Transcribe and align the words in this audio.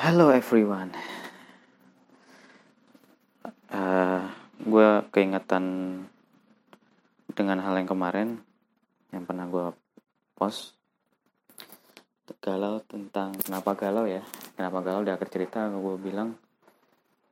Hello 0.00 0.32
everyone. 0.32 0.96
Uh, 3.68 4.24
gue 4.56 5.04
keingetan 5.12 5.64
dengan 7.36 7.60
hal 7.60 7.76
yang 7.76 7.84
kemarin 7.84 8.40
yang 9.12 9.28
pernah 9.28 9.44
gue 9.44 9.76
post. 10.40 10.72
Galau 12.40 12.80
tentang 12.88 13.36
kenapa 13.44 13.76
galau 13.76 14.08
ya? 14.08 14.24
Kenapa 14.56 14.80
galau? 14.80 15.04
Di 15.04 15.12
akhir 15.12 15.28
cerita 15.28 15.68
gue 15.68 15.96
bilang 16.00 16.32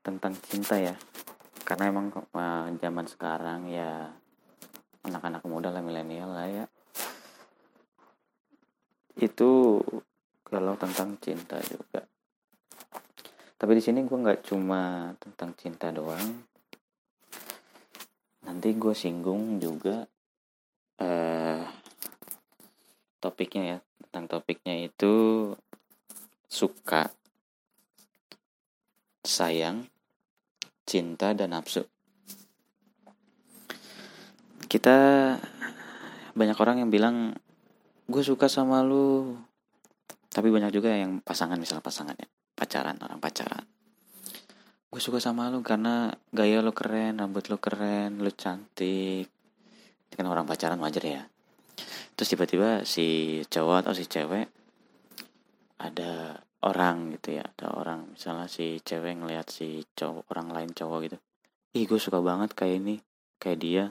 tentang 0.04 0.36
cinta 0.36 0.76
ya. 0.76 0.92
Karena 1.64 1.88
emang 1.88 2.12
uh, 2.12 2.68
zaman 2.76 3.08
sekarang 3.08 3.72
ya 3.72 4.12
anak-anak 5.08 5.40
muda 5.48 5.72
lah 5.72 5.80
milenial 5.80 6.36
lah 6.36 6.48
ya. 6.52 6.64
Itu 9.16 9.80
galau 10.44 10.76
tentang 10.76 11.16
cinta 11.16 11.56
juga 11.64 12.04
tapi 13.58 13.74
di 13.74 13.82
sini 13.82 14.06
gue 14.06 14.14
nggak 14.14 14.46
cuma 14.46 15.10
tentang 15.18 15.50
cinta 15.58 15.90
doang. 15.90 16.46
Nanti 18.46 18.70
gue 18.78 18.94
singgung 18.94 19.58
juga 19.58 20.06
eh, 21.02 21.66
topiknya 23.18 23.62
ya. 23.66 23.78
Tentang 24.06 24.38
topiknya 24.38 24.78
itu 24.86 25.50
suka 26.46 27.10
sayang 29.26 29.90
cinta 30.86 31.34
dan 31.34 31.50
nafsu. 31.50 31.82
Kita 34.70 34.96
banyak 36.38 36.58
orang 36.62 36.86
yang 36.86 36.94
bilang 36.94 37.34
gue 38.06 38.22
suka 38.22 38.46
sama 38.46 38.86
lu. 38.86 39.34
Tapi 40.30 40.46
banyak 40.46 40.70
juga 40.70 40.94
yang 40.94 41.18
pasangan 41.18 41.58
misalnya 41.58 41.82
pasangannya 41.82 42.37
pacaran 42.58 42.98
orang 42.98 43.22
pacaran. 43.22 43.62
Gue 44.90 44.98
suka 44.98 45.22
sama 45.22 45.46
lu 45.46 45.62
karena 45.62 46.10
gaya 46.34 46.58
lo 46.58 46.74
keren 46.74 47.22
rambut 47.22 47.46
lo 47.46 47.62
keren 47.62 48.18
lo 48.18 48.32
cantik. 48.34 49.30
Itu 50.10 50.14
kan 50.18 50.26
orang 50.26 50.48
pacaran 50.48 50.82
wajar 50.82 51.04
ya. 51.06 51.22
Terus 52.18 52.34
tiba-tiba 52.34 52.82
si 52.82 53.38
cowok 53.46 53.86
atau 53.86 53.92
si 53.94 54.10
cewek 54.10 54.50
ada 55.78 56.42
orang 56.66 57.14
gitu 57.14 57.38
ya 57.38 57.46
ada 57.46 57.78
orang. 57.78 58.18
Misalnya 58.18 58.50
si 58.50 58.82
cewek 58.82 59.22
ngeliat 59.22 59.46
si 59.46 59.86
cowok 59.94 60.26
orang 60.34 60.50
lain 60.50 60.70
cowok 60.74 60.98
gitu. 61.06 61.18
Ih 61.78 61.86
gue 61.86 62.00
suka 62.02 62.18
banget 62.18 62.56
kayak 62.58 62.82
ini 62.82 62.96
kayak 63.38 63.58
dia. 63.62 63.84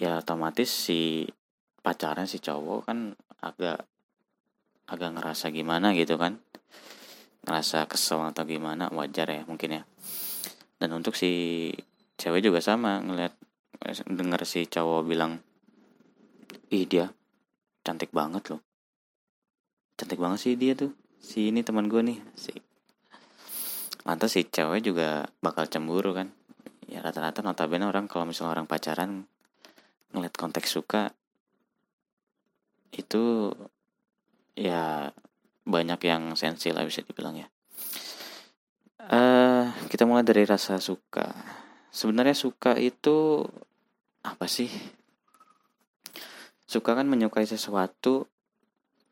Ya 0.00 0.22
otomatis 0.22 0.72
si 0.72 1.28
pacaran 1.84 2.24
si 2.24 2.40
cowok 2.40 2.88
kan 2.88 3.12
agak 3.44 3.84
agak 4.88 5.10
ngerasa 5.16 5.52
gimana 5.52 5.92
gitu 5.96 6.16
kan 6.16 6.43
ngerasa 7.44 7.84
kesel 7.84 8.24
atau 8.24 8.44
gimana 8.48 8.88
wajar 8.90 9.28
ya 9.28 9.42
mungkin 9.44 9.80
ya. 9.80 9.82
Dan 10.80 10.96
untuk 10.96 11.14
si 11.14 11.70
cewek 12.16 12.40
juga 12.40 12.64
sama 12.64 13.00
ngeliat 13.04 13.36
denger 14.08 14.40
si 14.48 14.64
cowok 14.64 15.02
bilang 15.04 15.38
ih 16.72 16.88
dia 16.88 17.12
cantik 17.84 18.10
banget 18.10 18.48
loh. 18.48 18.64
Cantik 19.94 20.18
banget 20.18 20.40
sih 20.40 20.54
dia 20.56 20.72
tuh 20.72 20.96
si 21.20 21.52
ini 21.52 21.60
teman 21.60 21.86
gue 21.86 22.00
nih 22.00 22.18
si 22.34 22.52
lantas 24.04 24.36
si 24.36 24.44
cewek 24.48 24.84
juga 24.84 25.28
bakal 25.40 25.68
cemburu 25.68 26.16
kan? 26.16 26.32
Ya 26.88 27.00
rata-rata 27.00 27.40
notabene 27.40 27.88
orang 27.88 28.08
kalau 28.08 28.28
misalnya 28.28 28.60
orang 28.60 28.68
pacaran 28.68 29.24
ngeliat 30.12 30.34
konteks 30.36 30.70
suka 30.70 31.10
itu 32.94 33.50
ya 34.54 35.10
banyak 35.64 36.00
yang 36.04 36.36
sensi 36.36 36.70
lah 36.70 36.84
bisa 36.84 37.00
dibilang 37.00 37.40
ya. 37.40 37.48
Uh, 39.04 39.68
kita 39.92 40.08
mulai 40.08 40.24
dari 40.24 40.44
rasa 40.48 40.80
suka. 40.80 41.32
Sebenarnya 41.92 42.36
suka 42.36 42.76
itu 42.80 43.44
apa 44.24 44.48
sih? 44.48 44.68
Suka 46.64 46.96
kan 46.96 47.04
menyukai 47.08 47.44
sesuatu 47.44 48.28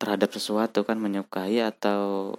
terhadap 0.01 0.35
sesuatu 0.35 0.83
kan 0.83 0.99
menyukai 0.99 1.63
atau 1.63 2.35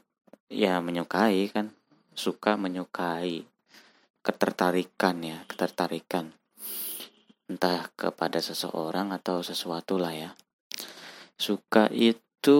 ya 0.52 0.84
menyukai 0.84 1.48
kan 1.48 1.72
suka 2.12 2.60
menyukai 2.60 3.48
ketertarikan 4.20 5.24
ya 5.24 5.40
ketertarikan 5.48 6.36
entah 7.48 7.88
kepada 7.96 8.44
seseorang 8.44 9.16
atau 9.16 9.40
sesuatu 9.40 9.96
lah 9.96 10.12
ya 10.12 10.30
suka 11.40 11.88
itu 11.96 12.60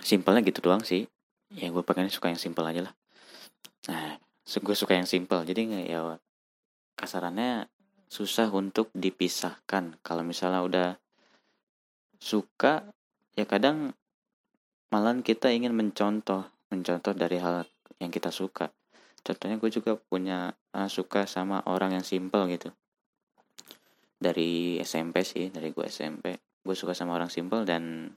simpelnya 0.00 0.42
gitu 0.42 0.64
doang 0.64 0.82
sih. 0.82 1.06
Ya 1.54 1.70
gue 1.70 1.82
pengen 1.86 2.10
suka 2.10 2.32
yang 2.32 2.40
simpel 2.40 2.66
aja 2.66 2.90
lah. 2.90 2.94
Nah 3.90 4.18
gue 4.44 4.76
suka 4.76 4.96
yang 4.96 5.06
simpel. 5.06 5.46
Jadi 5.46 5.90
ya 5.90 6.16
kasarannya 6.98 7.68
susah 8.08 8.50
untuk 8.50 8.90
dipisahkan. 8.94 9.98
Kalau 10.02 10.22
misalnya 10.22 10.62
udah 10.62 10.88
suka 12.18 12.88
ya 13.34 13.44
kadang 13.44 13.92
malah 14.88 15.14
kita 15.20 15.50
ingin 15.50 15.74
mencontoh 15.74 16.46
mencontoh 16.70 17.12
dari 17.14 17.42
hal 17.42 17.66
yang 17.98 18.10
kita 18.14 18.30
suka. 18.30 18.70
Contohnya 19.24 19.56
gue 19.56 19.70
juga 19.72 19.96
punya 19.96 20.52
uh, 20.76 20.88
suka 20.90 21.24
sama 21.24 21.64
orang 21.66 21.96
yang 21.96 22.04
simpel 22.06 22.46
gitu. 22.50 22.70
Dari 24.20 24.78
SMP 24.80 25.26
sih 25.26 25.50
dari 25.50 25.74
gue 25.74 25.86
SMP 25.88 26.38
gue 26.64 26.72
suka 26.72 26.96
sama 26.96 27.12
orang 27.12 27.28
simpel 27.28 27.68
dan 27.68 28.08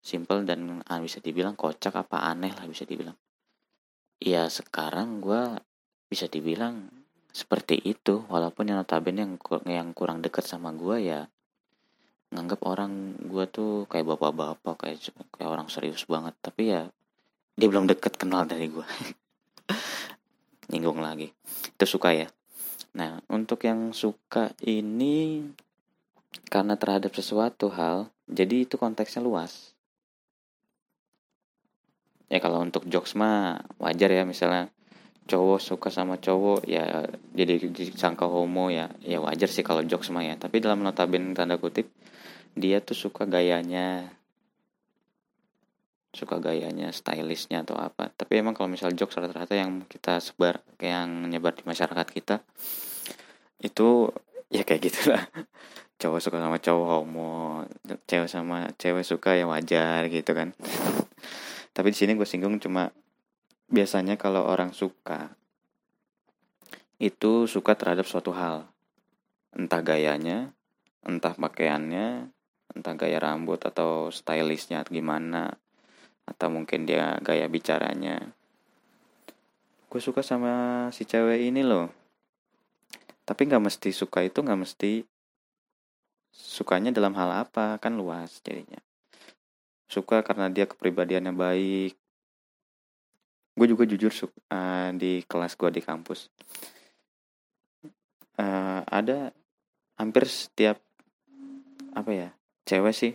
simple 0.00 0.48
dan 0.48 0.80
ah, 0.88 0.98
bisa 0.98 1.20
dibilang 1.20 1.54
kocak 1.54 1.92
apa 1.92 2.24
aneh 2.24 2.52
lah 2.56 2.64
bisa 2.64 2.88
dibilang. 2.88 3.16
Ya 4.20 4.48
sekarang 4.48 5.20
gue 5.20 5.60
bisa 6.08 6.28
dibilang 6.28 6.88
seperti 7.32 7.80
itu. 7.80 8.24
Walaupun 8.28 8.72
yang 8.72 8.80
notabene 8.80 9.24
yang 9.24 9.34
yang 9.68 9.88
kurang 9.92 10.24
dekat 10.24 10.48
sama 10.48 10.72
gue 10.72 11.04
ya 11.04 11.28
nganggap 12.30 12.62
orang 12.62 13.18
gue 13.26 13.44
tuh 13.50 13.90
kayak 13.90 14.06
bapak-bapak 14.14 14.76
kayak 14.86 14.98
kayak 15.36 15.50
orang 15.50 15.68
serius 15.68 16.04
banget. 16.08 16.32
Tapi 16.40 16.62
ya 16.72 16.82
dia 17.56 17.68
belum 17.68 17.88
deket 17.88 18.16
kenal 18.16 18.48
dari 18.48 18.72
gue 18.72 18.84
nyinggung 20.72 21.00
lagi. 21.00 21.28
Itu 21.76 21.84
suka 21.84 22.16
ya. 22.16 22.28
Nah 22.96 23.20
untuk 23.28 23.64
yang 23.68 23.92
suka 23.92 24.52
ini 24.64 25.44
karena 26.48 26.78
terhadap 26.78 27.12
sesuatu 27.12 27.68
hal 27.74 28.08
jadi 28.30 28.62
itu 28.62 28.78
konteksnya 28.78 29.18
luas 29.18 29.74
ya 32.30 32.38
kalau 32.38 32.62
untuk 32.62 32.86
jokes 32.86 33.18
mah 33.18 33.58
wajar 33.82 34.08
ya 34.14 34.22
misalnya 34.22 34.70
cowok 35.26 35.60
suka 35.62 35.88
sama 35.90 36.18
cowok 36.18 36.66
ya 36.66 37.06
jadi 37.34 37.70
disangka 37.70 38.26
homo 38.26 38.70
ya 38.70 38.90
ya 39.02 39.18
wajar 39.22 39.50
sih 39.50 39.66
kalau 39.66 39.82
jokes 39.82 40.14
mah 40.14 40.22
ya. 40.22 40.38
Tapi 40.38 40.62
dalam 40.62 40.80
notabene 40.86 41.34
tanda 41.34 41.58
kutip 41.58 41.90
dia 42.54 42.78
tuh 42.82 42.94
suka 42.98 43.26
gayanya 43.26 44.14
suka 46.10 46.42
gayanya 46.42 46.90
stylishnya 46.90 47.62
atau 47.66 47.78
apa. 47.78 48.10
Tapi 48.14 48.42
emang 48.42 48.54
kalau 48.54 48.70
misal 48.70 48.94
jokes 48.94 49.18
rata-rata 49.18 49.54
yang 49.58 49.86
kita 49.86 50.22
sebar 50.22 50.62
yang 50.78 51.26
nyebar 51.26 51.54
di 51.58 51.66
masyarakat 51.66 52.06
kita 52.10 52.42
itu 53.60 54.08
ya 54.50 54.66
kayak 54.66 54.82
gitulah 54.90 55.22
cowok 56.00 56.20
suka 56.24 56.38
sama 56.40 56.58
cowok 56.58 56.88
homo 56.90 57.62
cewek 58.08 58.26
sama 58.26 58.72
cewek 58.80 59.04
suka 59.04 59.36
ya 59.36 59.44
wajar 59.46 60.08
gitu 60.08 60.32
kan 60.32 60.56
tapi 61.80 61.96
di 61.96 61.98
sini 62.04 62.12
gue 62.12 62.28
singgung 62.28 62.60
cuma 62.60 62.92
biasanya 63.72 64.20
kalau 64.20 64.44
orang 64.44 64.76
suka 64.76 65.32
itu 67.00 67.48
suka 67.48 67.72
terhadap 67.72 68.04
suatu 68.04 68.36
hal. 68.36 68.68
Entah 69.56 69.80
gayanya 69.80 70.52
entah 71.00 71.32
pakaiannya 71.32 72.28
entah 72.76 72.94
gaya 73.00 73.16
rambut 73.16 73.64
atau 73.64 74.12
stylishnya 74.12 74.84
gimana 74.92 75.56
atau 76.28 76.52
mungkin 76.52 76.84
dia 76.84 77.16
gaya 77.24 77.48
bicaranya. 77.48 78.28
Gue 79.88 80.04
suka 80.04 80.20
sama 80.20 80.84
si 80.92 81.08
cewek 81.08 81.48
ini 81.48 81.64
loh. 81.64 81.88
Tapi 83.24 83.48
nggak 83.48 83.72
mesti 83.72 83.88
suka 83.88 84.20
itu 84.20 84.44
nggak 84.44 84.60
mesti 84.68 85.08
sukanya 86.28 86.92
dalam 86.92 87.16
hal 87.16 87.48
apa 87.48 87.80
kan 87.80 87.96
luas 87.96 88.44
jadinya 88.44 88.84
suka 89.90 90.22
karena 90.22 90.46
dia 90.46 90.70
kepribadiannya 90.70 91.34
baik. 91.34 91.98
Gue 93.58 93.66
juga 93.66 93.82
jujur 93.82 94.14
suka 94.14 94.38
uh, 94.54 94.94
di 94.94 95.26
kelas 95.26 95.58
gue 95.58 95.70
di 95.74 95.82
kampus. 95.82 96.30
Uh, 98.38 98.80
ada 98.86 99.34
hampir 99.98 100.30
setiap 100.30 100.78
apa 101.92 102.10
ya 102.14 102.28
cewek 102.70 102.94
sih. 102.94 103.12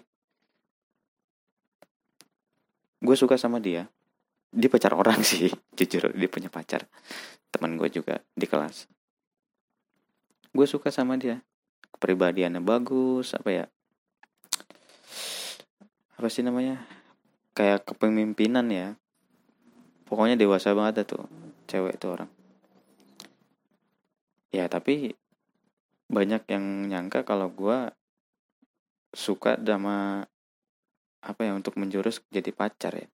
Gue 2.99 3.15
suka 3.15 3.39
sama 3.39 3.63
dia. 3.63 3.87
Dia 4.51 4.67
pacar 4.67 4.91
orang 4.91 5.23
sih 5.31 5.47
jujur 5.79 6.11
dia 6.11 6.27
punya 6.27 6.51
pacar. 6.51 6.83
Teman 7.55 7.79
gue 7.79 7.87
juga 7.87 8.19
di 8.35 8.43
kelas. 8.43 8.91
Gue 10.51 10.67
suka 10.67 10.91
sama 10.91 11.15
dia. 11.15 11.39
Kepribadiannya 11.95 12.59
bagus 12.59 13.31
apa 13.31 13.49
ya 13.55 13.65
apa 16.25 16.33
sih 16.33 16.41
namanya? 16.41 16.81
Kayak 17.53 17.85
kepemimpinan 17.85 18.65
ya. 18.73 18.97
Pokoknya 20.09 20.33
dewasa 20.33 20.73
banget 20.73 21.05
tuh 21.05 21.21
cewek 21.69 22.01
itu 22.01 22.09
orang. 22.09 22.25
Ya 24.49 24.65
tapi 24.65 25.13
banyak 26.09 26.41
yang 26.49 26.89
nyangka 26.89 27.21
kalau 27.29 27.53
gue 27.53 27.93
suka 29.13 29.53
sama 29.61 30.25
apa 31.21 31.41
ya 31.45 31.53
untuk 31.53 31.77
menjurus 31.77 32.25
jadi 32.33 32.49
pacar 32.49 32.97
ya. 32.97 33.05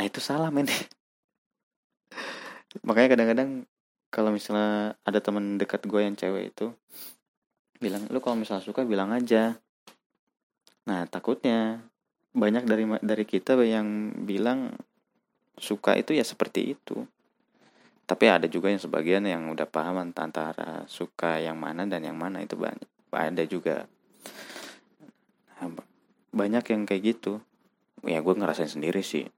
Nah 0.00 0.08
itu 0.08 0.24
salah 0.24 0.48
men. 0.48 0.72
Makanya 2.88 3.12
kadang-kadang 3.12 3.68
kalau 4.08 4.32
misalnya 4.32 4.96
ada 5.04 5.20
teman 5.20 5.60
dekat 5.60 5.84
gue 5.84 6.00
yang 6.00 6.16
cewek 6.16 6.56
itu 6.56 6.72
bilang 7.76 8.08
lu 8.08 8.24
kalau 8.24 8.40
misalnya 8.40 8.64
suka 8.64 8.88
bilang 8.88 9.12
aja 9.12 9.60
nah 10.82 11.06
takutnya 11.06 11.78
banyak 12.32 12.64
dari 12.64 12.84
dari 13.04 13.24
kita 13.28 13.60
yang 13.60 14.16
bilang 14.24 14.72
suka 15.60 15.96
itu 16.00 16.16
ya 16.16 16.24
seperti 16.24 16.74
itu. 16.74 17.04
Tapi 18.08 18.24
ada 18.28 18.50
juga 18.50 18.68
yang 18.72 18.82
sebagian 18.82 19.24
yang 19.24 19.46
udah 19.52 19.68
paham 19.68 20.02
antara 20.02 20.84
suka 20.90 21.38
yang 21.38 21.56
mana 21.56 21.86
dan 21.86 22.02
yang 22.02 22.18
mana 22.18 22.42
itu 22.42 22.58
banyak. 22.58 22.88
Ada 23.12 23.44
juga. 23.46 23.86
Nah, 25.60 25.68
banyak 26.32 26.64
yang 26.72 26.82
kayak 26.88 27.02
gitu. 27.16 27.38
Ya 28.02 28.18
gue 28.18 28.34
ngerasain 28.34 28.68
sendiri 28.68 29.04
sih. 29.04 29.30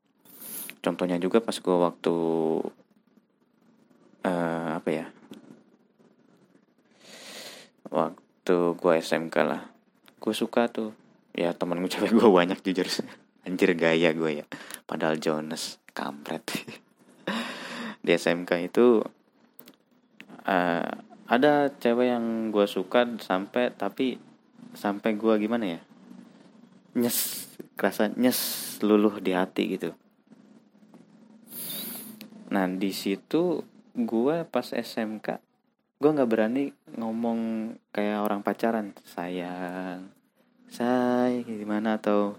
Contohnya 0.81 1.20
juga 1.20 1.44
pas 1.44 1.55
gue 1.55 1.76
waktu 1.76 2.14
uh, 4.25 4.69
apa 4.81 4.91
ya? 4.91 5.06
Waktu 7.93 8.56
gue 8.81 8.93
SMK 9.02 9.37
lah. 9.44 9.62
Gue 10.19 10.32
suka 10.32 10.73
tuh 10.73 11.04
ya 11.35 11.51
temen 11.53 11.83
gue 11.83 11.91
cewek 11.91 12.15
gue 12.15 12.31
banyak 12.31 12.63
jujur. 12.63 12.87
Anjir 13.45 13.75
gaya 13.75 14.15
gue 14.15 14.41
ya. 14.41 14.47
Padahal 14.87 15.19
Jonas 15.19 15.83
kampret. 15.91 16.47
Di 18.05 18.11
SMK 18.15 18.51
itu 18.71 19.03
uh, 20.47 20.91
ada 21.27 21.53
cewek 21.75 22.09
yang 22.09 22.55
gue 22.55 22.67
suka 22.71 23.05
sampai 23.19 23.75
tapi 23.75 24.17
sampai 24.79 25.19
gue 25.19 25.35
gimana 25.43 25.77
ya? 25.77 25.81
Nyes 26.95 27.51
kerasa 27.75 28.15
nyes 28.15 28.39
luluh 28.87 29.19
di 29.19 29.35
hati 29.35 29.75
gitu. 29.75 29.91
Nah 32.55 32.71
di 32.71 32.95
situ 32.95 33.67
gue 33.99 34.37
pas 34.47 34.67
SMK 34.71 35.43
gue 35.99 36.11
nggak 36.11 36.31
berani 36.31 36.71
ngomong 36.95 37.75
kayak 37.91 38.23
orang 38.23 38.47
pacaran. 38.47 38.95
Sayang 39.03 40.14
say 40.75 41.47
gimana? 41.47 42.03
Atau 42.03 42.35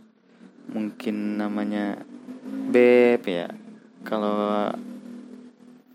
mungkin 0.67 1.39
namanya 1.39 2.03
beb 2.67 3.23
ya. 3.23 3.47
Kalau 4.03 4.67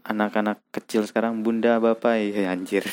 anak-anak 0.09 0.65
kecil 0.73 1.05
sekarang 1.05 1.45
bunda 1.45 1.77
bapak. 1.77 2.33
Ya 2.33 2.57
anjir. 2.57 2.89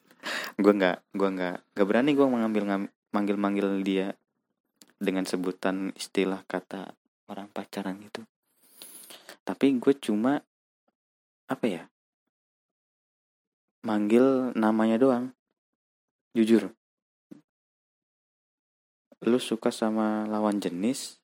Gue 0.60 0.76
nggak 0.76 1.16
gue 1.16 1.28
nggak 1.32 1.56
nggak 1.72 1.86
berani 1.88 2.12
gue 2.12 2.28
mengambil 2.28 2.68
manggil 3.16 3.36
manggil 3.40 3.80
dia 3.80 4.12
dengan 5.00 5.24
sebutan 5.24 5.96
istilah 5.96 6.44
kata 6.44 6.92
orang 7.32 7.48
pacaran 7.48 7.96
gitu. 8.04 8.20
Tapi 9.40 9.80
gue 9.80 9.96
cuma 9.96 10.44
apa 11.48 11.64
ya 11.64 11.82
manggil 13.80 14.52
namanya 14.52 15.00
doang. 15.00 15.32
Jujur 16.36 16.76
lu 19.28 19.36
suka 19.36 19.68
sama 19.68 20.24
lawan 20.24 20.60
jenis 20.60 21.20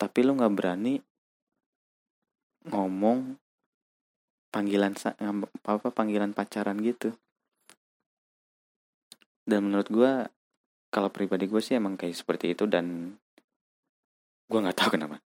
tapi 0.00 0.24
lu 0.24 0.32
nggak 0.32 0.54
berani 0.56 0.96
ngomong 2.72 3.36
panggilan 4.48 4.96
apa 5.64 5.88
panggilan 5.92 6.32
pacaran 6.32 6.80
gitu. 6.80 7.12
Dan 9.44 9.68
menurut 9.68 9.88
gue 9.88 10.12
kalau 10.90 11.08
pribadi 11.12 11.46
gue 11.46 11.62
sih 11.62 11.78
emang 11.78 12.00
kayak 12.00 12.16
seperti 12.18 12.52
itu 12.56 12.64
dan 12.64 13.16
gue 14.50 14.58
nggak 14.58 14.76
tahu 14.76 14.90
kenapa. 14.96 15.22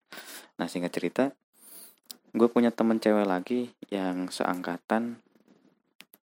Nah 0.58 0.66
singkat 0.66 0.90
cerita 0.90 1.24
gue 2.34 2.48
punya 2.50 2.74
temen 2.74 2.98
cewek 2.98 3.30
lagi 3.30 3.70
yang 3.94 4.26
seangkatan 4.26 5.22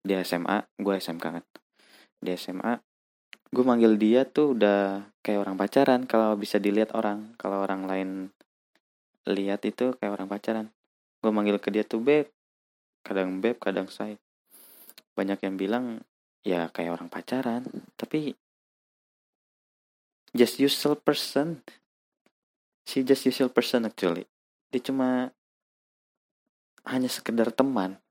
di 0.04 0.20
SMA 0.20 0.68
gue 0.76 0.94
SMK 1.00 1.24
kan. 1.24 1.44
Di 2.20 2.36
SMA 2.36 2.76
gue 3.54 3.62
manggil 3.62 3.94
dia 3.94 4.26
tuh 4.26 4.58
udah 4.58 5.06
kayak 5.22 5.46
orang 5.46 5.54
pacaran. 5.54 6.00
Kalau 6.10 6.34
bisa 6.34 6.58
dilihat 6.58 6.90
orang 6.98 7.38
kalau 7.38 7.62
orang 7.62 7.86
lain 7.86 8.10
lihat 9.30 9.62
itu 9.62 9.94
kayak 9.94 10.18
orang 10.18 10.26
pacaran. 10.26 10.66
Gue 11.22 11.30
manggil 11.30 11.62
ke 11.62 11.70
dia 11.70 11.86
tuh 11.86 12.02
beb. 12.02 12.26
Kadang 13.06 13.38
beb 13.38 13.62
kadang 13.62 13.86
say 13.86 14.18
banyak 15.14 15.38
yang 15.46 15.54
bilang 15.54 16.02
ya 16.42 16.66
kayak 16.74 16.98
orang 16.98 17.06
pacaran. 17.06 17.62
Tapi 17.94 18.34
just 20.34 20.58
usual 20.58 20.98
person. 20.98 21.62
Si 22.82 23.06
just 23.06 23.22
usual 23.22 23.54
person 23.54 23.86
actually. 23.86 24.26
Dia 24.74 24.82
cuma 24.82 25.30
hanya 26.82 27.06
sekedar 27.06 27.54
teman. 27.54 28.02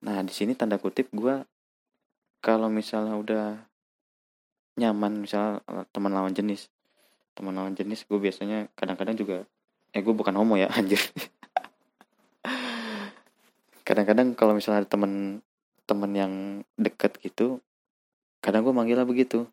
Nah 0.00 0.24
di 0.24 0.32
sini 0.32 0.56
tanda 0.56 0.80
kutip 0.80 1.12
gue 1.12 1.44
kalau 2.46 2.70
misalnya 2.70 3.18
udah 3.18 3.58
nyaman 4.78 5.26
misalnya 5.26 5.58
eh, 5.66 5.86
teman 5.90 6.14
lawan 6.14 6.30
jenis. 6.30 6.70
Teman 7.34 7.58
lawan 7.58 7.74
jenis 7.74 8.06
gue 8.06 8.22
biasanya 8.22 8.70
kadang-kadang 8.78 9.18
juga 9.18 9.42
eh 9.90 9.98
gue 9.98 10.14
bukan 10.14 10.38
homo 10.38 10.54
ya 10.54 10.70
anjir. 10.78 11.02
Kadang-kadang 13.82 14.38
kalau 14.38 14.54
misalnya 14.54 14.86
ada 14.86 14.90
teman 14.94 15.42
teman 15.90 16.12
yang 16.14 16.32
deket 16.78 17.18
gitu 17.18 17.58
kadang 18.38 18.62
gue 18.62 18.70
manggilnya 18.70 19.02
begitu. 19.02 19.50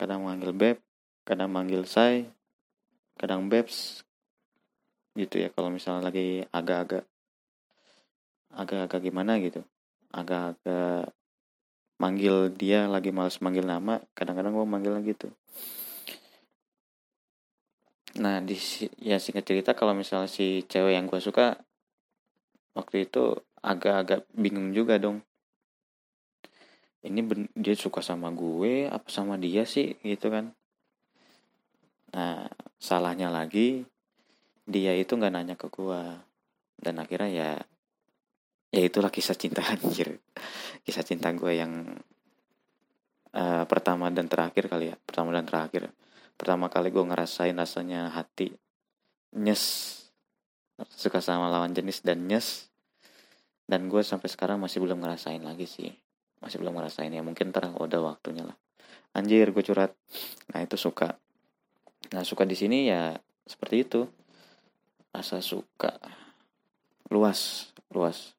Kadang 0.00 0.24
manggil 0.24 0.56
beb 0.56 0.80
kadang 1.28 1.52
manggil 1.52 1.84
say 1.84 2.32
kadang 3.20 3.52
bebs 3.52 4.04
gitu 5.16 5.36
ya 5.36 5.48
kalau 5.52 5.68
misalnya 5.68 6.08
lagi 6.08 6.48
agak-agak 6.48 7.04
agak-agak 8.56 9.00
gimana 9.04 9.36
gitu. 9.36 9.60
Agak-agak 10.14 11.12
manggil 11.98 12.50
dia 12.50 12.90
lagi 12.90 13.14
males 13.14 13.38
manggil 13.38 13.64
nama 13.64 14.02
kadang-kadang 14.18 14.52
gue 14.54 14.66
manggil 14.66 14.94
gitu. 15.06 15.30
Nah 18.18 18.38
di 18.42 18.54
ya 19.02 19.18
singkat 19.18 19.42
cerita 19.46 19.70
kalau 19.74 19.94
misalnya 19.94 20.30
si 20.30 20.62
cewek 20.66 20.94
yang 20.94 21.10
gue 21.10 21.18
suka 21.18 21.58
waktu 22.74 23.06
itu 23.06 23.38
agak-agak 23.62 24.26
bingung 24.34 24.70
juga 24.70 24.98
dong. 24.98 25.22
Ini 27.04 27.20
ben, 27.20 27.50
dia 27.52 27.76
suka 27.76 28.00
sama 28.00 28.32
gue 28.32 28.88
apa 28.88 29.08
sama 29.10 29.34
dia 29.36 29.66
sih 29.66 29.98
gitu 30.02 30.30
kan. 30.30 30.54
Nah 32.14 32.46
salahnya 32.78 33.30
lagi 33.30 33.82
dia 34.64 34.96
itu 34.96 35.14
nggak 35.14 35.32
nanya 35.34 35.54
ke 35.58 35.68
gue 35.68 36.02
dan 36.80 36.94
akhirnya 37.02 37.30
ya 37.30 37.50
ya 38.74 38.82
itulah 38.82 39.14
kisah 39.14 39.38
cinta 39.38 39.62
anjir. 39.72 40.18
Kisah 40.82 41.06
cinta 41.06 41.30
gue 41.30 41.52
yang 41.54 41.94
uh, 43.30 43.64
pertama 43.70 44.10
dan 44.10 44.26
terakhir 44.26 44.66
kali 44.66 44.90
ya. 44.90 44.96
Pertama 44.98 45.30
dan 45.30 45.46
terakhir. 45.46 45.94
Pertama 46.34 46.66
kali 46.66 46.90
gue 46.90 47.04
ngerasain 47.06 47.54
rasanya 47.54 48.10
hati 48.10 48.50
nyes. 49.38 49.94
Suka 50.90 51.22
sama 51.22 51.46
lawan 51.46 51.70
jenis 51.70 52.02
dan 52.02 52.26
nyes. 52.26 52.66
Dan 53.64 53.86
gue 53.86 54.02
sampai 54.02 54.26
sekarang 54.26 54.58
masih 54.58 54.82
belum 54.82 54.98
ngerasain 54.98 55.40
lagi 55.40 55.70
sih. 55.70 55.94
Masih 56.42 56.58
belum 56.58 56.74
ngerasain 56.74 57.14
ya. 57.14 57.22
Mungkin 57.22 57.54
ntar 57.54 57.70
udah 57.70 58.00
waktunya 58.02 58.42
lah. 58.42 58.58
Anjir 59.14 59.54
gue 59.54 59.62
curhat. 59.62 59.94
Nah 60.50 60.66
itu 60.66 60.74
suka. 60.74 61.14
Nah 62.10 62.26
suka 62.26 62.42
di 62.42 62.58
sini 62.58 62.90
ya 62.90 63.14
seperti 63.46 63.86
itu. 63.86 64.00
Rasa 65.14 65.38
suka. 65.38 65.94
Luas 67.14 67.70
luas 67.94 68.34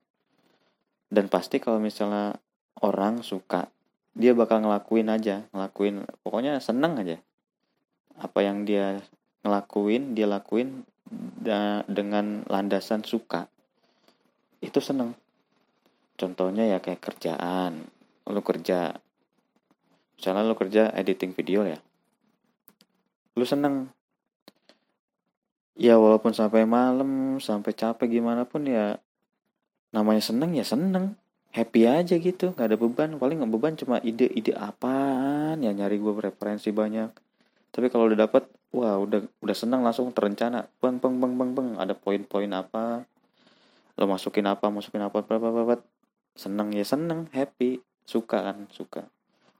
dan 1.13 1.29
pasti 1.29 1.61
kalau 1.61 1.77
misalnya 1.77 2.37
orang 2.81 3.21
suka 3.21 3.69
dia 4.15 4.31
bakal 4.31 4.63
ngelakuin 4.63 5.11
aja 5.11 5.43
ngelakuin 5.51 6.07
pokoknya 6.23 6.57
seneng 6.63 6.95
aja. 6.99 7.19
Apa 8.15 8.47
yang 8.47 8.63
dia 8.63 9.03
ngelakuin 9.43 10.15
dia 10.15 10.25
lakuin 10.25 10.87
dengan 11.85 12.47
landasan 12.47 13.03
suka 13.03 13.51
itu 14.63 14.79
seneng. 14.79 15.13
Contohnya 16.15 16.63
ya 16.65 16.79
kayak 16.79 17.03
kerjaan 17.03 17.91
lu 18.25 18.41
kerja 18.41 18.97
misalnya 20.17 20.41
lu 20.47 20.57
kerja 20.57 20.89
editing 20.95 21.35
video 21.35 21.67
ya 21.67 21.77
lu 23.35 23.43
seneng. 23.43 23.91
Ya 25.75 25.99
walaupun 25.99 26.31
sampai 26.31 26.63
malam 26.63 27.35
sampai 27.43 27.75
capek 27.75 28.07
gimana 28.07 28.47
pun 28.47 28.63
ya 28.63 28.95
namanya 29.95 30.19
seneng 30.19 30.51
ya 30.51 30.67
seneng. 30.67 31.15
Happy 31.55 31.87
aja 31.87 32.19
gitu 32.19 32.51
nggak 32.51 32.67
ada 32.67 32.75
beban. 32.75 33.15
Paling 33.15 33.39
nggak 33.39 33.51
beban 33.55 33.73
cuma 33.79 34.03
ide-ide 34.03 34.51
apaan 34.51 35.63
ya 35.63 35.71
nyari 35.71 35.95
gue 35.95 36.11
referensi 36.19 36.75
banyak. 36.75 37.15
Tapi 37.71 37.87
kalau 37.87 38.11
udah 38.11 38.27
dapet 38.27 38.43
wah 38.75 38.99
udah 38.99 39.23
udah 39.39 39.55
senang 39.55 39.79
langsung 39.79 40.11
terencana. 40.11 40.67
Bang 40.83 40.99
bang 40.99 41.15
bang 41.15 41.33
bang 41.39 41.51
bang 41.55 41.67
ada 41.79 41.95
poin-poin 41.95 42.51
apa 42.51 43.07
lo 43.95 44.11
masukin 44.11 44.43
apa 44.43 44.67
masukin 44.67 45.07
apa 45.07 45.23
berapa 45.23 45.47
berapa 45.47 45.79
seneng 46.35 46.75
ya 46.75 46.83
seneng. 46.83 47.31
Happy. 47.31 47.79
Suka 48.03 48.43
kan 48.43 48.67
suka. 48.69 49.07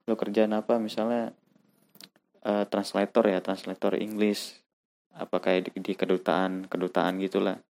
Lo 0.04 0.20
kerjaan 0.20 0.52
apa 0.52 0.78
misalnya 0.78 1.32
uh, 2.44 2.68
translator 2.68 3.26
ya 3.26 3.40
translator 3.40 3.98
English 3.98 4.60
apa 5.16 5.40
kayak 5.40 5.72
di, 5.72 5.80
di 5.80 5.94
kedutaan 5.96 6.68
kedutaan 6.68 7.24
gitulah. 7.24 7.64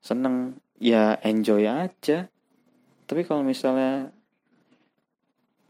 Seneng 0.00 0.56
ya 0.82 1.14
enjoy 1.22 1.70
aja. 1.70 2.26
Tapi 3.06 3.22
kalau 3.22 3.46
misalnya 3.46 4.10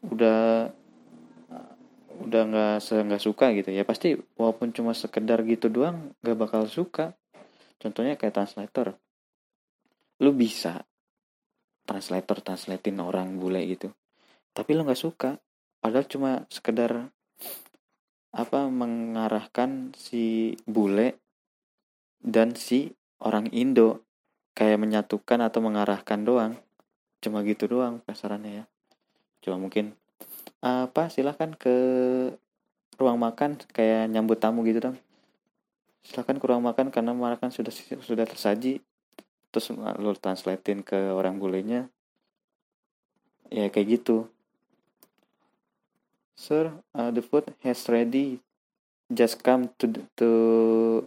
udah 0.08 0.72
udah 2.22 2.42
nggak 2.48 2.76
nggak 2.80 3.22
suka 3.22 3.50
gitu 3.52 3.70
ya 3.74 3.82
pasti 3.82 4.14
walaupun 4.38 4.70
cuma 4.70 4.94
sekedar 4.96 5.42
gitu 5.44 5.68
doang 5.68 6.16
nggak 6.24 6.38
bakal 6.40 6.64
suka. 6.64 7.12
Contohnya 7.76 8.16
kayak 8.16 8.32
translator. 8.32 8.96
Lu 10.24 10.32
bisa 10.32 10.80
translator 11.84 12.40
translatein 12.40 12.96
orang 13.02 13.36
bule 13.36 13.60
gitu 13.68 13.92
tapi 14.52 14.76
lu 14.76 14.84
nggak 14.84 15.00
suka. 15.00 15.40
Padahal 15.82 16.06
cuma 16.06 16.30
sekedar 16.46 17.10
apa 18.32 18.60
mengarahkan 18.70 19.92
si 19.98 20.54
bule 20.64 21.20
dan 22.22 22.54
si 22.56 22.94
orang 23.20 23.50
Indo 23.50 24.06
kayak 24.52 24.78
menyatukan 24.80 25.40
atau 25.40 25.60
mengarahkan 25.64 26.20
doang. 26.22 26.52
Cuma 27.22 27.40
gitu 27.46 27.68
doang 27.70 28.02
pasarannya 28.04 28.62
ya. 28.62 28.64
Cuma 29.42 29.58
mungkin 29.58 29.96
apa 30.62 31.10
silahkan 31.10 31.50
ke 31.58 31.74
ruang 32.98 33.18
makan 33.18 33.58
kayak 33.74 34.10
nyambut 34.12 34.38
tamu 34.38 34.62
gitu 34.68 34.90
dong. 34.90 34.96
Silahkan 36.02 36.36
ke 36.38 36.44
ruang 36.44 36.62
makan 36.62 36.90
karena 36.90 37.14
makan 37.14 37.50
sudah 37.50 37.72
sudah 38.02 38.26
tersaji. 38.26 38.82
Terus 39.52 39.66
lo 39.76 40.16
translatein 40.16 40.80
ke 40.80 41.12
orang 41.12 41.36
bulenya. 41.36 41.88
Ya 43.52 43.68
kayak 43.68 44.00
gitu. 44.00 44.28
Sir 46.32 46.72
uh, 46.96 47.12
the 47.12 47.20
food 47.20 47.52
has 47.62 47.84
ready. 47.86 48.40
Just 49.12 49.44
come 49.44 49.68
to 49.76 49.92
to 50.16 50.30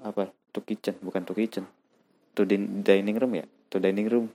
apa? 0.06 0.30
To 0.54 0.62
kitchen. 0.62 0.96
Bukan 1.02 1.26
to 1.26 1.34
kitchen 1.34 1.66
to 2.36 2.44
dining 2.46 3.16
room 3.16 3.34
ya? 3.40 3.46
To 3.72 3.80
dining 3.80 4.12
room. 4.12 4.28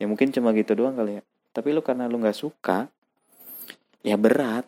Ya 0.00 0.08
mungkin 0.08 0.32
cuma 0.32 0.50
gitu 0.56 0.74
doang 0.74 0.96
kali 0.96 1.20
ya. 1.20 1.22
Tapi 1.54 1.70
lu 1.70 1.84
karena 1.84 2.10
lu 2.10 2.18
nggak 2.18 2.34
suka 2.34 2.88
ya 4.02 4.16
berat. 4.18 4.66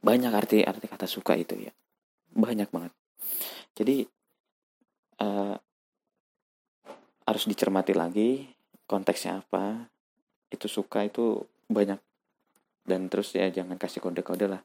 Banyak 0.00 0.32
arti 0.32 0.66
arti 0.66 0.90
kata 0.90 1.06
suka 1.06 1.38
itu 1.38 1.56
ya. 1.56 1.72
Banyak 2.34 2.68
banget. 2.68 2.92
Jadi 3.78 4.04
uh, 5.22 5.56
harus 7.24 7.44
dicermati 7.46 7.94
lagi 7.94 8.50
konteksnya 8.84 9.40
apa. 9.40 9.86
Itu 10.50 10.66
suka 10.66 11.06
itu 11.06 11.46
banyak. 11.70 12.02
Dan 12.82 13.06
terus 13.06 13.32
ya 13.38 13.46
jangan 13.48 13.78
kasih 13.78 14.02
kode-kode 14.02 14.50
lah. 14.50 14.62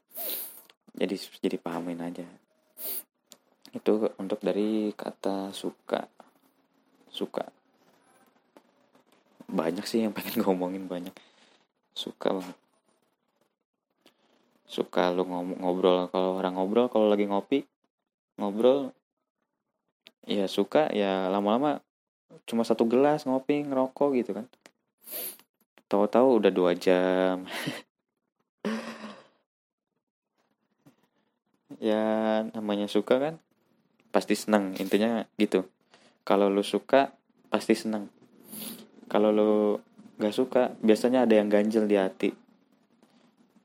Jadi 0.96 1.14
jadi 1.38 1.56
pahamin 1.60 2.00
aja. 2.00 2.26
Itu 3.76 4.08
untuk 4.16 4.40
dari 4.40 4.90
kata 4.96 5.52
suka 5.52 6.15
suka. 7.16 7.48
Banyak 9.48 9.88
sih 9.88 10.04
yang 10.04 10.12
pengen 10.12 10.40
ngomongin 10.44 10.84
banyak. 10.84 11.16
Suka 11.96 12.36
banget. 12.36 12.56
Suka 14.68 15.08
lu 15.14 15.24
ngobrol 15.56 16.12
kalau 16.12 16.36
orang 16.36 16.60
ngobrol 16.60 16.92
kalau 16.92 17.08
lagi 17.08 17.24
ngopi 17.24 17.64
ngobrol 18.36 18.92
ya 20.26 20.50
suka 20.50 20.90
ya 20.90 21.30
lama-lama 21.30 21.80
cuma 22.44 22.66
satu 22.66 22.84
gelas 22.84 23.24
ngopi 23.24 23.64
ngerokok 23.64 24.08
gitu 24.20 24.30
kan. 24.36 24.46
Tahu-tahu 25.88 26.42
udah 26.42 26.52
dua 26.52 26.76
jam. 26.76 27.46
Ya 31.76 32.40
namanya 32.56 32.88
suka 32.88 33.20
kan 33.20 33.34
pasti 34.08 34.32
seneng 34.32 34.72
intinya 34.80 35.28
gitu 35.36 35.68
kalau 36.26 36.50
lu 36.50 36.66
suka 36.66 37.14
pasti 37.46 37.78
seneng. 37.78 38.10
Kalau 39.06 39.30
lu 39.30 39.78
nggak 40.18 40.34
suka 40.34 40.74
biasanya 40.82 41.22
ada 41.22 41.38
yang 41.38 41.46
ganjel 41.46 41.86
di 41.86 41.94
hati. 41.94 42.34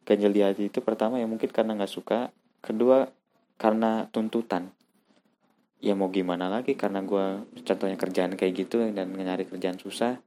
Ganjil 0.06 0.30
di 0.30 0.46
hati 0.46 0.70
itu 0.70 0.78
pertama 0.86 1.18
ya 1.18 1.26
mungkin 1.26 1.50
karena 1.50 1.74
nggak 1.74 1.90
suka 1.90 2.30
kedua 2.62 3.10
karena 3.58 4.06
tuntutan. 4.14 4.70
Ya 5.82 5.98
mau 5.98 6.14
gimana 6.14 6.54
lagi 6.54 6.78
karena 6.78 7.02
gue 7.02 7.42
contohnya 7.66 7.98
kerjaan 7.98 8.38
kayak 8.38 8.54
gitu 8.54 8.86
dan 8.94 9.10
nyari 9.10 9.50
kerjaan 9.50 9.82
susah 9.82 10.22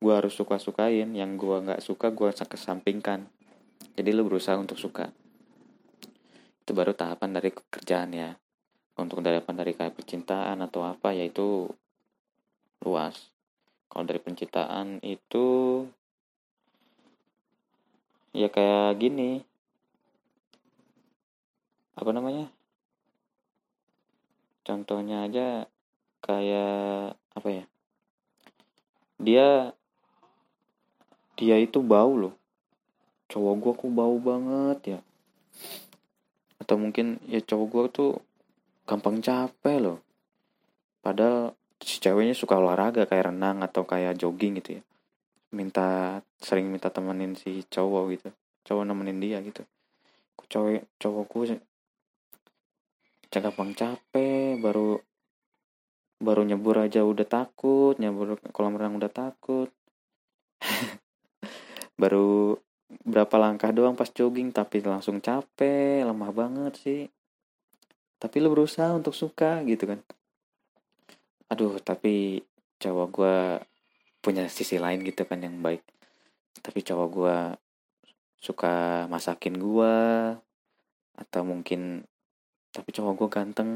gue 0.00 0.16
harus 0.16 0.32
suka 0.32 0.56
sukain 0.56 1.12
yang 1.12 1.36
gue 1.36 1.56
nggak 1.60 1.84
suka 1.84 2.10
gue 2.10 2.32
kesampingkan. 2.34 3.30
Jadi 3.94 4.10
lu 4.16 4.24
berusaha 4.24 4.56
untuk 4.56 4.80
suka. 4.80 5.12
Itu 6.64 6.72
baru 6.72 6.96
tahapan 6.96 7.36
dari 7.36 7.52
kerjaan 7.52 8.10
ya 8.16 8.32
untuk 9.00 9.24
tahapan 9.24 9.56
dari 9.56 9.72
kayak 9.72 9.96
percintaan 9.96 10.60
atau 10.60 10.84
apa 10.84 11.16
yaitu 11.16 11.72
luas. 12.84 13.32
Kalau 13.90 14.06
dari 14.06 14.20
penciptaan 14.22 15.02
itu 15.02 15.82
ya 18.30 18.46
kayak 18.46 19.00
gini. 19.00 19.42
Apa 21.98 22.14
namanya? 22.14 22.48
Contohnya 24.62 25.26
aja 25.26 25.66
kayak 26.22 27.18
apa 27.34 27.48
ya? 27.50 27.64
Dia 29.20 29.48
dia 31.34 31.56
itu 31.58 31.82
bau 31.82 32.14
loh. 32.16 32.34
Cowok 33.26 33.54
gua 33.58 33.72
kok 33.74 33.92
bau 33.92 34.16
banget 34.22 34.78
ya. 34.96 35.00
Atau 36.62 36.78
mungkin 36.78 37.18
ya 37.26 37.42
cowok 37.42 37.66
gua 37.68 37.84
tuh 37.90 38.12
gampang 38.90 39.22
capek 39.22 39.78
loh. 39.78 40.02
Padahal 40.98 41.54
si 41.78 42.02
ceweknya 42.02 42.34
suka 42.34 42.58
olahraga 42.58 43.06
kayak 43.06 43.30
renang 43.30 43.62
atau 43.62 43.86
kayak 43.86 44.18
jogging 44.18 44.58
gitu 44.58 44.82
ya. 44.82 44.82
Minta 45.54 46.18
sering 46.42 46.66
minta 46.66 46.90
temenin 46.90 47.38
si 47.38 47.62
cowok 47.70 48.04
gitu. 48.18 48.28
Cowok 48.66 48.84
nemenin 48.90 49.22
dia 49.22 49.38
gitu. 49.46 49.62
Cowok 50.50 50.82
cowokku 50.98 51.54
bang 53.30 53.72
capek 53.78 54.58
baru 54.58 54.98
baru 56.18 56.42
nyebur 56.42 56.82
aja 56.82 57.06
udah 57.06 57.22
takut 57.22 57.94
nyebur 58.02 58.42
kolam 58.50 58.74
renang 58.74 58.98
udah 58.98 59.12
takut. 59.14 59.70
Baru 62.00 62.56
berapa 63.04 63.36
langkah 63.38 63.70
doang 63.70 63.94
pas 63.94 64.08
jogging 64.10 64.50
tapi 64.50 64.82
langsung 64.82 65.22
capek 65.22 66.02
lemah 66.02 66.32
banget 66.34 66.72
sih 66.80 67.00
tapi 68.20 68.36
lu 68.44 68.52
berusaha 68.52 68.92
untuk 68.92 69.16
suka 69.16 69.64
gitu 69.64 69.88
kan? 69.88 70.04
Aduh 71.48 71.80
tapi 71.80 72.44
cowok 72.76 73.08
gue 73.08 73.36
punya 74.20 74.44
sisi 74.52 74.76
lain 74.76 75.00
gitu 75.00 75.24
kan 75.24 75.40
yang 75.40 75.56
baik. 75.64 75.80
Tapi 76.60 76.84
cowok 76.84 77.08
gue 77.08 77.36
suka 78.36 79.08
masakin 79.08 79.56
gue 79.56 79.96
atau 81.16 81.42
mungkin 81.48 82.04
tapi 82.70 82.92
cowok 82.92 83.12
gue 83.24 83.28
ganteng 83.32 83.70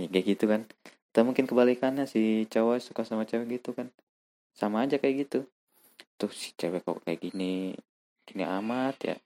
ya 0.00 0.08
kayak 0.08 0.26
gitu 0.32 0.44
kan. 0.48 0.64
Atau 1.12 1.28
mungkin 1.28 1.44
kebalikannya 1.44 2.08
si 2.08 2.48
cowok 2.48 2.80
suka 2.80 3.04
sama 3.04 3.28
cewek 3.28 3.60
gitu 3.60 3.76
kan. 3.76 3.92
Sama 4.56 4.88
aja 4.88 4.96
kayak 4.96 5.28
gitu. 5.28 5.44
Tuh 6.16 6.32
si 6.32 6.56
cewek 6.56 6.88
kok 6.88 7.04
kayak 7.04 7.20
gini 7.20 7.76
gini 8.24 8.48
amat 8.48 8.96
ya. 9.04 9.16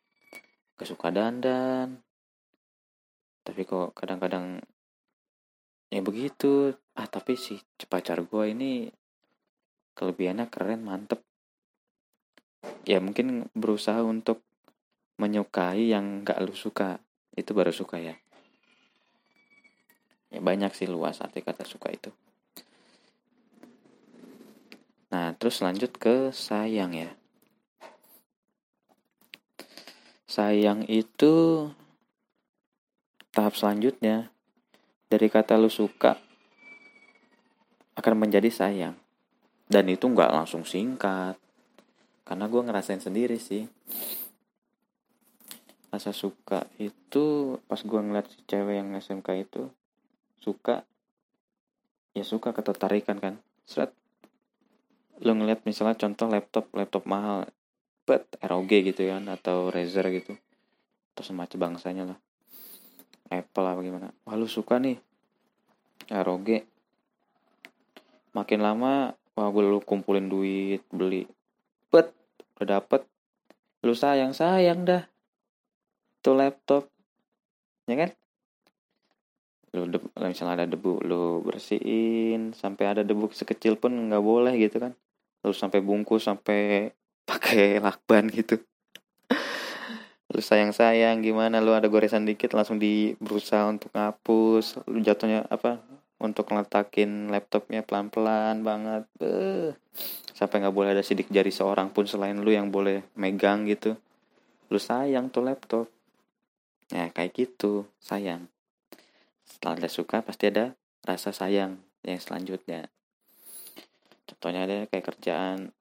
Gak 0.75 0.89
suka 0.91 1.15
dandan 1.15 2.08
tapi 3.49 3.65
kok 3.65 3.97
kadang-kadang 3.97 4.61
ya 5.89 6.05
begitu. 6.05 6.77
Ah 6.93 7.09
tapi 7.09 7.33
si 7.41 7.57
pacar 7.89 8.21
gue 8.21 8.45
ini 8.53 8.93
kelebihannya 9.97 10.53
keren 10.53 10.85
mantep. 10.85 11.25
Ya 12.85 13.01
mungkin 13.01 13.49
berusaha 13.57 14.05
untuk 14.05 14.45
menyukai 15.17 15.89
yang 15.89 16.29
gak 16.29 16.45
lu 16.45 16.53
suka. 16.53 17.01
Itu 17.33 17.57
baru 17.57 17.73
suka 17.73 17.97
ya. 17.97 18.21
Ya 20.29 20.45
banyak 20.45 20.77
sih 20.77 20.85
luas 20.85 21.25
arti 21.25 21.41
kata 21.41 21.65
suka 21.65 21.89
itu. 21.89 22.13
Nah 25.09 25.33
terus 25.41 25.65
lanjut 25.65 25.97
ke 25.97 26.37
sayang 26.37 26.93
ya. 26.93 27.17
Sayang 30.29 30.85
itu 30.85 31.65
tahap 33.39 33.55
selanjutnya 33.55 34.35
dari 35.07 35.31
kata 35.31 35.55
lu 35.55 35.71
suka 35.71 36.19
akan 37.95 38.15
menjadi 38.19 38.51
sayang. 38.51 38.99
Dan 39.71 39.87
itu 39.87 40.11
nggak 40.11 40.35
langsung 40.35 40.67
singkat. 40.67 41.39
Karena 42.27 42.51
gue 42.51 42.63
ngerasain 42.67 42.99
sendiri 42.99 43.39
sih. 43.39 43.71
Rasa 45.95 46.11
suka 46.11 46.67
itu 46.83 47.55
pas 47.71 47.79
gue 47.79 48.01
ngeliat 48.03 48.27
si 48.27 48.43
cewek 48.43 48.75
yang 48.75 48.99
SMK 48.99 49.29
itu 49.39 49.71
suka 50.43 50.83
ya 52.19 52.27
suka 52.27 52.51
ketertarikan 52.51 53.23
kan. 53.23 53.39
Seret 53.71 53.95
lo 55.23 55.31
ngeliat 55.39 55.63
misalnya 55.63 55.95
contoh 55.95 56.27
laptop 56.27 56.75
laptop 56.75 57.07
mahal 57.07 57.47
bet 58.03 58.27
ROG 58.43 58.71
gitu 58.83 59.07
kan 59.07 59.31
atau 59.31 59.71
Razer 59.71 60.11
gitu. 60.11 60.35
Atau 61.15 61.23
semacam 61.23 61.71
bangsanya 61.71 62.05
lah 62.15 62.19
Apple 63.29 63.67
apa 63.69 63.81
gimana? 63.85 64.09
Wah 64.25 64.35
lu 64.35 64.49
suka 64.49 64.81
nih. 64.81 64.97
ROG 66.09 66.65
makin 68.33 68.61
lama 68.63 69.13
wah 69.37 69.49
gue 69.51 69.65
lu 69.65 69.81
kumpulin 69.85 70.29
duit 70.29 70.81
beli. 70.89 71.29
Bet 71.93 72.13
udah 72.59 72.81
dapet. 72.81 73.05
Lu 73.85 73.93
sayang 73.93 74.33
sayang 74.33 74.89
dah. 74.89 75.05
Tuh 76.25 76.35
laptop. 76.35 76.89
Ya 77.87 77.95
kan? 77.95 78.11
Lu 79.77 79.85
misalnya 80.25 80.65
ada 80.65 80.67
debu 80.67 81.05
lu 81.05 81.45
bersihin. 81.45 82.57
Sampai 82.57 82.91
ada 82.91 83.05
debu 83.05 83.31
sekecil 83.31 83.77
pun 83.77 83.93
nggak 84.11 84.25
boleh 84.25 84.55
gitu 84.57 84.81
kan. 84.81 84.93
Lu 85.45 85.53
sampai 85.53 85.85
bungkus 85.85 86.27
sampai 86.27 86.91
pakai 87.29 87.79
lakban 87.79 88.33
gitu 88.33 88.65
lu 90.39 90.41
sayang 90.41 90.71
sayang 90.71 91.19
gimana 91.19 91.59
lu 91.59 91.75
ada 91.75 91.91
goresan 91.91 92.23
dikit 92.23 92.55
langsung 92.55 92.79
di 92.79 93.19
berusaha 93.19 93.67
untuk 93.67 93.91
ngapus 93.91 94.87
lu 94.87 95.03
jatuhnya 95.03 95.51
apa 95.51 95.83
untuk 96.23 96.47
ngeletakin 96.55 97.27
laptopnya 97.35 97.83
pelan 97.83 98.07
pelan 98.07 98.63
banget 98.63 99.03
Beuh. 99.19 99.75
sampai 100.39 100.63
nggak 100.63 100.75
boleh 100.79 100.95
ada 100.95 101.03
sidik 101.03 101.27
jari 101.35 101.51
seorang 101.51 101.91
pun 101.91 102.07
selain 102.07 102.39
lu 102.39 102.55
yang 102.55 102.71
boleh 102.71 103.03
megang 103.19 103.67
gitu 103.67 103.99
lu 104.71 104.79
sayang 104.79 105.27
tuh 105.35 105.43
laptop 105.43 105.91
Ya 106.89 107.13
kayak 107.13 107.37
gitu, 107.37 107.85
sayang. 108.01 108.49
Setelah 109.45 109.77
Anda 109.77 109.89
suka 109.93 110.25
pasti 110.25 110.49
ada 110.49 110.73
rasa 111.05 111.37
sayang 111.37 111.77
yang 112.01 112.17
selanjutnya. 112.17 112.89
Contohnya 114.25 114.65
ada 114.65 114.89
kayak 114.89 115.13
kerjaan. 115.13 115.77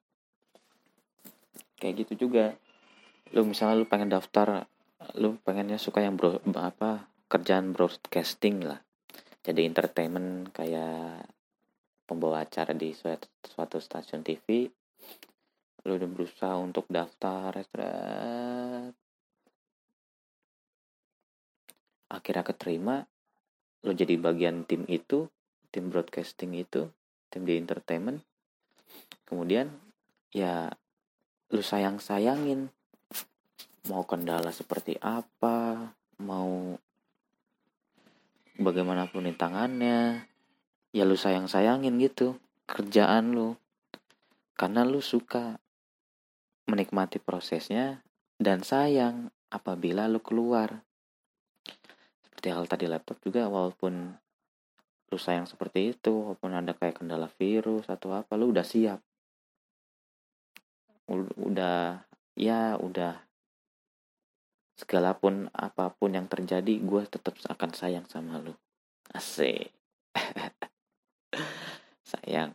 Kayak 1.79 2.03
gitu 2.03 2.27
juga. 2.27 2.59
Lu 3.36 3.43
misalnya 3.43 3.79
lu 3.79 3.88
pengen 3.88 4.12
daftar, 4.12 4.67
lu 5.19 5.39
pengennya 5.43 5.79
suka 5.79 6.03
yang 6.03 6.15
bro, 6.15 6.39
apa 6.55 7.07
kerjaan 7.27 7.75
broadcasting 7.75 8.63
lah. 8.63 8.79
Jadi 9.43 9.63
entertainment 9.63 10.51
kayak 10.51 11.27
pembawa 12.07 12.43
acara 12.43 12.75
di 12.75 12.91
suatu, 12.91 13.27
suatu 13.43 13.79
stasiun 13.79 14.24
TV. 14.24 14.67
Lu 15.88 15.96
udah 15.96 16.10
berusaha 16.12 16.55
untuk 16.60 16.88
daftar, 16.91 17.55
akhirnya 22.07 22.43
keterima 22.43 22.96
lo 23.84 23.91
jadi 23.93 24.15
bagian 24.17 24.63
tim 24.63 24.88
itu 24.88 25.27
tim 25.69 25.91
broadcasting 25.91 26.55
itu 26.55 26.88
tim 27.29 27.43
di 27.43 27.60
entertainment 27.60 28.24
kemudian 29.27 29.69
ya 30.31 30.72
lu 31.51 31.63
sayang 31.63 32.00
sayangin 32.00 32.72
mau 33.88 34.03
kendala 34.03 34.51
seperti 34.51 35.00
apa? 35.00 35.89
Mau 36.20 36.75
bagaimanapun 38.60 39.32
tangannya. 39.36 40.27
Ya 40.91 41.03
lu 41.03 41.15
sayang 41.15 41.48
sayangin 41.48 42.00
gitu 42.00 42.36
kerjaan 42.67 43.32
lu. 43.32 43.56
Karena 44.58 44.84
lu 44.84 45.00
suka 45.00 45.62
menikmati 46.67 47.22
prosesnya 47.22 48.03
dan 48.36 48.62
sayang 48.65 49.32
apabila 49.48 50.12
lu 50.12 50.20
keluar. 50.20 50.84
Seperti 52.27 52.48
hal 52.51 52.65
tadi 52.67 52.86
laptop 52.89 53.24
juga 53.24 53.48
walaupun 53.48 54.13
lu 55.08 55.17
sayang 55.17 55.48
seperti 55.48 55.96
itu 55.96 56.12
walaupun 56.12 56.51
ada 56.51 56.75
kayak 56.75 57.00
kendala 57.00 57.32
virus 57.39 57.88
atau 57.88 58.12
apa 58.12 58.36
lu 58.36 58.52
udah 58.52 58.65
siap. 58.65 59.00
Udah 61.39 62.04
ya 62.36 62.76
udah 62.76 63.26
segala 64.77 65.17
pun 65.17 65.49
apa 65.51 65.89
pun 65.89 66.13
yang 66.13 66.29
terjadi 66.29 66.77
gue 66.77 67.01
tetap 67.09 67.33
akan 67.49 67.71
sayang 67.73 68.05
sama 68.05 68.37
lu. 68.37 68.53
Asik. 69.09 69.73
Sayang. 72.09 72.53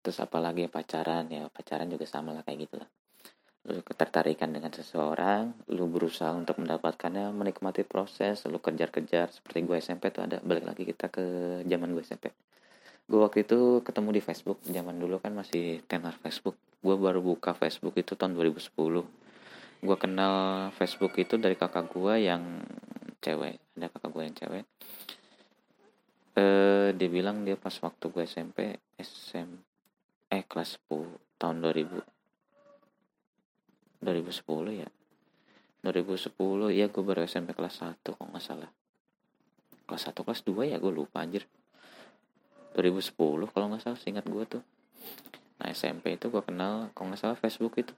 Terus 0.00 0.18
apalagi 0.22 0.70
pacaran 0.70 1.26
ya 1.28 1.50
pacaran 1.50 1.90
juga 1.90 2.06
sama 2.06 2.30
lah 2.30 2.46
kayak 2.46 2.70
gitu 2.70 2.74
lah. 2.78 2.88
Lu 3.66 3.80
ketertarikan 3.82 4.54
dengan 4.54 4.70
seseorang 4.70 5.52
lu 5.74 5.90
berusaha 5.90 6.30
untuk 6.30 6.62
mendapatkannya 6.62 7.34
menikmati 7.34 7.82
proses 7.82 8.46
lu 8.46 8.62
kejar-kejar 8.62 9.34
seperti 9.34 9.66
gue 9.66 9.76
SMP 9.82 10.14
tuh 10.14 10.24
ada 10.24 10.38
balik 10.40 10.64
lagi 10.70 10.86
kita 10.86 11.10
ke 11.10 11.24
zaman 11.66 11.92
gue 11.96 12.04
SMP 12.04 12.30
gue 13.04 13.20
waktu 13.20 13.44
itu 13.44 13.84
ketemu 13.84 14.16
di 14.16 14.22
Facebook 14.24 14.58
zaman 14.64 14.96
dulu 14.96 15.20
kan 15.20 15.36
masih 15.36 15.84
tenar 15.84 16.16
Facebook. 16.24 16.56
Gue 16.80 16.96
baru 16.96 17.20
buka 17.20 17.52
Facebook 17.52 17.96
itu 18.00 18.16
tahun 18.16 18.32
2010 18.36 19.23
gue 19.84 19.96
kenal 20.00 20.72
Facebook 20.80 21.12
itu 21.20 21.36
dari 21.36 21.60
kakak 21.60 21.92
gue 21.92 22.14
yang 22.24 22.64
cewek 23.20 23.60
ada 23.74 23.90
kakak 23.90 24.10
gue 24.14 24.22
yang 24.22 24.36
cewek. 24.38 24.64
Eh 26.34 26.88
dia 26.94 27.08
bilang 27.10 27.44
dia 27.44 27.58
pas 27.58 27.74
waktu 27.82 28.04
gue 28.10 28.24
SMP 28.24 28.80
SM 28.98 29.48
eh 30.30 30.42
kelas 30.46 30.80
10 30.88 31.38
tahun 31.38 31.56
2000 31.62 32.00
2010 34.04 34.80
ya? 34.82 34.88
2010 35.84 36.72
ya 36.72 36.86
gue 36.88 37.02
baru 37.04 37.20
SMP 37.28 37.52
kelas 37.52 37.84
1 37.84 38.00
kok 38.00 38.16
nggak 38.16 38.44
salah. 38.44 38.70
Kelas 39.84 40.02
1 40.08 40.24
kelas 40.24 40.40
2 40.48 40.72
ya 40.72 40.76
gue 40.80 40.92
lupa 40.94 41.20
anjir. 41.20 41.44
2010 42.78 43.52
kalau 43.52 43.66
nggak 43.68 43.82
salah 43.84 44.00
singkat 44.00 44.24
gue 44.24 44.44
tuh. 44.48 44.62
Nah 45.60 45.70
SMP 45.70 46.16
itu 46.16 46.30
gue 46.30 46.42
kenal 46.42 46.90
kalau 46.96 47.12
nggak 47.12 47.20
salah 47.20 47.38
Facebook 47.38 47.76
itu 47.78 47.92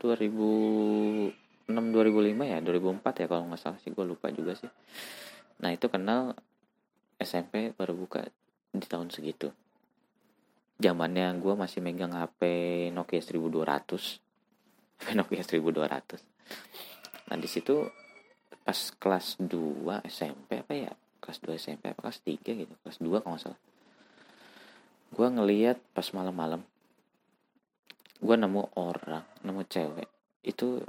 2006 1.67 2.39
2005 2.39 2.47
ya 2.47 2.59
2004 2.63 3.23
ya 3.23 3.27
kalau 3.27 3.43
nggak 3.51 3.59
salah 3.59 3.79
sih 3.83 3.91
gue 3.91 4.05
lupa 4.07 4.31
juga 4.31 4.55
sih. 4.55 4.71
Nah 5.59 5.75
itu 5.75 5.91
kenal 5.91 6.39
SMP 7.19 7.75
baru 7.75 7.99
buka 7.99 8.23
di 8.71 8.87
tahun 8.87 9.11
segitu. 9.11 9.51
Zamannya 10.79 11.35
gue 11.43 11.55
masih 11.59 11.83
megang 11.83 12.15
HP 12.15 12.41
Nokia 12.95 13.19
1200 13.19 14.23
Nokia 15.19 15.43
1200 15.43 16.23
nah 17.27 17.35
di 17.35 17.51
situ 17.51 17.83
pas 18.63 18.79
kelas 19.03 19.43
2 19.43 20.07
SMP 20.07 20.63
apa 20.63 20.73
ya? 20.79 20.93
Kelas 21.19 21.43
2 21.43 21.59
SMP 21.59 21.91
apa 21.91 22.07
kelas 22.07 22.23
3 22.23 22.63
gitu 22.63 22.75
kelas 22.87 22.99
2 23.03 23.23
kalau 23.27 23.35
nggak 23.35 23.43
salah. 23.43 23.61
Gue 25.11 25.27
ngeliat 25.27 25.83
pas 25.91 26.07
malam-malam 26.15 26.63
gue 28.23 28.37
nemu 28.39 28.63
orang 28.79 29.27
nemu 29.43 29.63
cewek. 29.67 30.09
Itu 30.47 30.87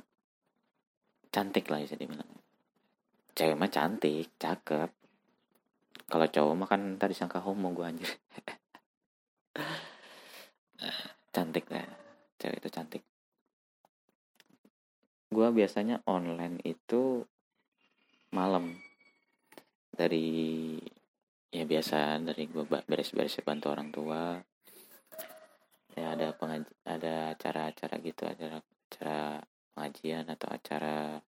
cantik 1.30 1.68
lah 1.70 1.84
bisa 1.84 1.96
dibilang. 2.00 2.30
Cewek 3.38 3.58
mah 3.58 3.70
cantik 3.70 4.34
cakep. 4.42 4.90
Kalau 6.08 6.28
cowok 6.32 6.54
mah 6.56 6.68
kan 6.72 6.82
tadi 6.96 7.14
sangka 7.14 7.44
homo 7.44 7.76
gue 7.76 7.86
anjir. 7.86 8.08
Cantik 11.36 11.70
lah 11.70 11.86
cewek 12.42 12.58
itu 12.64 12.70
cantik. 12.74 13.04
Gue 15.30 15.48
biasanya 15.52 16.02
online 16.08 16.58
itu 16.66 17.22
malam. 18.34 18.74
Dari 19.92 20.78
ya 21.52 21.64
biasa 21.66 22.22
dari 22.22 22.48
gue 22.48 22.64
beres-beres 22.66 23.38
bantu 23.46 23.70
orang 23.70 23.90
tua. 23.94 24.40
Ya 25.98 26.14
ada 26.14 26.34
pengaji 26.34 26.70
ada 26.86 27.34
acara-acara 27.34 27.96
gitu 28.02 28.24
acara 28.30 28.58
acara 28.62 29.42
pengajian 29.78 30.26
atau 30.26 30.50
acara 30.50 31.22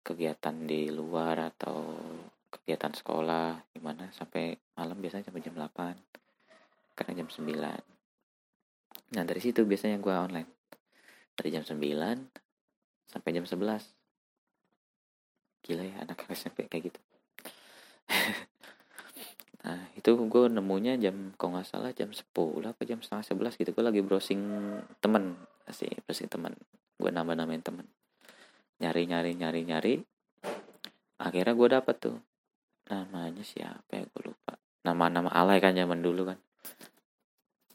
kegiatan 0.00 0.56
di 0.64 0.88
luar 0.88 1.52
atau 1.52 1.92
kegiatan 2.48 2.96
sekolah 2.96 3.76
gimana? 3.76 4.08
Sampai 4.16 4.56
malam 4.80 4.96
biasanya 4.96 5.28
sampai 5.28 5.44
jam 5.44 5.52
8 5.52 6.96
karena 6.96 7.12
jam 7.20 7.28
9 7.28 7.52
nah 9.10 9.26
dari 9.26 9.40
situ 9.42 9.68
biasanya 9.68 10.00
gue 10.00 10.14
online. 10.14 10.48
Dari 11.36 11.52
jam 11.52 11.60
9 11.60 11.76
sampai 13.12 13.30
jam 13.36 13.44
11 13.44 13.60
gila 15.60 15.84
ya 15.84 15.96
anak 16.00 16.24
SMP 16.32 16.64
kayak 16.64 16.88
gitu. 16.88 17.00
Nah 19.60 19.92
itu 19.92 20.16
gue 20.16 20.44
nemunya 20.48 20.96
jam 20.96 21.36
kalau 21.36 21.60
nggak 21.60 21.68
salah 21.68 21.92
jam 21.92 22.08
10 22.08 22.24
apa 22.64 22.80
jam 22.88 23.04
setengah 23.04 23.52
11 23.52 23.60
gitu. 23.60 23.70
Gue 23.76 23.84
lagi 23.84 24.00
browsing 24.00 24.40
temen 25.04 25.36
sih 25.68 25.92
browsing 26.08 26.32
temen 26.32 26.56
gue 27.00 27.08
nambah 27.08 27.32
namain 27.32 27.64
temen. 27.64 27.88
Nyari 28.84 29.08
nyari 29.08 29.32
nyari 29.32 29.60
nyari. 29.64 29.94
Akhirnya 31.16 31.56
gue 31.56 31.68
dapet 31.72 31.96
tuh. 31.96 32.16
Namanya 32.92 33.40
siapa 33.40 33.88
ya? 33.96 34.04
Gue 34.04 34.28
lupa. 34.28 34.60
Nama-nama 34.84 35.32
alay 35.32 35.56
kan 35.64 35.72
zaman 35.72 36.04
dulu 36.04 36.28
kan. 36.28 36.38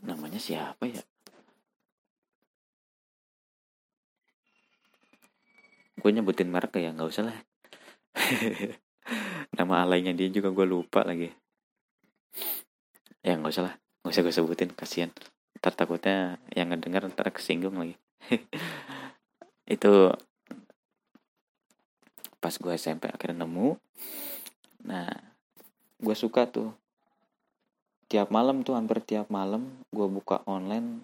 Namanya 0.05 0.37
siapa 0.37 0.85
ya? 0.85 1.01
Gue 5.97 6.09
nyebutin 6.13 6.53
merek 6.53 6.77
ya 6.77 6.93
nggak 6.93 7.09
usah 7.09 7.25
lah. 7.25 7.37
Nama 9.57 9.73
alainya 9.81 10.13
dia 10.13 10.29
juga 10.29 10.53
gue 10.53 10.65
lupa 10.69 11.01
lagi. 11.01 11.33
Ya 13.25 13.33
nggak 13.33 13.53
usah 13.53 13.63
lah. 13.65 13.75
Nggak 14.05 14.13
usah 14.13 14.21
gue 14.21 14.33
sebutin 14.33 14.69
kasihan. 14.77 15.09
Ntar 15.57 15.73
takutnya 15.73 16.37
yang 16.53 16.69
ngedenger 16.69 17.09
ntar 17.09 17.33
kesinggung 17.33 17.79
lagi 17.79 17.97
itu 19.65 20.13
pas 22.37 22.53
gue 22.53 22.73
SMP 22.77 23.09
akhirnya 23.09 23.41
nemu. 23.45 23.73
Nah 24.85 25.09
gue 25.97 26.15
suka 26.15 26.45
tuh. 26.45 26.69
Tiap 28.05 28.29
malam 28.29 28.61
tuh 28.61 28.77
hampir 28.77 29.01
tiap 29.01 29.33
malam 29.33 29.81
gue 29.89 30.05
buka 30.05 30.45
online 30.45 31.01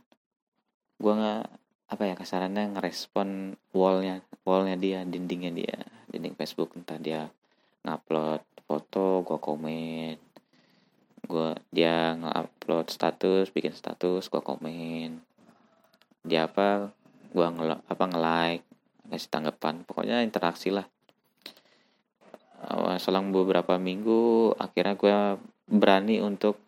gue 1.02 1.10
nggak 1.10 1.46
apa 1.90 2.04
ya 2.06 2.14
kasarannya 2.14 2.78
ngerespon 2.78 3.58
wallnya 3.74 4.22
wallnya 4.46 4.78
dia 4.78 5.02
dindingnya 5.02 5.50
dia 5.50 5.78
dinding 6.14 6.38
Facebook. 6.38 6.78
Entah 6.78 7.02
dia 7.02 7.34
ngupload 7.82 8.46
foto 8.70 9.26
gue 9.26 9.40
komen. 9.42 10.18
Gue 11.26 11.58
dia 11.74 12.14
ngupload 12.14 12.94
status 12.94 13.50
bikin 13.50 13.74
status 13.74 14.30
gue 14.30 14.42
komen. 14.46 15.18
Dia 16.22 16.46
apa 16.46 16.94
gue 17.32 17.46
ngel 17.48 17.80
apa 17.80 18.04
nge 18.06 18.20
like 18.20 18.66
ngasih 19.10 19.30
tanggapan. 19.32 19.76
Pokoknya 19.88 20.22
interaksi 20.22 20.70
lah. 20.70 20.86
Selang 23.02 23.34
beberapa 23.34 23.80
minggu 23.82 24.54
akhirnya 24.60 24.94
gue 24.94 25.16
berani 25.66 26.22
untuk 26.22 26.60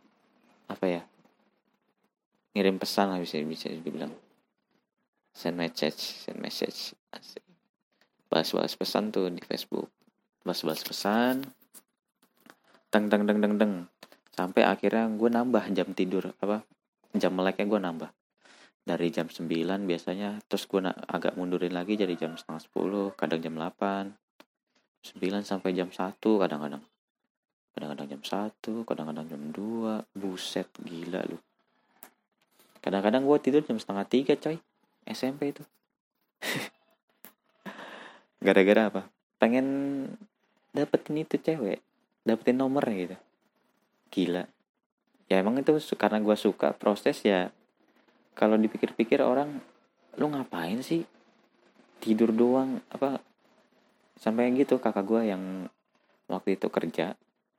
apa 0.71 0.85
ya 0.87 1.03
ngirim 2.55 2.81
pesan 2.81 3.13
lah 3.13 3.19
bisa 3.21 3.37
bisa 3.43 3.69
dibilang. 3.69 4.09
Send 5.35 5.59
message 5.59 6.25
send 6.25 6.41
message 6.41 6.97
balas-balas 8.31 8.73
pesan 8.73 9.13
tuh 9.13 9.29
di 9.29 9.43
Facebook. 9.45 9.91
Balas-balas 10.41 10.81
pesan. 10.81 11.45
Teng 12.89 13.09
teng 13.09 13.29
teng 13.29 13.39
teng 13.41 13.55
teng 13.61 13.73
sampai 14.33 14.65
akhirnya 14.65 15.05
gue 15.13 15.29
nambah 15.29 15.63
jam 15.77 15.93
tidur 15.93 16.33
apa 16.41 16.65
jam 17.13 17.37
meleknya 17.37 17.69
gue 17.69 17.79
nambah 17.79 18.09
dari 18.83 19.07
jam 19.15 19.31
9 19.31 19.47
biasanya 19.87 20.43
terus 20.51 20.67
gue 20.67 20.83
agak 21.07 21.39
mundurin 21.39 21.71
lagi 21.71 21.95
jadi 21.95 22.19
jam 22.19 22.35
setengah 22.35 22.61
10 22.67 23.15
kadang 23.15 23.39
jam 23.39 23.55
8 23.55 24.23
9 25.03 25.19
sampai 25.43 25.75
jam 25.75 25.91
1 25.91 26.15
kadang-kadang. 26.15 26.79
Kadang-kadang 27.75 28.07
jam 28.07 28.21
1 28.23 28.87
kadang-kadang 28.87 29.27
jam 29.27 29.41
2 29.51 30.15
buset 30.15 30.71
gila 30.79 31.27
lu. 31.27 31.35
Kadang-kadang 32.79 33.27
gue 33.27 33.37
tidur 33.43 33.61
jam 33.67 33.75
setengah 33.75 34.07
3 34.07 34.39
coy. 34.39 34.57
SMP 35.03 35.51
itu. 35.51 35.63
Gara-gara 38.45 38.87
apa? 38.87 39.01
Pengen 39.43 39.67
dapetin 40.71 41.19
itu 41.19 41.35
cewek. 41.35 41.83
Dapetin 42.23 42.63
nomor 42.63 42.87
gitu. 42.87 43.19
Gila. 44.07 44.47
Ya 45.27 45.43
emang 45.43 45.59
itu 45.59 45.75
karena 45.99 46.23
gue 46.23 46.37
suka 46.39 46.71
proses 46.71 47.19
ya 47.27 47.51
kalau 48.33 48.57
dipikir-pikir 48.57 49.21
orang 49.21 49.61
lu 50.17 50.29
ngapain 50.29 50.81
sih 50.81 51.05
tidur 52.01 52.33
doang? 52.33 52.81
Apa 52.89 53.21
sampai 54.17 54.53
gitu 54.53 54.77
kakak 54.77 55.05
gue 55.05 55.21
yang 55.33 55.69
waktu 56.29 56.55
itu 56.55 56.69
kerja 56.69 57.17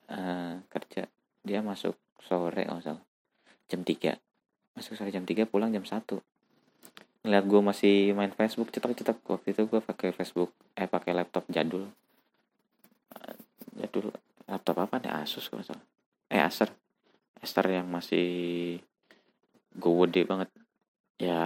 uh, 0.09 0.55
kerja 0.71 1.11
dia 1.45 1.61
masuk 1.61 1.99
sore 2.25 2.65
oh 2.73 2.81
salah 2.81 3.05
jam 3.69 3.85
3 3.85 4.17
masuk 4.79 4.97
sore 4.97 5.13
jam 5.13 5.29
3 5.29 5.45
pulang 5.45 5.75
jam 5.75 5.85
1 5.85 6.01
ngeliat 7.25 7.45
gue 7.49 7.61
masih 7.65 8.13
main 8.13 8.31
Facebook 8.37 8.69
cetak-cetak. 8.69 9.17
Waktu 9.25 9.57
itu 9.57 9.65
gue 9.65 9.81
pakai 9.81 10.13
Facebook 10.13 10.53
eh 10.77 10.85
pakai 10.85 11.17
laptop 11.17 11.49
jadul. 11.49 11.89
Uh, 13.17 13.35
jadul 13.81 14.13
laptop 14.45 14.77
apa 14.85 15.01
nih? 15.01 15.13
Asus 15.25 15.49
kalau 15.49 15.65
eh 16.29 16.41
Acer. 16.45 16.69
Acer 17.41 17.65
yang 17.73 17.89
masih 17.89 18.79
gede 19.75 20.23
banget 20.29 20.53
ya 21.19 21.43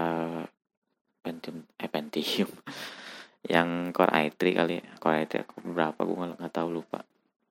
Pentium 1.23 1.65
eh 1.77 1.91
Pentium. 1.91 2.51
Yang 3.53 3.95
Core 3.95 4.13
i3 4.29 4.41
kali 4.59 4.75
ya. 4.83 4.87
Core 4.99 5.17
i3 5.25 5.35
berapa 5.63 6.01
gue 6.03 6.17
nggak 6.37 6.55
tahu 6.55 6.69
lupa. 6.69 7.05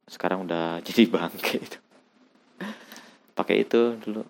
Sekarang 0.08 0.46
udah 0.46 0.78
jadi 0.88 1.04
bangke 1.08 1.58
itu. 1.62 1.80
Pakai 3.34 3.64
itu 3.64 3.98
dulu. 4.02 4.24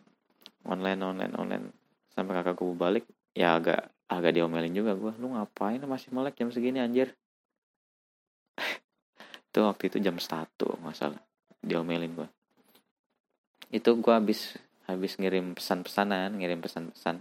Online 0.67 1.01
online 1.01 1.33
online. 1.35 1.65
Sampai 2.11 2.37
kakak 2.37 2.59
gue 2.59 2.75
balik 2.75 3.05
ya 3.37 3.57
agak 3.57 3.91
agak 4.07 4.35
diomelin 4.35 4.73
juga 4.73 4.95
gue 4.95 5.11
lu 5.19 5.35
ngapain? 5.35 5.79
Masih 5.83 6.09
melek 6.15 6.39
jam 6.39 6.49
segini 6.51 6.79
anjir. 6.79 7.13
Itu 9.51 9.63
waktu 9.65 9.89
itu 9.89 9.97
jam 10.03 10.21
satu 10.21 10.77
masalah 10.85 11.17
diomelin 11.65 12.13
gue 12.13 12.27
itu 13.67 13.89
gue 13.99 14.13
habis 14.13 14.55
habis 14.87 15.19
ngirim 15.19 15.51
pesan-pesanan 15.51 16.39
ngirim 16.39 16.63
pesan-pesan 16.63 17.19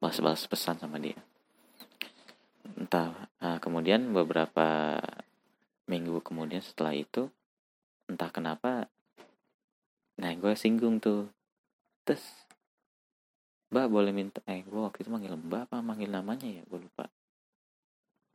balas-balas 0.00 0.48
pesan 0.48 0.80
sama 0.80 0.96
dia. 0.98 1.16
Entah 2.74 3.12
nah, 3.38 3.60
kemudian 3.60 4.10
beberapa 4.10 4.98
minggu 5.86 6.24
kemudian 6.24 6.62
setelah 6.64 6.94
itu 6.94 7.28
entah 8.08 8.30
kenapa 8.32 8.88
nah 10.16 10.32
gue 10.34 10.52
singgung 10.56 10.98
tuh. 10.98 11.28
Terus 12.08 12.24
Mbak 13.70 13.86
boleh 13.86 14.10
minta 14.10 14.42
eh 14.50 14.66
gue 14.66 14.80
waktu 14.80 15.06
itu 15.06 15.10
manggil 15.12 15.38
Mbak 15.38 15.70
apa 15.70 15.76
manggil 15.84 16.10
namanya 16.10 16.48
ya? 16.48 16.66
Gue 16.66 16.82
lupa. 16.82 17.06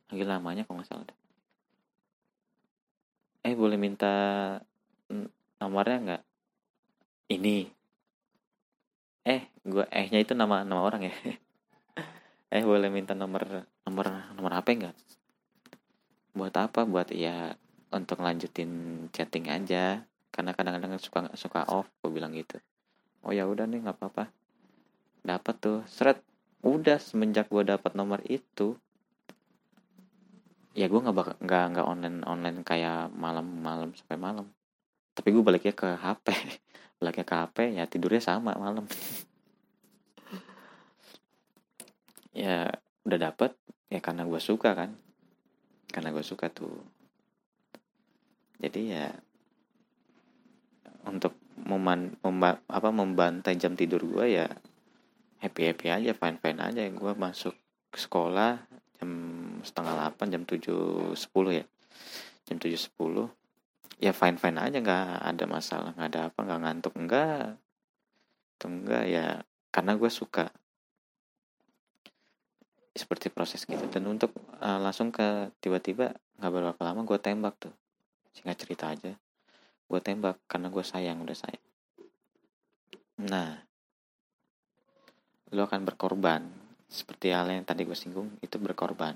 Manggil 0.08 0.28
namanya 0.30 0.64
kalau 0.64 0.80
nggak 0.80 0.88
salah 0.88 1.26
eh 3.46 3.54
boleh 3.54 3.78
minta 3.78 4.10
nomornya 5.62 5.96
nggak? 6.02 6.22
Ini. 7.30 7.58
Eh 9.26 9.42
gue 9.62 9.84
ehnya 9.90 10.18
itu 10.22 10.34
nama 10.34 10.66
nama 10.66 10.82
orang 10.82 11.10
ya 11.10 11.14
eh 12.46 12.62
boleh 12.62 12.86
minta 12.86 13.12
nomor 13.12 13.66
nomor 13.82 14.06
nomor 14.38 14.52
HP 14.54 14.68
nggak? 14.78 14.96
Buat 16.36 16.54
apa? 16.54 16.86
Buat 16.86 17.10
ya 17.10 17.58
untuk 17.90 18.22
lanjutin 18.22 19.06
chatting 19.10 19.50
aja. 19.50 20.06
Karena 20.30 20.52
kadang-kadang 20.52 21.00
suka 21.00 21.32
suka 21.34 21.64
off 21.66 21.88
gue 22.04 22.12
bilang 22.12 22.36
gitu. 22.36 22.60
Oh 23.26 23.32
ya 23.34 23.48
udah 23.48 23.66
nih 23.66 23.82
nggak 23.82 23.96
apa-apa. 23.98 24.30
Dapat 25.26 25.54
tuh. 25.58 25.78
Seret 25.90 26.22
udah 26.62 27.02
semenjak 27.02 27.50
gue 27.50 27.62
dapat 27.62 27.94
nomor 27.98 28.22
itu 28.26 28.74
ya 30.76 30.92
gue 30.92 31.00
nggak 31.00 31.40
nggak 31.40 31.64
nggak 31.72 31.86
online 31.88 32.20
online 32.28 32.60
kayak 32.60 33.08
malam-malam 33.16 33.96
sampai 33.96 34.20
malam. 34.20 34.46
Tapi 35.16 35.32
gue 35.32 35.40
baliknya 35.40 35.72
ke 35.72 35.88
HP 35.96 36.26
baliknya 37.00 37.24
ke 37.24 37.34
HP 37.34 37.56
ya 37.80 37.84
tidurnya 37.88 38.22
sama 38.22 38.52
malam 38.54 38.84
ya 42.36 42.68
udah 43.08 43.18
dapet 43.18 43.56
ya 43.88 44.04
karena 44.04 44.28
gue 44.28 44.36
suka 44.36 44.76
kan. 44.76 44.92
Karena 45.88 46.12
gue 46.12 46.20
suka 46.20 46.52
tuh. 46.52 46.76
Jadi 48.60 48.92
ya 48.92 49.08
untuk 51.08 51.32
meman, 51.56 52.20
memba, 52.20 52.60
apa 52.68 52.92
membantai 52.92 53.56
jam 53.56 53.72
tidur 53.72 54.04
gue 54.04 54.36
ya 54.36 54.46
happy 55.40 55.72
happy 55.72 55.86
aja 55.88 56.12
fine 56.12 56.36
fine 56.36 56.60
aja. 56.60 56.84
Gue 56.92 57.12
masuk 57.16 57.56
sekolah 57.96 58.60
jam 59.00 59.10
setengah 59.64 59.96
delapan 59.96 60.26
jam 60.28 60.42
tujuh 60.44 61.16
sepuluh 61.16 61.56
ya. 61.56 61.64
Jam 62.44 62.60
tujuh 62.60 62.76
sepuluh 62.76 63.32
ya 63.96 64.12
fine 64.12 64.36
fine 64.36 64.60
aja 64.60 64.76
nggak 64.84 65.08
ada 65.24 65.44
masalah 65.48 65.90
nggak 65.96 66.08
ada 66.12 66.20
apa 66.28 66.40
nggak 66.44 66.60
ngantuk 66.60 66.94
enggak 67.00 67.56
atau 68.56 68.68
enggak 68.68 69.04
ya 69.08 69.26
karena 69.72 69.92
gue 69.96 70.10
suka 70.12 70.52
seperti 72.96 73.28
proses 73.28 73.62
gitu. 73.62 73.84
Dan 73.92 74.08
untuk 74.08 74.32
uh, 74.60 74.80
langsung 74.80 75.12
ke 75.12 75.52
tiba-tiba 75.60 76.16
nggak 76.40 76.52
berapa 76.52 76.80
lama 76.82 77.00
gue 77.04 77.18
tembak 77.20 77.54
tuh. 77.60 77.74
Singkat 78.32 78.56
cerita 78.56 78.84
aja. 78.92 79.12
Gue 79.86 80.00
tembak 80.02 80.40
karena 80.50 80.68
gue 80.72 80.84
sayang 80.84 81.22
udah 81.22 81.36
sayang. 81.36 81.64
Nah 83.24 83.60
lo 85.54 85.62
akan 85.64 85.86
berkorban. 85.86 86.42
Seperti 86.86 87.30
hal 87.30 87.50
yang 87.50 87.62
tadi 87.62 87.86
gue 87.86 87.96
singgung 87.96 88.34
itu 88.42 88.56
berkorban. 88.58 89.14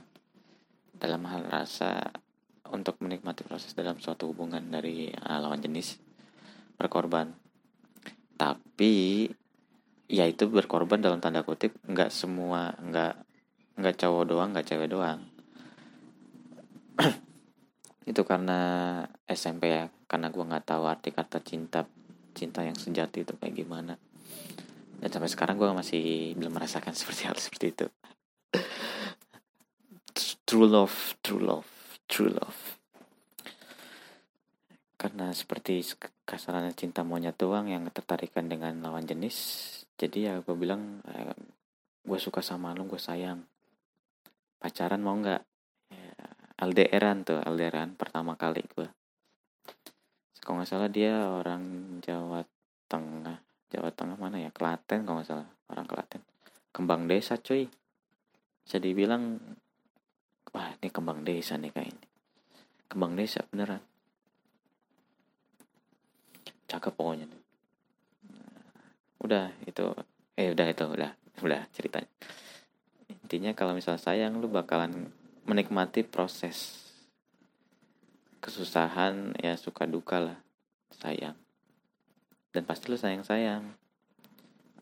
Dalam 0.95 1.25
hal 1.27 1.49
rasa 1.49 2.13
untuk 2.71 3.03
menikmati 3.03 3.43
proses 3.43 3.75
dalam 3.75 3.99
suatu 3.99 4.31
hubungan 4.31 4.63
dari 4.63 5.11
uh, 5.11 5.39
lawan 5.43 5.59
jenis 5.59 5.99
berkorban. 6.79 7.35
Tapi 8.39 9.27
ya 10.11 10.27
itu 10.27 10.51
berkorban 10.51 10.99
dalam 10.99 11.23
tanda 11.23 11.47
kutip 11.47 11.77
nggak 11.87 12.11
semua 12.11 12.75
nggak 12.83 13.30
nggak 13.81 13.97
cowok 13.99 14.25
doang 14.29 14.51
nggak 14.53 14.69
cewek 14.69 14.89
doang. 14.93 15.21
Itu 18.11 18.23
karena 18.29 18.59
SMP 19.27 19.73
ya 19.73 19.89
karena 20.05 20.29
gue 20.29 20.45
nggak 20.45 20.67
tahu 20.69 20.85
arti 20.87 21.11
kata 21.11 21.41
cinta 21.41 21.89
cinta 22.31 22.63
yang 22.63 22.79
sejati 22.79 23.27
itu 23.27 23.35
kayak 23.35 23.55
gimana. 23.59 23.99
Dan 25.01 25.11
sampai 25.11 25.31
sekarang 25.33 25.59
gue 25.59 25.67
masih 25.73 26.35
belum 26.39 26.55
merasakan 26.55 26.95
seperti 27.01 27.27
hal 27.27 27.37
seperti 27.39 27.67
itu. 27.75 27.87
True 30.47 30.67
love 30.67 31.15
true 31.23 31.43
love 31.43 31.71
true 32.11 32.31
love. 32.31 32.79
Karena 34.99 35.31
seperti 35.33 35.81
kasarannya 36.27 36.75
cinta 36.75 37.07
monyet 37.07 37.39
doang 37.39 37.71
yang 37.71 37.87
tertarikan 37.91 38.51
dengan 38.51 38.79
lawan 38.83 39.07
jenis 39.07 39.37
jadi 40.01 40.19
ya 40.33 40.35
gue 40.41 40.57
bilang 40.57 41.05
eh, 41.13 41.37
gue 42.01 42.19
suka 42.19 42.41
sama 42.41 42.73
lu 42.73 42.89
gue 42.89 42.97
sayang 42.97 43.45
pacaran 44.61 45.01
mau 45.01 45.17
nggak? 45.17 45.43
Ya, 45.91 46.13
alderan 46.61 47.25
tuh 47.25 47.41
alderan 47.41 47.97
pertama 47.97 48.37
kali 48.37 48.63
gue 48.77 48.89
kalau 50.41 50.61
nggak 50.61 50.71
salah 50.73 50.89
dia 50.89 51.15
orang 51.29 51.63
Jawa 52.01 52.41
Tengah. 52.89 53.39
Jawa 53.71 53.93
Tengah 53.93 54.17
mana 54.17 54.41
ya? 54.41 54.51
Klaten 54.51 55.05
kalau 55.05 55.21
nggak 55.21 55.29
salah 55.29 55.47
orang 55.69 55.87
Klaten. 55.87 56.25
Kembang 56.73 57.05
desa 57.07 57.37
cuy. 57.37 57.69
Bisa 58.65 58.81
dibilang 58.81 59.37
wah 60.51 60.75
ini 60.81 60.89
kembang 60.91 61.23
desa 61.23 61.55
nih 61.55 61.71
kayak 61.71 61.93
ini 61.93 62.07
kembang 62.91 63.15
desa 63.15 63.47
beneran. 63.47 63.83
Cakep 66.67 66.95
pokoknya 66.95 67.31
udah 69.21 69.53
itu 69.69 69.85
eh 70.35 70.49
udah 70.51 70.67
itu 70.73 70.85
udah 70.89 71.11
udah 71.45 71.61
ceritanya 71.77 72.09
intinya 73.31 73.55
kalau 73.55 73.79
misal 73.79 73.95
sayang 73.95 74.43
lu 74.43 74.51
bakalan 74.51 75.15
menikmati 75.47 76.03
proses 76.03 76.83
kesusahan 78.43 79.39
ya 79.39 79.55
suka 79.55 79.87
duka 79.87 80.19
lah 80.19 80.39
sayang. 80.99 81.39
Dan 82.51 82.67
pasti 82.67 82.91
lu 82.91 82.99
sayang 82.99 83.23
sayang 83.23 83.71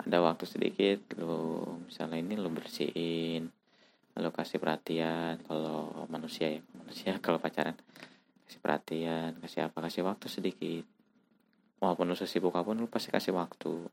ada 0.00 0.24
waktu 0.24 0.48
sedikit 0.48 1.12
lu 1.20 1.60
misalnya 1.92 2.24
ini 2.24 2.40
lu 2.40 2.48
bersihin 2.48 3.52
lu 4.16 4.32
kasih 4.32 4.56
perhatian 4.56 5.44
kalau 5.44 6.08
manusia 6.08 6.48
ya 6.48 6.64
manusia 6.72 7.12
kalau 7.24 7.36
pacaran 7.36 7.76
kasih 8.48 8.64
perhatian 8.64 9.36
kasih 9.44 9.68
apa 9.68 9.76
kasih 9.84 10.08
waktu 10.08 10.24
sedikit. 10.32 10.88
Walaupun 11.84 12.08
lu 12.08 12.16
sesibuk 12.16 12.56
apa 12.56 12.64
pun 12.64 12.80
lu 12.80 12.88
pasti 12.88 13.12
kasih 13.12 13.36
waktu 13.36 13.92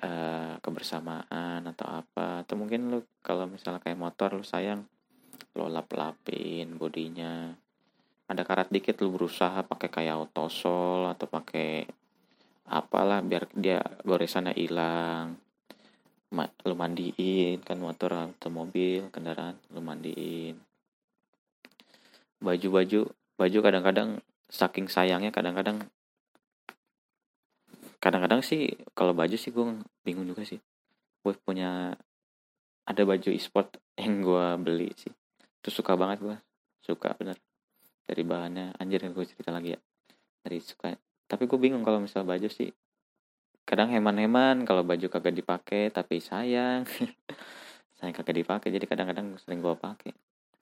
uh, 0.00 0.56
kebersamaan 0.62 1.68
atau 1.68 1.86
apa. 1.88 2.46
Atau 2.46 2.56
mungkin 2.56 2.88
lu 2.88 3.00
kalau 3.20 3.44
misalnya 3.44 3.82
kayak 3.84 4.00
motor 4.00 4.32
lu 4.32 4.46
sayang 4.46 4.86
lu 5.52 5.68
lap-lapin 5.68 6.80
bodinya. 6.80 7.52
Ada 8.30 8.48
karat 8.48 8.72
dikit 8.72 8.96
lu 9.04 9.12
berusaha 9.12 9.60
pakai 9.66 9.92
kayak 9.92 10.16
autosol 10.16 11.12
atau 11.12 11.28
pakai 11.28 11.84
apalah 12.72 13.20
biar 13.20 13.50
dia 13.52 13.84
goresannya 14.06 14.56
hilang. 14.56 15.36
Ma 16.32 16.48
lu 16.64 16.72
mandiin 16.72 17.60
kan 17.60 17.76
motor 17.76 18.32
atau 18.32 18.48
mobil 18.48 19.12
kendaraan 19.12 19.60
lu 19.68 19.84
mandiin. 19.84 20.56
Baju-baju 22.40 23.12
baju 23.36 23.58
kadang-kadang 23.60 24.24
saking 24.48 24.88
sayangnya 24.88 25.28
kadang-kadang 25.28 25.84
kadang-kadang 28.02 28.42
sih 28.42 28.74
kalau 28.98 29.14
baju 29.14 29.38
sih 29.38 29.54
gue 29.54 29.78
bingung 30.02 30.26
juga 30.26 30.42
sih. 30.42 30.58
Gue 31.22 31.38
punya 31.38 31.94
ada 32.82 33.02
baju 33.06 33.30
e-sport 33.30 33.78
yang 34.02 34.26
gue 34.26 34.46
beli 34.58 34.90
sih. 34.98 35.14
Itu 35.62 35.70
suka 35.70 35.94
banget 35.94 36.18
gue 36.26 36.36
suka 36.82 37.14
bener. 37.14 37.38
Dari 38.02 38.26
bahannya. 38.26 38.74
Anjir 38.82 39.06
gue 39.06 39.24
cerita 39.24 39.54
lagi 39.54 39.78
ya. 39.78 39.80
Dari 40.42 40.58
suka. 40.58 40.90
Tapi 41.30 41.46
gue 41.46 41.58
bingung 41.62 41.86
kalau 41.86 42.02
misal 42.02 42.26
baju 42.26 42.50
sih. 42.50 42.74
Kadang 43.62 43.94
heman-heman 43.94 44.66
kalau 44.66 44.82
baju 44.82 45.06
kagak 45.06 45.38
dipakai 45.38 45.94
tapi 45.94 46.18
sayang. 46.18 46.82
Saya 48.02 48.10
kagak 48.10 48.34
dipakai 48.42 48.74
jadi 48.74 48.90
kadang-kadang 48.90 49.38
sering 49.38 49.62
gue 49.62 49.78
pakai 49.78 50.10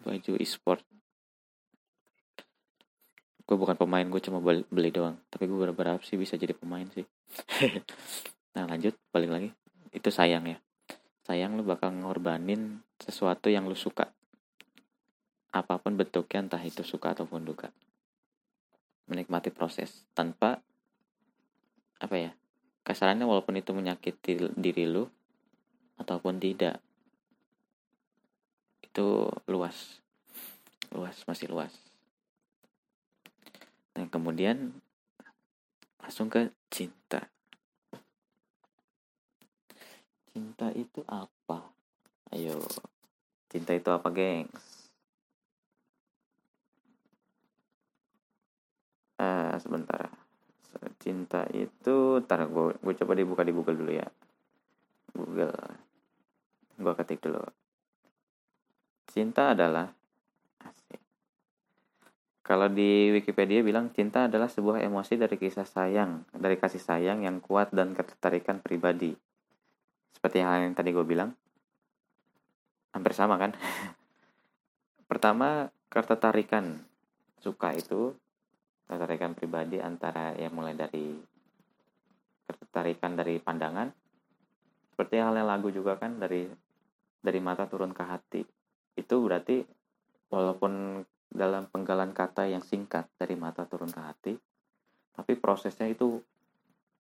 baju 0.04 0.36
e-sport 0.36 0.84
gue 3.50 3.58
bukan 3.58 3.74
pemain 3.74 4.06
gue 4.06 4.22
cuma 4.22 4.38
beli, 4.38 4.62
beli 4.70 4.94
doang. 4.94 5.18
Tapi 5.26 5.50
gue 5.50 5.74
berharap 5.74 6.06
sih 6.06 6.14
bisa 6.14 6.38
jadi 6.38 6.54
pemain 6.54 6.86
sih. 6.94 7.02
Nah 8.50 8.66
lanjut 8.66 8.98
balik 9.14 9.30
lagi. 9.30 9.48
Itu 9.94 10.10
sayang 10.10 10.42
ya. 10.50 10.58
Sayang 11.22 11.54
lu 11.54 11.62
bakal 11.62 11.94
ngorbanin 11.94 12.82
sesuatu 12.98 13.46
yang 13.46 13.70
lu 13.70 13.78
suka. 13.78 14.10
Apa 15.54 15.78
pun 15.78 15.94
bentuknya 15.94 16.42
entah 16.42 16.58
itu 16.58 16.82
suka 16.82 17.14
ataupun 17.14 17.46
duka. 17.46 17.70
Menikmati 19.06 19.54
proses 19.54 20.02
tanpa 20.18 20.58
apa 22.02 22.16
ya 22.18 22.34
kasarannya 22.82 23.22
walaupun 23.22 23.54
itu 23.54 23.70
menyakiti 23.70 24.50
diri 24.58 24.90
lu 24.90 25.06
ataupun 26.02 26.42
tidak. 26.42 26.82
Itu 28.82 29.30
luas. 29.46 30.02
Luas 30.90 31.22
masih 31.22 31.54
luas 31.54 31.89
dan 33.94 34.06
kemudian 34.08 34.74
langsung 36.00 36.30
ke 36.30 36.50
cinta. 36.70 37.28
Cinta 40.30 40.70
itu 40.72 41.02
apa? 41.10 41.74
Ayo, 42.30 42.62
cinta 43.50 43.74
itu 43.74 43.90
apa, 43.90 44.08
gengs? 44.14 44.88
Uh, 49.20 49.58
sebentar. 49.60 50.08
Cinta 51.02 51.44
itu, 51.52 52.22
ntar 52.24 52.46
gue, 52.46 52.72
gue 52.78 52.94
coba 53.04 53.12
dibuka 53.18 53.42
di 53.42 53.52
Google 53.52 53.76
dulu 53.76 53.92
ya. 53.92 54.08
Google. 55.12 55.52
Gue 56.80 56.92
ketik 56.96 57.20
dulu. 57.20 57.42
Cinta 59.10 59.52
adalah 59.52 59.90
kalau 62.50 62.66
di 62.66 63.14
Wikipedia 63.14 63.62
bilang 63.62 63.94
cinta 63.94 64.26
adalah 64.26 64.50
sebuah 64.50 64.82
emosi 64.82 65.14
dari 65.14 65.38
kisah 65.38 65.62
sayang, 65.62 66.26
dari 66.34 66.58
kasih 66.58 66.82
sayang 66.82 67.22
yang 67.22 67.38
kuat 67.38 67.70
dan 67.70 67.94
ketertarikan 67.94 68.58
pribadi. 68.58 69.14
Seperti 70.10 70.42
hal 70.42 70.66
yang 70.66 70.74
tadi 70.74 70.90
gue 70.90 71.06
bilang, 71.06 71.30
hampir 72.90 73.14
sama 73.14 73.38
kan? 73.38 73.54
Pertama, 75.14 75.70
ketertarikan 75.86 76.82
suka 77.38 77.70
itu 77.70 78.18
ketertarikan 78.90 79.38
pribadi 79.38 79.78
antara 79.78 80.34
yang 80.34 80.50
mulai 80.50 80.74
dari 80.74 81.14
ketertarikan 82.50 83.14
dari 83.14 83.38
pandangan 83.38 83.94
seperti 84.90 85.22
halnya 85.22 85.46
lagu 85.46 85.70
juga 85.70 85.94
kan 85.94 86.18
dari 86.18 86.50
dari 87.22 87.38
mata 87.38 87.70
turun 87.70 87.94
ke 87.94 88.02
hati 88.02 88.42
itu 88.98 89.14
berarti 89.22 89.62
walaupun 90.34 91.06
dalam 91.30 91.70
penggalan 91.70 92.10
kata 92.10 92.50
yang 92.50 92.60
singkat 92.60 93.06
dari 93.14 93.38
mata 93.38 93.64
turun 93.64 93.90
ke 93.90 94.00
hati 94.02 94.34
tapi 95.14 95.36
prosesnya 95.36 95.86
itu 95.90 96.18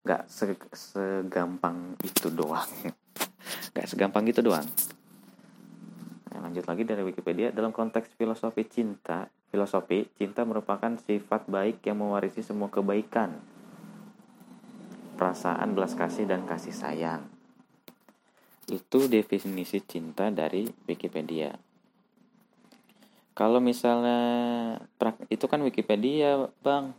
nggak 0.04 0.28
segampang 0.76 1.96
itu 2.04 2.28
doang. 2.28 2.68
Nggak 3.74 3.88
segampang 3.90 4.24
itu 4.30 4.38
doang. 4.38 4.64
Nah, 6.30 6.38
lanjut 6.46 6.62
lagi 6.68 6.86
dari 6.86 7.02
Wikipedia. 7.02 7.50
Dalam 7.50 7.74
konteks 7.74 8.14
filosofi 8.14 8.64
cinta 8.70 9.26
filosofi 9.50 10.06
cinta 10.14 10.46
merupakan 10.46 10.94
sifat 10.94 11.50
baik 11.50 11.82
yang 11.82 11.98
mewarisi 11.98 12.44
semua 12.46 12.70
kebaikan. 12.70 13.34
Perasaan 15.18 15.74
belas 15.74 15.98
kasih 15.98 16.30
dan 16.30 16.46
kasih 16.46 16.74
sayang. 16.74 17.26
Itu 18.70 19.10
definisi 19.10 19.82
cinta 19.82 20.30
dari 20.30 20.70
Wikipedia 20.86 21.73
kalau 23.34 23.58
misalnya 23.58 24.18
itu 25.26 25.50
kan 25.50 25.58
Wikipedia, 25.66 26.46
Bang. 26.62 26.94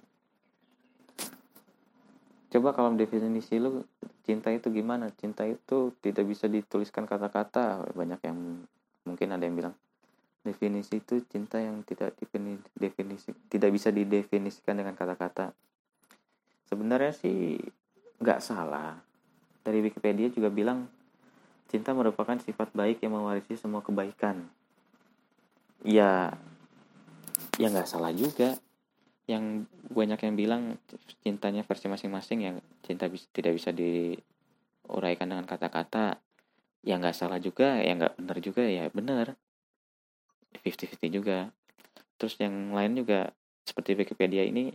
Coba 2.51 2.75
kalau 2.75 2.91
definisi 2.99 3.55
lu 3.55 3.87
cinta 4.27 4.51
itu 4.51 4.67
gimana? 4.67 5.07
Cinta 5.15 5.47
itu 5.47 5.95
tidak 6.03 6.27
bisa 6.27 6.51
dituliskan 6.51 7.07
kata-kata. 7.07 7.87
Banyak 7.95 8.19
yang 8.27 8.67
mungkin 9.07 9.31
ada 9.31 9.47
yang 9.47 9.55
bilang 9.55 9.75
definisi 10.45 11.01
itu 11.01 11.23
cinta 11.25 11.57
yang 11.57 11.81
tidak 11.87 12.13
definisi 12.77 13.33
tidak 13.49 13.71
bisa 13.71 13.89
didefinisikan 13.95 14.75
dengan 14.75 14.93
kata-kata. 14.93 15.55
Sebenarnya 16.67 17.15
sih 17.15 17.63
nggak 18.19 18.43
salah. 18.43 18.99
Dari 19.63 19.79
Wikipedia 19.81 20.27
juga 20.29 20.51
bilang 20.51 20.85
cinta 21.71 21.95
merupakan 21.95 22.35
sifat 22.37 22.75
baik 22.75 23.01
yang 23.01 23.15
mewarisi 23.15 23.55
semua 23.55 23.81
kebaikan 23.81 24.45
ya 25.83 26.31
ya 27.59 27.67
nggak 27.71 27.89
salah 27.89 28.13
juga. 28.15 28.55
Yang 29.25 29.65
banyak 29.89 30.19
yang 30.21 30.35
bilang 30.37 30.63
cintanya 31.25 31.65
versi 31.65 31.89
masing-masing 31.89 32.39
yang 32.45 32.57
cinta 32.85 33.09
bis, 33.09 33.25
tidak 33.33 33.57
bisa 33.57 33.73
diuraikan 33.73 35.33
dengan 35.33 35.49
kata-kata 35.49 36.21
ya 36.85 37.01
nggak 37.01 37.17
salah 37.17 37.41
juga 37.41 37.81
ya 37.81 37.97
nggak 37.97 38.21
benar 38.21 38.37
juga 38.37 38.61
ya 38.61 38.85
benar. 38.93 39.33
50-50 40.61 41.09
juga. 41.09 41.37
Terus 42.21 42.37
yang 42.39 42.71
lain 42.71 43.01
juga 43.01 43.33
seperti 43.65 43.97
Wikipedia 43.97 44.45
ini 44.45 44.71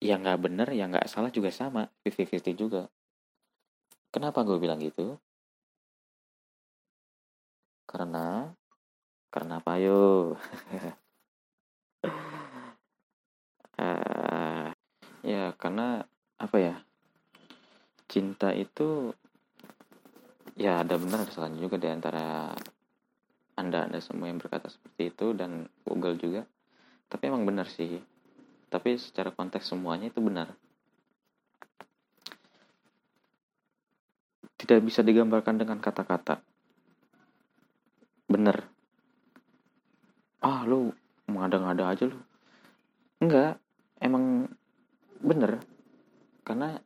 ya 0.00 0.16
nggak 0.16 0.38
benar 0.38 0.68
ya 0.70 0.86
nggak 0.86 1.10
salah 1.10 1.34
juga 1.34 1.50
sama. 1.50 1.90
50-50 2.06 2.54
juga. 2.54 2.82
Kenapa 4.10 4.42
gue 4.42 4.58
bilang 4.58 4.78
gitu? 4.78 5.18
Karena 7.90 8.54
karena 9.30 9.62
apa? 9.62 9.78
Yo 9.78 10.34
uh, 13.78 14.68
ya 15.32 15.54
karena 15.54 16.02
apa 16.36 16.56
ya? 16.58 16.74
Cinta 18.10 18.50
itu 18.50 19.14
ya 20.58 20.82
ada 20.82 20.98
benar 20.98 21.22
ada 21.22 21.30
salahnya 21.30 21.62
juga 21.62 21.78
di 21.78 21.86
antara 21.86 22.50
anda 23.54 23.86
anda 23.86 24.02
semua 24.02 24.26
yang 24.26 24.42
berkata 24.42 24.66
seperti 24.66 25.14
itu 25.14 25.26
dan 25.38 25.70
Google 25.86 26.18
juga. 26.18 26.42
Tapi 27.06 27.30
emang 27.30 27.46
benar 27.46 27.70
sih. 27.70 28.02
Tapi 28.66 28.98
secara 28.98 29.30
konteks 29.30 29.70
semuanya 29.70 30.10
itu 30.10 30.18
benar. 30.18 30.50
Tidak 34.58 34.78
bisa 34.82 35.06
digambarkan 35.06 35.58
dengan 35.58 35.78
kata-kata. 35.78 36.42
Bener 38.30 38.79
ah 40.40 40.64
lu 40.64 40.92
mengada-ngada 41.28 41.92
aja 41.92 42.04
lu. 42.08 42.18
Enggak 43.20 43.60
emang 44.00 44.48
bener. 45.20 45.60
Karena 46.44 46.80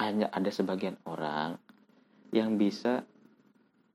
hanya 0.00 0.32
ada 0.32 0.48
sebagian 0.48 0.96
orang 1.04 1.60
yang 2.32 2.56
bisa 2.56 3.04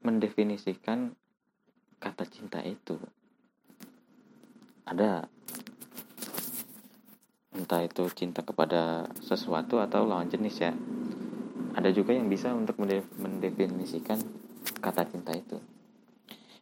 mendefinisikan 0.06 1.18
kata 1.98 2.26
cinta 2.30 2.62
itu. 2.62 2.98
Ada. 4.86 5.26
Entah 7.52 7.82
itu 7.84 8.08
cinta 8.16 8.42
kepada 8.42 9.12
sesuatu 9.22 9.82
atau 9.82 10.06
lawan 10.06 10.30
jenis 10.30 10.56
ya. 10.62 10.74
Ada 11.74 11.90
juga 11.94 12.14
yang 12.14 12.30
bisa 12.30 12.54
untuk 12.54 12.78
mendefinisikan 13.18 14.18
kata 14.82 15.06
cinta 15.10 15.34
itu 15.34 15.62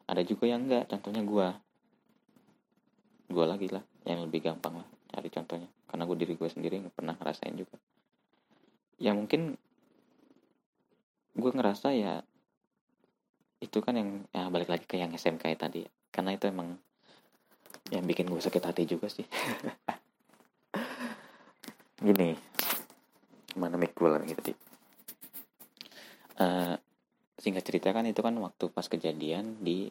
ada 0.10 0.26
juga 0.26 0.50
yang 0.50 0.66
enggak 0.66 0.90
contohnya 0.90 1.22
gua. 1.22 1.54
Gua 3.30 3.46
lagi 3.46 3.70
lah 3.70 3.86
yang 4.10 4.26
lebih 4.26 4.42
gampang 4.42 4.82
lah 4.82 4.88
cari 5.14 5.30
contohnya. 5.30 5.70
Karena 5.90 6.06
gue 6.06 6.18
diri 6.22 6.34
gue 6.38 6.50
sendiri 6.50 6.82
nggak 6.86 6.96
pernah 6.98 7.18
ngerasain 7.18 7.56
juga. 7.58 7.78
Ya 9.02 9.14
mungkin 9.14 9.58
gue 11.34 11.52
ngerasa 11.54 11.94
ya 11.96 12.22
itu 13.60 13.84
kan 13.84 13.96
yang 13.96 14.10
ya 14.32 14.48
balik 14.48 14.72
lagi 14.72 14.86
ke 14.88 14.96
yang 14.96 15.12
SMK 15.12 15.44
tadi 15.60 15.84
karena 16.10 16.36
itu 16.36 16.48
emang 16.48 16.80
yang 17.92 18.08
bikin 18.08 18.32
gue 18.32 18.40
sakit 18.40 18.64
hati 18.64 18.88
juga 18.88 19.12
sih. 19.12 19.28
Gini 22.06 22.38
mana 23.58 23.76
mic 23.76 23.98
gue 23.98 24.10
lagi 24.10 24.34
tadi? 24.38 24.54
Uh, 26.40 26.78
singkat 27.40 27.64
cerita 27.64 27.96
kan 27.96 28.04
itu 28.06 28.20
kan 28.20 28.36
waktu 28.38 28.68
pas 28.70 28.86
kejadian 28.86 29.58
di 29.64 29.90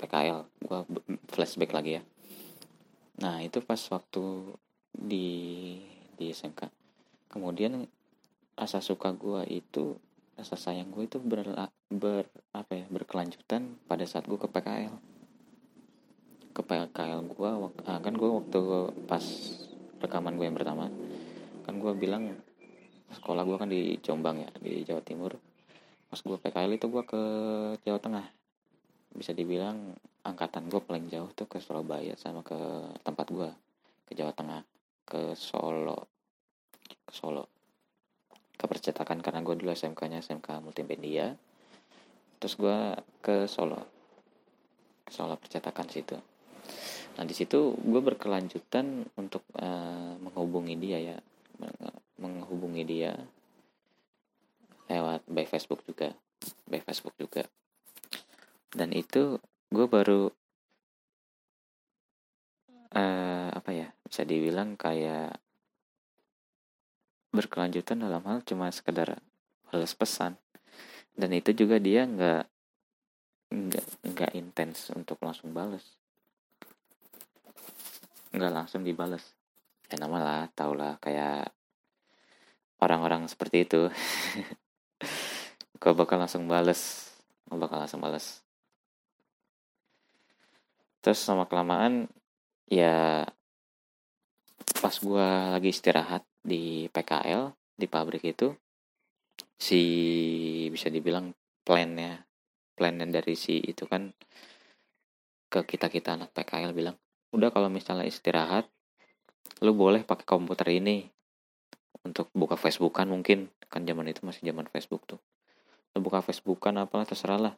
PKL 0.00 0.48
gue 0.64 0.80
flashback 1.30 1.76
lagi 1.76 2.00
ya. 2.00 2.02
Nah 3.22 3.44
itu 3.44 3.60
pas 3.62 3.78
waktu 3.92 4.56
di 4.92 5.28
di 6.16 6.32
SMK 6.32 6.68
kemudian 7.32 7.88
rasa 8.56 8.84
suka 8.84 9.16
gue 9.16 9.48
itu 9.48 9.96
rasa 10.36 10.56
sayang 10.56 10.92
gue 10.92 11.08
itu 11.08 11.16
ber, 11.16 11.44
ber 11.88 12.28
apa 12.52 12.72
ya 12.72 12.84
berkelanjutan 12.92 13.80
pada 13.88 14.04
saat 14.04 14.28
gue 14.28 14.36
ke 14.36 14.48
PKL 14.48 14.94
ke 16.52 16.60
PKL 16.60 17.20
gue 17.32 17.50
ah, 17.88 18.00
kan 18.00 18.12
gue 18.12 18.28
waktu 18.28 18.60
pas 19.08 19.24
rekaman 20.04 20.36
gue 20.36 20.44
yang 20.44 20.56
pertama 20.56 20.92
kan 21.64 21.74
gue 21.80 21.92
bilang 21.96 22.36
sekolah 23.16 23.44
gue 23.48 23.56
kan 23.56 23.68
di 23.72 23.96
Jombang 24.04 24.44
ya 24.44 24.50
di 24.60 24.84
Jawa 24.84 25.00
Timur 25.00 25.32
pas 26.12 26.20
gue 26.20 26.36
PKL 26.36 26.76
itu 26.76 26.92
gue 26.92 27.04
ke 27.08 27.22
Jawa 27.88 27.96
Tengah. 27.96 28.26
Bisa 29.16 29.32
dibilang 29.32 29.96
angkatan 30.28 30.68
gue 30.68 30.76
paling 30.84 31.08
jauh 31.08 31.32
tuh 31.32 31.48
ke 31.48 31.56
Surabaya 31.56 32.12
sama 32.20 32.44
ke 32.44 32.52
tempat 33.00 33.32
gue 33.32 33.48
ke 34.04 34.12
Jawa 34.12 34.36
Tengah 34.36 34.60
ke 35.08 35.32
Solo 35.32 36.04
ke 37.08 37.12
Solo. 37.16 37.48
Ke 38.60 38.68
percetakan 38.68 39.24
karena 39.24 39.40
gue 39.40 39.56
dulu 39.56 39.72
SMK-nya 39.72 40.20
SMK 40.20 40.60
Multimedia. 40.60 41.32
Terus 42.36 42.60
gue 42.60 42.76
ke 43.24 43.48
Solo 43.48 43.80
ke 45.08 45.16
Solo 45.16 45.40
percetakan 45.40 45.88
situ. 45.88 46.20
Nah 47.16 47.24
di 47.24 47.32
situ 47.32 47.72
gue 47.72 48.00
berkelanjutan 48.04 49.08
untuk 49.16 49.48
uh, 49.56 50.12
menghubungi 50.20 50.76
dia 50.76 51.00
ya 51.00 51.16
menghubungi 52.20 52.84
dia 52.84 53.16
lewat 54.92 55.24
by 55.24 55.48
Facebook 55.48 55.80
juga. 55.88 56.12
By 56.68 56.84
Facebook 56.84 57.16
juga. 57.16 57.48
Dan 58.68 58.92
itu 58.92 59.40
gue 59.72 59.86
baru 59.88 60.28
uh, 62.92 63.48
apa 63.52 63.70
ya 63.72 63.88
bisa 64.04 64.28
dibilang 64.28 64.76
kayak 64.76 65.40
berkelanjutan 67.32 68.04
dalam 68.04 68.20
hal 68.28 68.44
cuma 68.44 68.68
sekedar 68.68 69.16
balas 69.72 69.96
pesan. 69.96 70.36
Dan 71.16 71.32
itu 71.32 71.56
juga 71.56 71.80
dia 71.80 72.04
nggak 72.04 72.44
nggak 73.52 73.86
nggak 74.12 74.30
intens 74.36 74.92
untuk 74.92 75.20
langsung 75.24 75.56
balas. 75.56 75.84
Nggak 78.32 78.52
langsung 78.52 78.84
dibalas. 78.84 79.32
Ya 79.88 80.00
nama 80.00 80.20
lah 80.20 80.42
tau 80.56 80.72
lah 80.72 80.96
kayak 81.00 81.52
orang-orang 82.82 83.30
seperti 83.30 83.62
itu 83.62 83.86
gue 85.82 85.92
bakal 85.98 86.22
langsung 86.22 86.46
bales. 86.46 87.10
Gue 87.50 87.58
bakal 87.58 87.82
langsung 87.82 87.98
bales. 87.98 88.38
Terus 91.02 91.18
sama 91.18 91.50
kelamaan 91.50 92.06
ya 92.70 93.26
pas 94.78 94.94
gue 94.94 95.28
lagi 95.50 95.74
istirahat 95.74 96.22
di 96.38 96.86
PKL 96.86 97.50
di 97.74 97.86
pabrik 97.90 98.22
itu 98.22 98.54
si 99.58 99.82
bisa 100.70 100.86
dibilang 100.86 101.34
plannya 101.66 102.22
plannya 102.78 103.06
dari 103.10 103.34
si 103.34 103.58
itu 103.58 103.86
kan 103.90 104.14
ke 105.50 105.66
kita 105.66 105.90
kita 105.90 106.14
anak 106.14 106.30
PKL 106.30 106.70
bilang 106.70 106.94
udah 107.34 107.50
kalau 107.50 107.66
misalnya 107.66 108.06
istirahat 108.06 108.70
lu 109.66 109.74
boleh 109.74 110.06
pakai 110.06 110.26
komputer 110.26 110.78
ini 110.78 111.10
untuk 112.06 112.30
buka 112.34 112.54
Facebook 112.58 112.98
kan 112.98 113.10
mungkin. 113.10 113.50
Kan 113.70 113.86
zaman 113.88 114.10
itu 114.10 114.22
masih 114.26 114.42
zaman 114.46 114.66
Facebook 114.68 115.06
tuh 115.06 115.22
lu 115.92 116.00
buka 116.00 116.24
Facebook 116.24 116.58
kan 116.60 116.76
apalah 116.80 117.04
terserah 117.04 117.40
lah. 117.40 117.54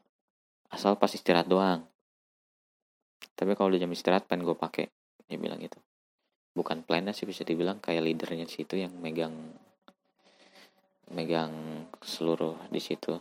Asal 0.70 0.98
pas 0.98 1.10
istirahat 1.10 1.46
doang. 1.46 1.86
Tapi 3.34 3.54
kalau 3.54 3.70
udah 3.70 3.80
jam 3.82 3.90
istirahat 3.90 4.26
pengen 4.26 4.46
gue 4.46 4.56
pakai. 4.58 4.90
Dia 5.30 5.38
bilang 5.38 5.62
gitu. 5.62 5.78
Bukan 6.54 6.86
plannya 6.86 7.14
sih 7.14 7.26
bisa 7.26 7.42
dibilang 7.42 7.82
kayak 7.82 8.02
leadernya 8.02 8.46
situ 8.46 8.78
yang 8.78 8.94
megang 8.98 9.34
megang 11.10 11.84
seluruh 12.00 12.56
di 12.70 12.80
situ. 12.80 13.18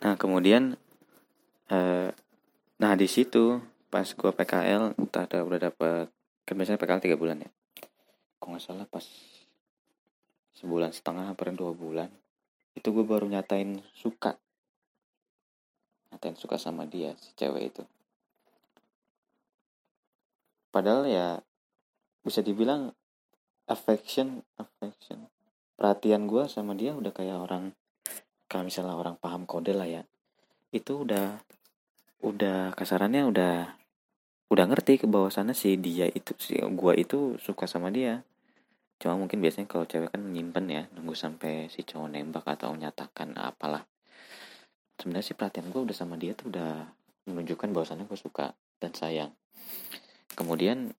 Nah 0.00 0.16
kemudian 0.16 0.74
eh, 1.68 2.10
nah 2.80 2.92
di 2.96 3.06
situ 3.06 3.60
pas 3.92 4.06
gua 4.16 4.32
PKL 4.32 4.96
entah 4.96 5.26
ada 5.28 5.44
udah 5.44 5.60
dapat 5.70 6.06
kan 6.48 6.54
biasanya 6.56 6.80
PKL 6.80 7.04
tiga 7.04 7.16
bulan 7.20 7.44
ya? 7.44 7.50
Kok 8.40 8.48
nggak 8.56 8.62
salah 8.64 8.86
pas 8.88 9.04
sebulan 10.56 10.90
setengah 10.96 11.28
hampir 11.28 11.52
dua 11.52 11.76
bulan 11.76 12.08
itu 12.74 12.88
gue 12.90 13.04
baru 13.06 13.26
nyatain 13.26 13.82
suka. 13.94 14.38
Nyatain 16.10 16.36
suka 16.38 16.56
sama 16.58 16.86
dia 16.86 17.14
si 17.18 17.34
cewek 17.34 17.74
itu. 17.74 17.82
Padahal 20.70 21.06
ya 21.10 21.28
bisa 22.22 22.42
dibilang 22.44 22.94
affection 23.66 24.46
affection. 24.58 25.26
Perhatian 25.74 26.28
gue 26.28 26.44
sama 26.46 26.76
dia 26.76 26.92
udah 26.92 27.10
kayak 27.10 27.38
orang 27.40 27.72
kalau 28.50 28.66
misalnya 28.66 28.98
orang 28.98 29.14
paham 29.14 29.46
kode 29.46 29.70
lah 29.70 29.86
ya 29.86 30.02
itu 30.74 31.06
udah 31.06 31.38
udah 32.26 32.74
kasarannya 32.74 33.30
udah 33.30 33.54
udah 34.50 34.64
ngerti 34.66 35.02
ke 35.02 35.06
bahwasannya 35.06 35.54
si 35.54 35.78
dia 35.78 36.10
itu 36.10 36.34
si 36.42 36.58
gue 36.58 36.92
itu 36.98 37.38
suka 37.38 37.70
sama 37.70 37.94
dia 37.94 38.26
cuma 39.00 39.16
mungkin 39.16 39.40
biasanya 39.40 39.64
kalau 39.64 39.88
cewek 39.88 40.12
kan 40.12 40.20
nyimpen 40.20 40.68
ya 40.68 40.84
nunggu 40.92 41.16
sampai 41.16 41.72
si 41.72 41.80
cowok 41.88 42.12
nembak 42.12 42.44
atau 42.44 42.76
nyatakan 42.76 43.32
apalah. 43.40 43.88
Sebenarnya 45.00 45.24
sih 45.24 45.32
perhatian 45.32 45.72
gue 45.72 45.80
udah 45.80 45.96
sama 45.96 46.20
dia 46.20 46.36
tuh 46.36 46.52
udah 46.52 46.84
menunjukkan 47.24 47.72
bahwasannya 47.72 48.04
gue 48.04 48.20
suka 48.20 48.52
dan 48.76 48.92
sayang. 48.92 49.32
Kemudian 50.36 50.92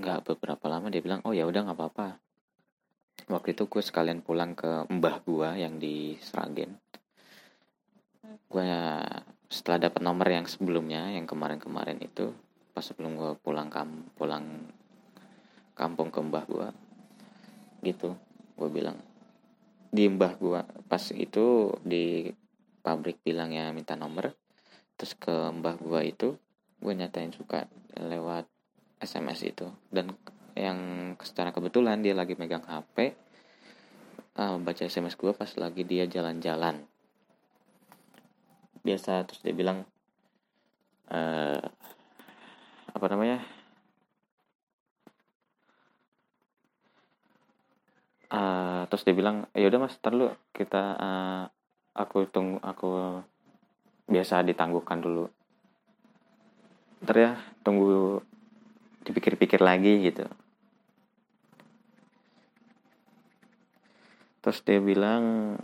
nggak 0.00 0.24
beberapa 0.24 0.64
lama 0.72 0.88
dia 0.88 1.04
bilang 1.04 1.20
oh 1.28 1.36
ya 1.36 1.44
udah 1.44 1.68
nggak 1.68 1.76
apa-apa. 1.76 2.16
Waktu 3.28 3.52
itu 3.52 3.68
gue 3.68 3.82
sekalian 3.84 4.24
pulang 4.24 4.56
ke 4.56 4.88
mbah 4.88 5.20
gue 5.20 5.48
yang 5.60 5.76
di 5.76 6.16
Sragen. 6.24 6.80
Gue 8.48 8.64
setelah 9.52 9.92
dapat 9.92 10.00
nomor 10.00 10.32
yang 10.32 10.48
sebelumnya 10.48 11.12
yang 11.12 11.28
kemarin-kemarin 11.28 12.00
itu 12.00 12.32
pas 12.72 12.80
sebelum 12.80 13.20
gue 13.20 13.32
pulang 13.44 13.68
kam 13.68 14.08
pulang 14.16 14.72
kampung 15.76 16.08
ke 16.08 16.20
mbah 16.24 16.44
gue 16.48 16.68
gitu 17.86 18.18
gue 18.58 18.68
bilang. 18.68 18.98
Di 19.94 20.10
mbah 20.10 20.34
gue 20.34 20.60
pas 20.90 21.04
itu 21.14 21.70
di 21.86 22.26
pabrik 22.82 23.22
bilang 23.22 23.54
ya 23.54 23.70
minta 23.70 23.94
nomor. 23.94 24.34
Terus 24.98 25.14
ke 25.14 25.34
mbah 25.54 25.78
gue 25.78 26.00
itu 26.02 26.28
gue 26.82 26.92
nyatain 26.92 27.30
suka 27.30 27.70
lewat 27.94 28.50
SMS 28.98 29.46
itu. 29.46 29.70
Dan 29.86 30.10
yang 30.58 30.78
secara 31.22 31.54
kebetulan 31.54 32.02
dia 32.02 32.16
lagi 32.16 32.34
megang 32.34 32.64
HP 32.64 33.14
uh, 34.40 34.56
baca 34.60 34.82
SMS 34.82 35.14
gue 35.14 35.32
pas 35.32 35.50
lagi 35.56 35.82
dia 35.86 36.04
jalan-jalan. 36.10 36.82
Biasa 38.82 39.26
terus 39.26 39.42
dia 39.42 39.54
bilang 39.54 39.86
uh, 41.10 41.60
apa 42.96 43.06
namanya 43.12 43.44
uh, 48.30 48.86
terus 48.90 49.06
dia 49.06 49.14
bilang 49.14 49.46
ya 49.54 49.66
udah 49.70 49.86
mas 49.86 49.98
terlalu 50.02 50.34
kita 50.50 50.82
uh, 50.98 51.44
aku 51.94 52.26
tunggu 52.30 52.58
aku 52.62 53.22
biasa 54.06 54.46
ditangguhkan 54.46 55.02
dulu. 55.02 55.26
Ntar 57.02 57.16
ya 57.16 57.32
tunggu 57.62 58.22
dipikir-pikir 59.06 59.62
lagi 59.62 60.02
gitu. 60.06 60.26
Terus 64.42 64.58
dia 64.62 64.78
bilang 64.78 65.56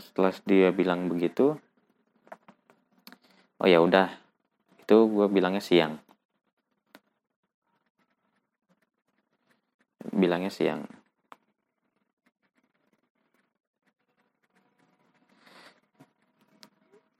setelah 0.00 0.34
dia 0.48 0.72
bilang 0.72 1.12
begitu 1.12 1.60
oh 3.60 3.68
ya 3.68 3.84
udah 3.84 4.10
itu 4.82 4.96
gue 5.06 5.26
bilangnya 5.30 5.62
siang. 5.62 6.02
Bilangnya 10.10 10.50
siang 10.50 10.99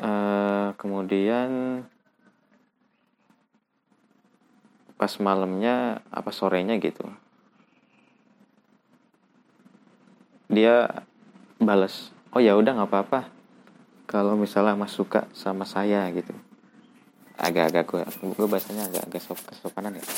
uh, 0.00 0.72
kemudian 0.80 1.82
pas 4.96 5.12
malamnya 5.20 6.04
apa 6.12 6.28
sorenya 6.32 6.76
gitu. 6.80 7.04
Dia 10.50 11.04
balas 11.60 12.10
oh 12.34 12.40
ya 12.42 12.56
udah 12.56 12.72
nggak 12.76 12.90
apa-apa. 12.90 13.20
Kalau 14.10 14.34
misalnya 14.34 14.74
mas 14.74 14.90
suka 14.90 15.30
sama 15.36 15.62
saya 15.62 16.04
gitu. 16.10 16.34
Agak-agak 17.40 17.84
gue 17.88 18.02
gue 18.36 18.48
bahasanya 18.50 18.90
agak-agak 18.90 19.22
sop 19.22 19.38
kesopanan 19.44 20.00
ya. 20.00 20.04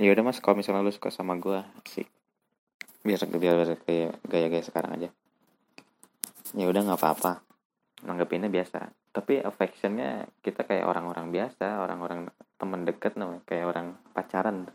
Ya 0.00 0.16
udah 0.16 0.24
mas 0.24 0.40
kalau 0.40 0.56
misalnya 0.56 0.80
lu 0.80 0.88
suka 0.96 1.12
sama 1.12 1.36
gue 1.36 1.60
sih. 1.84 2.08
Biar 3.04 3.20
biar 3.28 3.76
kayak 3.84 4.16
gaya-gaya 4.24 4.64
sekarang 4.64 4.96
aja 4.96 5.12
ya 6.54 6.66
udah 6.66 6.82
nggak 6.82 7.00
apa-apa. 7.00 7.32
Nanggepinnya 8.06 8.50
biasa. 8.50 8.90
Tapi 9.10 9.42
affectionnya 9.42 10.30
kita 10.40 10.62
kayak 10.64 10.86
orang-orang 10.86 11.34
biasa 11.34 11.82
orang-orang 11.82 12.30
teman 12.56 12.86
deket 12.86 13.18
namanya 13.18 13.42
kayak 13.46 13.66
orang 13.70 13.86
pacaran. 14.14 14.70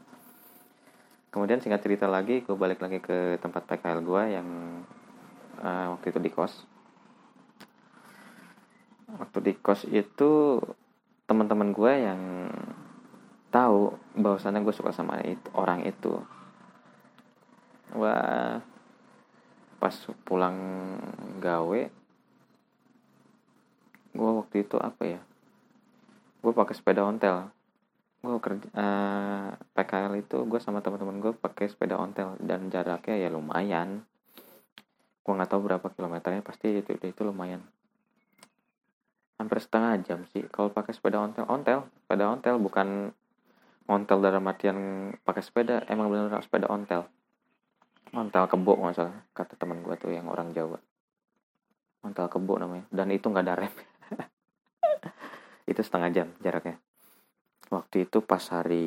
Kemudian 1.31 1.59
singkat 1.59 1.83
cerita 1.83 2.07
lagi 2.07 2.43
gue 2.43 2.55
balik 2.55 2.79
lagi 2.79 2.99
ke 3.03 3.39
tempat 3.39 3.67
PKL 3.67 3.99
gue 4.03 4.23
yang 4.35 4.47
uh, 5.59 5.95
waktu 5.95 6.15
itu 6.15 6.19
di 6.19 6.31
kos. 6.31 6.53
Waktu 9.05 9.39
di 9.43 9.53
kos 9.59 9.87
itu 9.87 10.59
teman-teman 11.27 11.71
gue 11.71 11.93
yang 11.95 12.21
tahu 13.51 13.95
bahwasannya 14.19 14.63
gue 14.63 14.75
suka 14.75 14.91
sama 14.91 15.19
itu, 15.23 15.47
orang 15.55 15.87
itu. 15.87 16.19
Wah 17.95 18.74
pas 19.85 19.93
pulang 20.25 20.57
gawe 21.37 21.81
gue 24.15 24.31
waktu 24.41 24.65
itu 24.65 24.81
apa 24.81 25.03
ya? 25.05 25.21
Gue 26.41 26.55
pakai 26.57 26.73
sepeda 26.73 27.05
ontel. 27.05 27.53
Gue 28.25 28.41
kerja 28.41 28.65
uh, 28.73 28.81
eh, 28.81 29.47
PKL 29.77 30.25
itu 30.25 30.41
gue 30.49 30.57
sama 30.57 30.81
teman-teman 30.81 31.21
gue 31.21 31.37
pakai 31.37 31.69
sepeda 31.69 32.01
ontel 32.01 32.33
dan 32.41 32.73
jaraknya 32.73 33.13
ya 33.21 33.29
lumayan. 33.29 34.01
Gue 35.21 35.33
nggak 35.37 35.53
tahu 35.53 35.69
berapa 35.69 35.87
kilometernya 35.93 36.41
pasti 36.41 36.81
itu 36.81 36.97
itu, 36.97 37.05
itu 37.05 37.21
lumayan. 37.21 37.61
Hampir 39.37 39.61
setengah 39.61 40.01
jam 40.01 40.25
sih 40.33 40.49
kalau 40.49 40.73
pakai 40.73 40.97
sepeda 40.97 41.21
ontel. 41.21 41.45
Ontel 41.45 41.85
sepeda 42.01 42.25
ontel 42.33 42.57
bukan 42.57 43.13
ontel 43.85 44.17
dalam 44.17 44.49
artian 44.49 44.77
pakai 45.21 45.45
sepeda 45.45 45.85
emang 45.91 46.09
benar 46.09 46.41
sepeda 46.41 46.65
ontel 46.73 47.05
ontel 48.13 48.45
kebo 48.45 48.77
nggak 48.77 48.93
salah 48.93 49.17
kata 49.33 49.57
teman 49.57 49.81
gue 49.81 49.95
tuh 49.97 50.13
yang 50.13 50.29
orang 50.29 50.53
Jawa. 50.53 50.77
Ontel 52.05 52.29
kebo 52.29 52.61
namanya. 52.61 52.85
Dan 52.93 53.09
itu 53.09 53.25
nggak 53.25 53.45
ada 53.45 53.55
rem. 53.65 53.73
Itu 55.71 55.81
setengah 55.81 56.09
jam 56.13 56.27
jaraknya. 56.45 56.77
Waktu 57.73 58.05
itu 58.05 58.21
pas 58.21 58.45
hari 58.53 58.85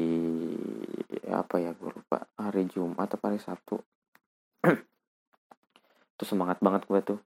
apa 1.27 1.59
ya 1.59 1.75
gue 1.75 1.91
lupa. 1.91 2.23
Hari 2.39 2.71
Jumat 2.71 3.11
atau 3.11 3.19
hari 3.27 3.43
Sabtu. 3.43 3.83
Tuh 6.19 6.27
semangat 6.27 6.63
banget 6.63 6.87
gue 6.87 7.01
tuh. 7.03 7.21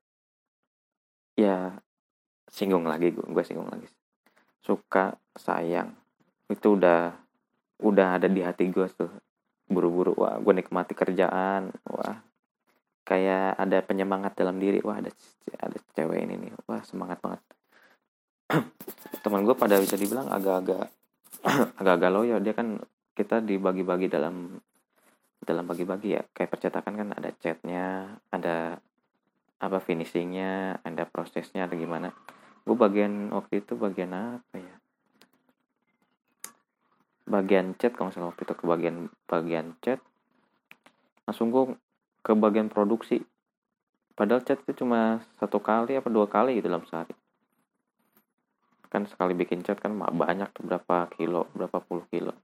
Ya 1.37 1.77
singgung 2.49 2.89
lagi 2.89 3.13
gue 3.13 3.25
gue 3.29 3.45
singgung 3.45 3.69
lagi. 3.69 3.85
Suka 4.65 5.21
sayang. 5.37 5.93
Itu 6.49 6.81
udah 6.81 7.13
udah 7.85 8.17
ada 8.17 8.29
di 8.33 8.41
hati 8.41 8.73
gue 8.73 8.87
tuh 8.89 9.13
buru-buru 9.73 10.13
wah 10.17 10.37
gue 10.39 10.55
nikmati 10.55 10.93
kerjaan 10.93 11.73
wah 11.89 12.21
kayak 13.03 13.59
ada 13.59 13.83
penyemangat 13.83 14.37
dalam 14.39 14.61
diri 14.63 14.79
wah 14.85 15.01
ada 15.01 15.11
ada 15.59 15.77
cewek 15.97 16.23
ini 16.23 16.35
nih 16.39 16.53
wah 16.69 16.81
semangat 16.87 17.19
banget. 17.19 17.41
Teman 19.25 19.43
gue 19.43 19.57
pada 19.57 19.81
bisa 19.81 19.99
dibilang 19.99 20.31
agak-agak 20.31 20.87
agak-agak 21.81 22.11
loyo 22.13 22.37
dia 22.39 22.55
kan 22.55 22.79
kita 23.13 23.43
dibagi-bagi 23.43 24.09
dalam 24.09 24.61
dalam 25.43 25.65
bagi-bagi 25.67 26.15
ya. 26.15 26.23
Kayak 26.31 26.51
percetakan 26.55 26.95
kan 26.95 27.09
ada 27.17 27.31
chatnya 27.41 28.17
ada 28.31 28.79
apa 29.63 29.79
finishingnya 29.83 30.83
ada 30.87 31.03
prosesnya 31.09 31.67
ada 31.67 31.75
gimana. 31.75 32.15
Gue 32.63 32.79
bagian 32.79 33.35
waktu 33.35 33.67
itu 33.67 33.75
bagian 33.75 34.15
apa 34.15 34.57
ya 34.57 34.82
bagian 37.27 37.79
chat 37.79 37.95
kalau 37.95 38.11
misalnya 38.11 38.31
waktu 38.35 38.43
itu 38.45 38.55
ke 38.59 38.65
bagian 38.67 38.97
bagian 39.31 39.67
chat 39.79 39.99
langsung 41.27 41.55
gue 41.55 41.79
ke 42.23 42.33
bagian 42.35 42.71
produksi. 42.71 43.23
Padahal 44.13 44.45
chat 44.45 44.61
itu 44.63 44.85
cuma 44.85 45.23
satu 45.41 45.59
kali 45.59 45.97
apa 45.97 46.07
dua 46.13 46.29
kali 46.29 46.59
gitu 46.59 46.69
dalam 46.71 46.85
sehari. 46.87 47.15
Kan 48.93 49.09
sekali 49.09 49.33
bikin 49.33 49.65
cat 49.65 49.81
kan 49.81 49.97
banyak 49.97 50.53
tuh 50.53 50.67
berapa 50.69 51.09
kilo 51.17 51.49
berapa 51.57 51.81
puluh 51.83 52.05
kilo. 52.13 52.35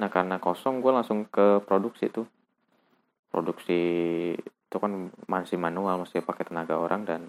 Nah 0.00 0.08
karena 0.08 0.40
kosong 0.40 0.80
gue 0.80 0.92
langsung 0.92 1.28
ke 1.28 1.62
produksi 1.62 2.08
tuh. 2.08 2.26
Produksi 3.30 3.82
itu 4.40 4.76
kan 4.80 5.12
masih 5.30 5.60
manual 5.60 6.02
masih 6.02 6.24
pakai 6.24 6.48
tenaga 6.48 6.80
orang 6.80 7.06
dan 7.06 7.20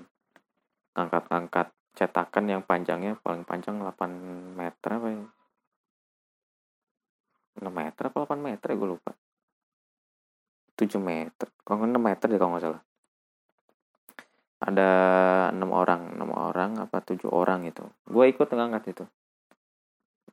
ngangkat-ngangkat 0.97 1.69
cetakan 1.93 2.45
yang 2.49 2.61
panjangnya 2.65 3.17
paling 3.21 3.45
panjang 3.45 3.77
8 3.81 4.57
meter 4.57 4.89
apa 4.89 5.07
ya 5.13 5.25
6 7.57 7.67
meter 7.69 8.03
apa 8.09 8.17
8 8.23 8.37
meter 8.37 8.67
ya 8.71 8.75
gue 8.75 8.89
lupa. 8.89 9.11
7 10.77 11.01
meter 11.01 11.47
kalau 11.65 11.85
6 11.85 11.97
meter 11.97 12.25
deh 12.29 12.39
kalau 12.39 12.51
nggak 12.55 12.65
salah. 12.65 12.81
Ada 14.57 14.89
enam 15.53 15.69
orang 15.69 16.17
enam 16.17 16.33
orang 16.33 16.81
apa 16.81 16.97
tujuh 17.05 17.29
orang 17.29 17.69
itu 17.69 17.85
gue 18.09 18.25
ikut 18.29 18.47
ngangkat 18.49 18.83
itu. 18.93 19.05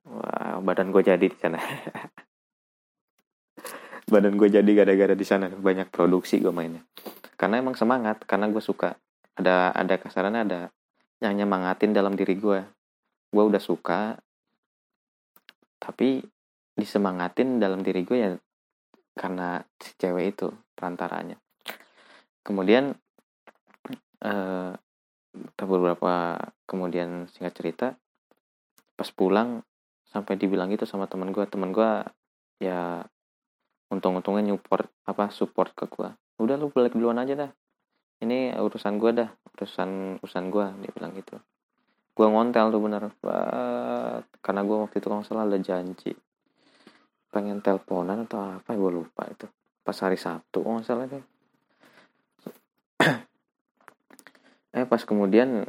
Wah 0.09 0.61
badan 0.61 0.93
gue 0.93 1.03
jadi 1.05 1.27
di 1.27 1.37
sana. 1.37 1.61
Badan 4.05 4.37
gue 4.37 4.53
jadi 4.53 4.69
gara-gara 4.77 5.17
di 5.17 5.25
sana. 5.25 5.49
Banyak 5.49 5.89
produksi 5.89 6.37
gue 6.37 6.53
mainnya. 6.53 6.85
Karena 7.41 7.65
emang 7.65 7.73
semangat 7.73 8.21
karena 8.29 8.53
gue 8.53 8.61
suka. 8.61 9.01
Ada 9.33 9.73
ada 9.73 9.97
kasarannya 9.97 10.45
ada 10.45 10.61
yang 11.25 11.41
nyemangatin 11.41 11.97
dalam 11.97 12.13
diri 12.13 12.37
gue 12.37 12.61
gue 13.35 13.45
udah 13.45 13.63
suka 13.63 14.15
tapi 15.83 16.23
disemangatin 16.75 17.63
dalam 17.63 17.87
diri 17.87 18.03
gue 18.03 18.19
ya 18.19 18.31
karena 19.15 19.63
si 19.79 19.95
cewek 19.95 20.35
itu 20.35 20.51
perantaranya. 20.75 21.39
Kemudian 22.43 22.93
uh, 24.27 24.75
beberapa 25.59 26.39
kemudian 26.67 27.31
singkat 27.31 27.55
cerita 27.55 27.87
pas 28.95 29.09
pulang 29.11 29.63
sampai 30.11 30.39
dibilang 30.39 30.71
gitu 30.71 30.87
sama 30.87 31.11
teman 31.11 31.35
gue 31.35 31.43
teman 31.47 31.75
gue 31.75 32.07
ya 32.63 33.03
untung-untungnya 33.91 34.55
support 34.55 34.87
apa 35.07 35.31
support 35.31 35.71
ke 35.75 35.87
gue. 35.87 36.11
Udah 36.43 36.59
lu 36.59 36.71
balik 36.75 36.99
duluan 36.99 37.23
aja 37.23 37.35
dah 37.39 37.51
ini 38.23 38.55
urusan 38.55 38.99
gue 38.99 39.11
dah 39.15 39.31
urusan 39.55 40.19
urusan 40.23 40.45
gue 40.51 40.67
dia 40.83 40.93
bilang 40.95 41.15
gitu. 41.15 41.39
Gue 42.15 42.27
ngontel 42.31 42.71
tuh 42.71 42.83
bener 42.83 43.11
karena 44.43 44.61
gue 44.63 44.77
waktu 44.87 44.97
itu 44.99 45.07
kalau 45.07 45.23
salah 45.27 45.47
ada 45.47 45.59
janji 45.59 46.15
pengen 47.35 47.59
teleponan 47.59 48.31
atau 48.31 48.39
apa 48.63 48.79
gue 48.79 48.91
lupa 48.95 49.27
itu. 49.27 49.51
Pas 49.83 49.99
hari 49.99 50.15
Sabtu 50.15 50.63
kalau 50.63 50.81
salah 50.87 51.11
deh 51.11 51.25
eh 54.79 54.87
pas 54.87 55.03
kemudian 55.03 55.67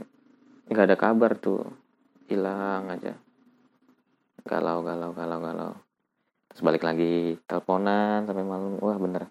nggak 0.70 0.86
ada 0.93 0.97
kabar 0.97 1.34
tuh. 1.41 1.66
Hilang 2.30 2.89
aja. 2.93 3.18
Galau 4.45 4.86
galau 4.86 5.09
galau 5.18 5.39
galau. 5.41 5.74
Terus 6.53 6.61
balik 6.61 6.86
lagi 6.86 7.41
teleponan 7.49 8.30
sampai 8.30 8.45
malam. 8.45 8.78
Wah 8.78 8.97
bener. 9.01 9.26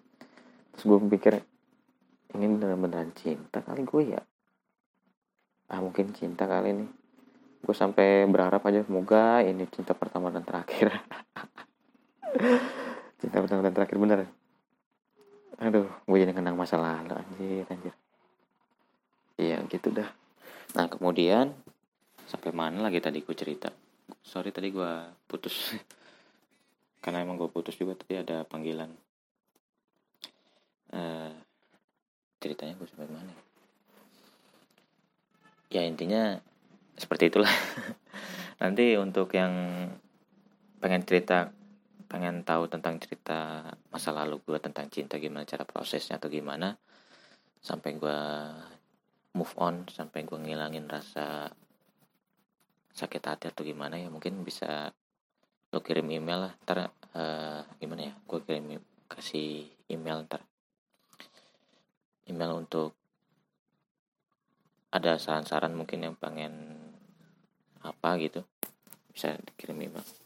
Terus 0.75 0.83
gue 0.83 0.99
pikir 1.15 1.39
ini 2.35 2.51
bener-beneran 2.51 3.15
cinta 3.15 3.63
kali 3.63 3.87
gue 3.87 4.03
ya? 4.11 4.21
Ah 5.71 5.79
mungkin 5.79 6.11
cinta 6.11 6.43
kali 6.43 6.75
ini 6.75 6.85
gue 7.65 7.73
sampai 7.73 8.29
berharap 8.29 8.61
aja 8.69 8.85
semoga 8.85 9.41
ini 9.41 9.65
cinta 9.73 9.97
pertama 9.97 10.29
dan 10.29 10.45
terakhir 10.45 11.01
cinta 13.19 13.37
pertama 13.41 13.65
dan 13.65 13.73
terakhir 13.73 13.97
bener 13.97 14.19
aduh 15.55 15.87
gue 15.87 16.17
jadi 16.19 16.35
kenang 16.35 16.59
masa 16.59 16.75
lalu 16.75 17.15
anjir 17.15 17.63
anjir. 17.71 17.95
Iya 19.39 19.63
gitu 19.71 19.87
dah. 19.91 20.11
Nah 20.75 20.91
kemudian 20.91 21.55
sampai 22.27 22.51
mana 22.51 22.83
lagi 22.83 22.99
tadi 22.99 23.23
gue 23.23 23.35
cerita? 23.35 23.71
Sorry 24.19 24.51
tadi 24.51 24.75
gue 24.75 24.91
putus. 25.31 25.79
Karena 27.03 27.23
emang 27.23 27.39
gue 27.39 27.47
putus 27.47 27.79
juga 27.79 27.95
tadi 27.95 28.19
ada 28.19 28.43
panggilan. 28.43 28.91
Uh, 30.91 31.31
ceritanya 32.43 32.75
gue 32.75 32.87
sampai 32.91 33.07
mana 33.07 33.45
ya 35.75 35.83
intinya 35.83 36.39
seperti 36.95 37.27
itulah. 37.27 37.51
Nanti 38.63 38.95
untuk 38.95 39.27
yang 39.35 39.51
pengen 40.79 41.03
cerita 41.03 41.51
pengen 42.15 42.47
tahu 42.47 42.71
tentang 42.71 42.95
cerita 42.95 43.67
masa 43.91 44.15
lalu 44.15 44.39
gue 44.47 44.55
tentang 44.63 44.87
cinta 44.87 45.19
gimana 45.19 45.43
cara 45.43 45.67
prosesnya 45.67 46.15
atau 46.15 46.31
gimana 46.31 46.71
sampai 47.59 47.99
gue 47.99 48.19
move 49.35 49.51
on 49.59 49.83
sampai 49.91 50.23
gue 50.23 50.39
ngilangin 50.39 50.87
rasa 50.87 51.51
sakit 52.95 53.19
hati 53.19 53.51
atau 53.51 53.67
gimana 53.67 53.99
ya 53.99 54.07
mungkin 54.07 54.47
bisa 54.47 54.95
lo 55.75 55.83
kirim 55.83 56.07
email 56.07 56.47
lah 56.47 56.53
ntar 56.63 56.87
uh, 56.87 57.67
gimana 57.83 58.07
ya 58.07 58.13
gue 58.15 58.39
kirim 58.47 58.79
kasih 59.11 59.67
email 59.91 60.23
ntar. 60.23 60.39
Email 62.31 62.63
untuk 62.63 62.95
ada 64.87 65.19
saran-saran 65.19 65.75
mungkin 65.75 65.99
yang 65.99 66.15
pengen 66.15 66.79
apa 67.83 68.15
gitu 68.23 68.47
bisa 69.11 69.35
dikirim 69.35 69.83
email 69.83 70.24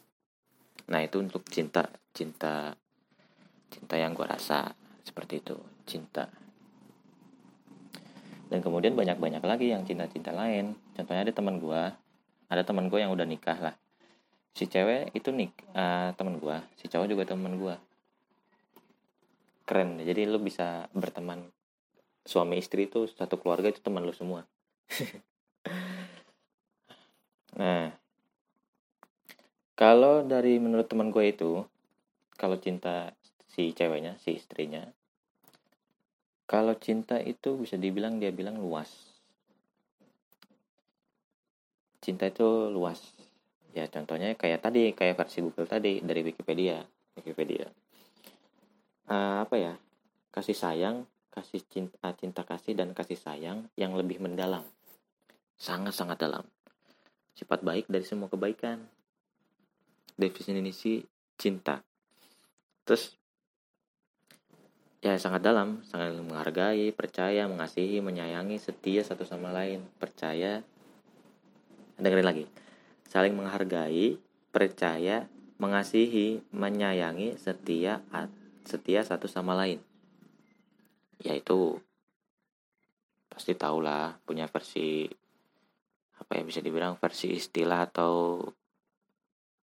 nah 0.90 1.00
itu 1.00 1.22
untuk 1.22 1.46
cinta 1.46 1.86
cinta 2.10 2.74
cinta 3.70 3.94
yang 3.94 4.12
gue 4.12 4.26
rasa 4.26 4.74
seperti 5.06 5.40
itu 5.40 5.56
cinta. 5.86 6.26
Dan 8.50 8.66
kemudian 8.66 8.98
banyak-banyak 8.98 9.46
lagi 9.46 9.70
yang 9.70 9.86
cinta-cinta 9.86 10.34
lain. 10.34 10.74
Contohnya 10.98 11.22
ada 11.22 11.30
teman 11.30 11.62
gue 11.62 11.82
ada 12.50 12.62
teman 12.66 12.90
gue 12.90 12.98
yang 12.98 13.14
udah 13.14 13.22
nikah 13.22 13.54
lah. 13.62 13.74
Si 14.50 14.66
cewek 14.66 15.14
itu 15.14 15.30
nik 15.30 15.54
uh, 15.78 16.10
teman 16.18 16.42
gue 16.42 16.56
si 16.74 16.90
cowok 16.90 17.06
juga 17.06 17.22
teman 17.30 17.54
gue 17.54 17.74
keren 19.70 20.02
jadi 20.02 20.26
lu 20.26 20.42
bisa 20.42 20.90
berteman 20.90 21.46
suami 22.26 22.58
istri 22.58 22.90
itu 22.90 23.06
satu 23.06 23.38
keluarga 23.38 23.70
itu 23.70 23.78
teman 23.78 24.02
lu 24.02 24.10
semua. 24.10 24.42
Nah 27.50 27.92
kalau 29.80 30.20
dari 30.20 30.60
menurut 30.60 30.84
teman 30.84 31.08
gue 31.08 31.24
itu 31.32 31.64
kalau 32.36 32.60
cinta 32.60 33.16
si 33.48 33.72
ceweknya 33.72 34.20
si 34.20 34.36
istrinya 34.36 34.84
kalau 36.50 36.74
cinta 36.74 37.22
itu 37.22 37.54
bisa 37.62 37.78
dibilang 37.78 38.18
dia 38.18 38.34
bilang 38.34 38.58
luas. 38.58 38.90
Cinta 42.02 42.26
itu 42.26 42.74
luas. 42.74 42.98
Ya 43.70 43.86
contohnya 43.86 44.34
kayak 44.34 44.58
tadi, 44.58 44.90
kayak 44.90 45.14
versi 45.14 45.46
Google 45.46 45.70
tadi 45.70 46.02
dari 46.02 46.26
Wikipedia. 46.26 46.82
Wikipedia. 47.14 47.70
Uh, 49.06 49.46
apa 49.46 49.54
ya? 49.62 49.78
Kasih 50.34 50.58
sayang, 50.58 51.06
kasih 51.30 51.62
cinta, 51.70 51.94
ah, 52.02 52.18
cinta 52.18 52.42
kasih 52.42 52.74
dan 52.74 52.98
kasih 52.98 53.14
sayang 53.14 53.70
yang 53.78 53.94
lebih 53.94 54.18
mendalam. 54.18 54.66
Sangat-sangat 55.54 56.18
dalam. 56.18 56.42
Sifat 57.38 57.62
baik 57.62 57.86
dari 57.86 58.02
semua 58.02 58.26
kebaikan. 58.26 58.82
Definisi 60.16 61.04
cinta. 61.36 61.82
Terus 62.84 63.14
ya 65.00 65.16
sangat 65.16 65.40
dalam, 65.40 65.80
sangat 65.88 66.12
menghargai, 66.20 66.92
percaya, 66.92 67.48
mengasihi, 67.48 68.04
menyayangi, 68.04 68.60
setia 68.60 69.00
satu 69.00 69.24
sama 69.24 69.50
lain, 69.54 69.84
percaya. 69.96 70.60
Dengerin 72.00 72.26
lagi. 72.26 72.44
Saling 73.08 73.32
menghargai, 73.36 74.20
percaya, 74.52 75.28
mengasihi, 75.60 76.40
menyayangi, 76.52 77.36
setia, 77.40 78.04
setia 78.64 79.00
satu 79.04 79.28
sama 79.28 79.56
lain. 79.56 79.80
Yaitu 81.20 81.80
pasti 83.30 83.56
tahulah 83.56 84.20
punya 84.28 84.44
versi 84.48 85.08
apa 86.20 86.36
ya 86.36 86.42
bisa 86.44 86.60
dibilang 86.60 87.00
versi 87.00 87.32
istilah 87.32 87.88
atau 87.88 88.44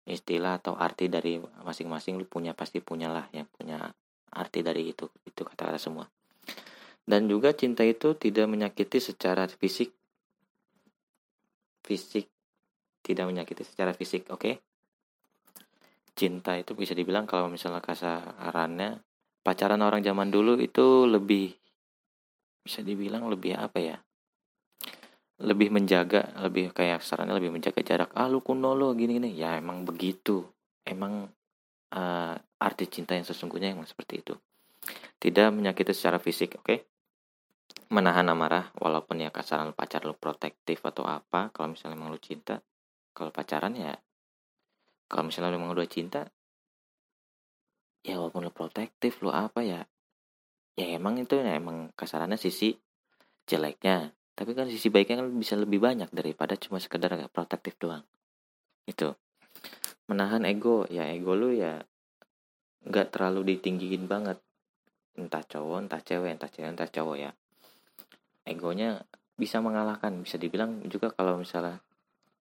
istilah 0.06 0.62
atau 0.62 0.78
arti 0.78 1.10
dari 1.10 1.41
masing-masing 1.41 2.22
lu 2.22 2.30
punya 2.30 2.53
pasti 2.53 2.82
punyalah 2.82 3.30
yang 3.34 3.49
punya 3.49 3.89
arti 4.34 4.62
dari 4.62 4.93
itu 4.93 5.10
itu 5.26 5.41
kata-kata 5.41 5.82
semua. 5.82 6.06
Dan 7.06 7.30
juga 7.30 7.53
cinta 7.53 7.86
itu 7.86 8.18
tidak 8.18 8.49
menyakiti 8.49 8.97
secara 8.97 9.45
fisik. 9.49 9.93
Fisik 11.86 12.30
tidak 13.06 13.30
menyakiti 13.30 13.62
secara 13.62 13.93
fisik 13.93 14.30
oke? 14.34 14.41
Okay? 14.41 14.56
cinta 16.16 16.56
itu 16.56 16.72
bisa 16.74 16.95
dibilang 16.95 17.28
kalau 17.28 17.51
misalnya 17.51 17.84
kasarannya 17.84 19.03
pacaran 19.43 19.84
orang 19.84 19.99
zaman 19.99 20.32
dulu 20.32 20.56
itu 20.58 21.03
lebih 21.06 21.51
bisa 22.64 22.82
dibilang 22.82 23.28
lebih 23.28 23.60
apa 23.60 23.78
ya 23.84 23.97
lebih 25.36 25.67
menjaga 25.67 26.31
lebih 26.39 26.71
kayak 26.71 27.03
sarannya 27.03 27.36
lebih 27.36 27.51
menjaga 27.51 27.83
jarak 27.83 28.09
ah 28.15 28.31
lu 28.31 28.39
kuno 28.39 28.71
lo 28.71 28.95
gini 28.95 29.19
gini 29.19 29.36
ya 29.36 29.59
emang 29.59 29.83
begitu 29.83 30.47
emang 30.88 31.27
uh, 31.95 32.36
arti 32.59 32.86
cinta 32.91 33.13
yang 33.13 33.27
sesungguhnya 33.27 33.73
yang 33.73 33.83
seperti 33.88 34.21
itu. 34.21 34.33
Tidak 35.17 35.49
menyakiti 35.53 35.95
secara 35.95 36.17
fisik, 36.21 36.59
oke? 36.59 36.65
Okay? 36.65 36.79
Menahan 37.89 38.29
amarah, 38.29 38.73
walaupun 38.77 39.21
ya 39.21 39.29
kasaran 39.29 39.73
pacar 39.73 40.05
lu 40.05 40.13
protektif 40.17 40.81
atau 40.86 41.05
apa, 41.05 41.49
kalau 41.53 41.73
misalnya 41.73 41.97
emang 41.97 42.13
lu 42.13 42.21
cinta, 42.21 42.61
kalau 43.13 43.29
pacaran 43.29 43.73
ya, 43.73 43.93
kalau 45.09 45.29
misalnya 45.29 45.53
lu 45.53 45.57
emang 45.61 45.73
udah 45.73 45.89
cinta, 45.89 46.21
ya 48.05 48.17
walaupun 48.21 48.45
lu 48.45 48.53
protektif, 48.53 49.21
lu 49.21 49.33
apa 49.33 49.61
ya, 49.65 49.81
ya 50.77 50.86
emang 50.93 51.17
itu 51.21 51.38
ya 51.38 51.57
emang 51.57 51.93
kasarannya 51.93 52.38
sisi 52.38 52.77
jeleknya. 53.49 54.13
Tapi 54.36 54.51
kan 54.51 54.67
sisi 54.67 54.91
baiknya 54.91 55.23
kan 55.23 55.31
bisa 55.31 55.55
lebih 55.55 55.79
banyak 55.79 56.11
daripada 56.11 56.59
cuma 56.59 56.83
sekedar 56.83 57.15
protektif 57.31 57.79
doang. 57.79 58.03
Itu 58.83 59.15
menahan 60.11 60.43
ego 60.45 60.86
ya 60.91 61.07
ego 61.09 61.33
lu 61.33 61.55
ya 61.55 61.81
nggak 62.83 63.15
terlalu 63.15 63.55
ditinggiin 63.55 64.11
banget. 64.11 64.43
Entah 65.15 65.39
cowok 65.39 65.88
entah 65.88 66.03
cewek 66.03 66.36
entah 66.36 66.51
cewek 66.51 66.67
entah 66.67 66.91
cowok 66.91 67.15
ya. 67.15 67.31
Egonya 68.43 68.99
bisa 69.39 69.63
mengalahkan 69.63 70.19
bisa 70.19 70.36
dibilang 70.36 70.83
juga 70.91 71.15
kalau 71.15 71.39
misalnya 71.39 71.79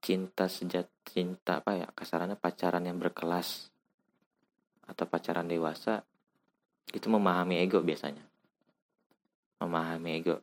cinta 0.03 0.51
sejat 0.51 0.90
cinta 1.07 1.62
apa 1.62 1.78
ya 1.78 1.86
kasarannya 1.95 2.36
pacaran 2.36 2.84
yang 2.84 2.99
berkelas 2.99 3.70
atau 4.84 5.07
pacaran 5.09 5.47
dewasa 5.47 6.03
itu 6.90 7.07
memahami 7.07 7.62
ego 7.62 7.78
biasanya. 7.80 8.26
Memahami 9.62 10.11
ego 10.18 10.42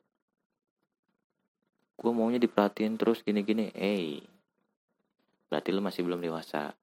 gue 2.02 2.10
maunya 2.10 2.42
diperhatiin 2.42 2.98
terus 2.98 3.22
gini-gini. 3.22 3.70
Eh 3.78 4.18
berarti 5.54 5.70
lu 5.70 5.86
masih 5.86 6.02
belum 6.02 6.18
dewasa. 6.18 6.74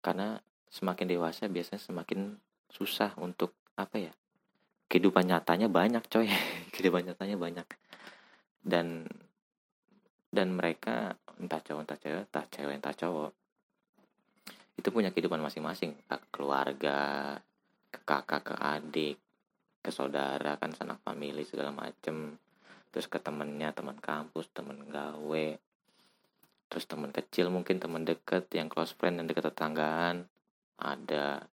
Karena 0.00 0.40
semakin 0.72 1.06
dewasa 1.12 1.44
biasanya 1.52 1.80
semakin 1.84 2.40
susah 2.72 3.12
untuk 3.20 3.52
apa 3.76 4.00
ya 4.00 4.12
kehidupan 4.88 5.28
nyatanya 5.28 5.68
banyak 5.68 6.00
coy. 6.08 6.24
Kehidupan 6.72 7.12
nyatanya 7.12 7.36
banyak. 7.36 7.68
Dan 8.64 9.04
dan 10.32 10.56
mereka 10.56 11.20
entah 11.36 11.60
cowok 11.60 11.84
entah 11.84 11.98
cewek 12.00 12.24
entah 12.24 12.46
cewek 12.48 12.74
entah 12.80 12.96
cowok 12.96 13.32
itu 14.78 14.88
punya 14.88 15.12
kehidupan 15.12 15.44
masing-masing. 15.44 15.92
Ke 16.08 16.16
keluarga 16.32 17.36
ke 17.92 18.00
kakak 18.08 18.40
ke 18.40 18.54
adik 18.56 19.16
ke 19.84 19.90
saudara 19.92 20.56
kan 20.56 20.72
sanak 20.72 21.00
family 21.04 21.44
segala 21.44 21.72
macem 21.72 22.36
terus 22.92 23.06
ke 23.06 23.20
temennya 23.20 23.72
teman 23.76 23.96
kampus 24.00 24.48
teman 24.52 24.88
gawe. 24.88 25.46
Terus 26.68 26.84
teman 26.84 27.10
kecil 27.12 27.48
mungkin 27.48 27.80
teman 27.80 28.04
deket 28.04 28.48
yang 28.52 28.68
close 28.68 28.92
friend 28.92 29.20
yang 29.20 29.26
deket 29.28 29.48
tetanggaan 29.52 30.28
ada. 30.76 31.48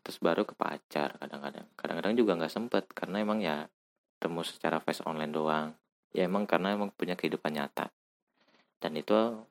Terus 0.00 0.18
baru 0.24 0.48
ke 0.48 0.56
pacar 0.56 1.20
kadang-kadang. 1.20 1.68
Kadang-kadang 1.76 2.14
juga 2.16 2.32
nggak 2.40 2.52
sempet 2.52 2.84
karena 2.96 3.20
emang 3.20 3.44
ya 3.44 3.68
temu 4.16 4.40
secara 4.40 4.80
face 4.80 5.04
online 5.04 5.32
doang. 5.32 5.68
Ya 6.16 6.24
emang 6.24 6.48
karena 6.48 6.72
emang 6.72 6.88
punya 6.96 7.14
kehidupan 7.14 7.52
nyata. 7.52 7.92
Dan 8.80 8.96
itu 8.96 9.44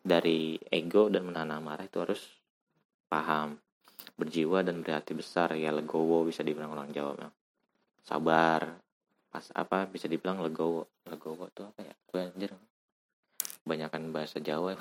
dari 0.00 0.56
ego 0.72 1.12
dan 1.12 1.28
menahan 1.28 1.60
amarah 1.60 1.84
itu 1.84 2.00
harus 2.00 2.24
paham. 3.12 3.60
Berjiwa 4.16 4.64
dan 4.64 4.80
berhati 4.80 5.12
besar 5.12 5.52
ya 5.60 5.68
legowo 5.76 6.24
bisa 6.24 6.40
dibilang 6.40 6.72
orang 6.72 6.88
Jawa 6.88 7.12
bang. 7.20 7.32
sabar 8.00 8.80
pas 9.30 9.46
apa 9.54 9.86
bisa 9.86 10.10
dibilang 10.10 10.42
legowo 10.42 10.90
legowo 11.06 11.46
itu 11.46 11.62
apa 11.62 11.80
ya? 11.86 11.94
Gue 12.10 12.20
anjir 12.26 12.50
kebanyakan 13.62 14.10
bahasa 14.10 14.42
Jawa 14.42 14.74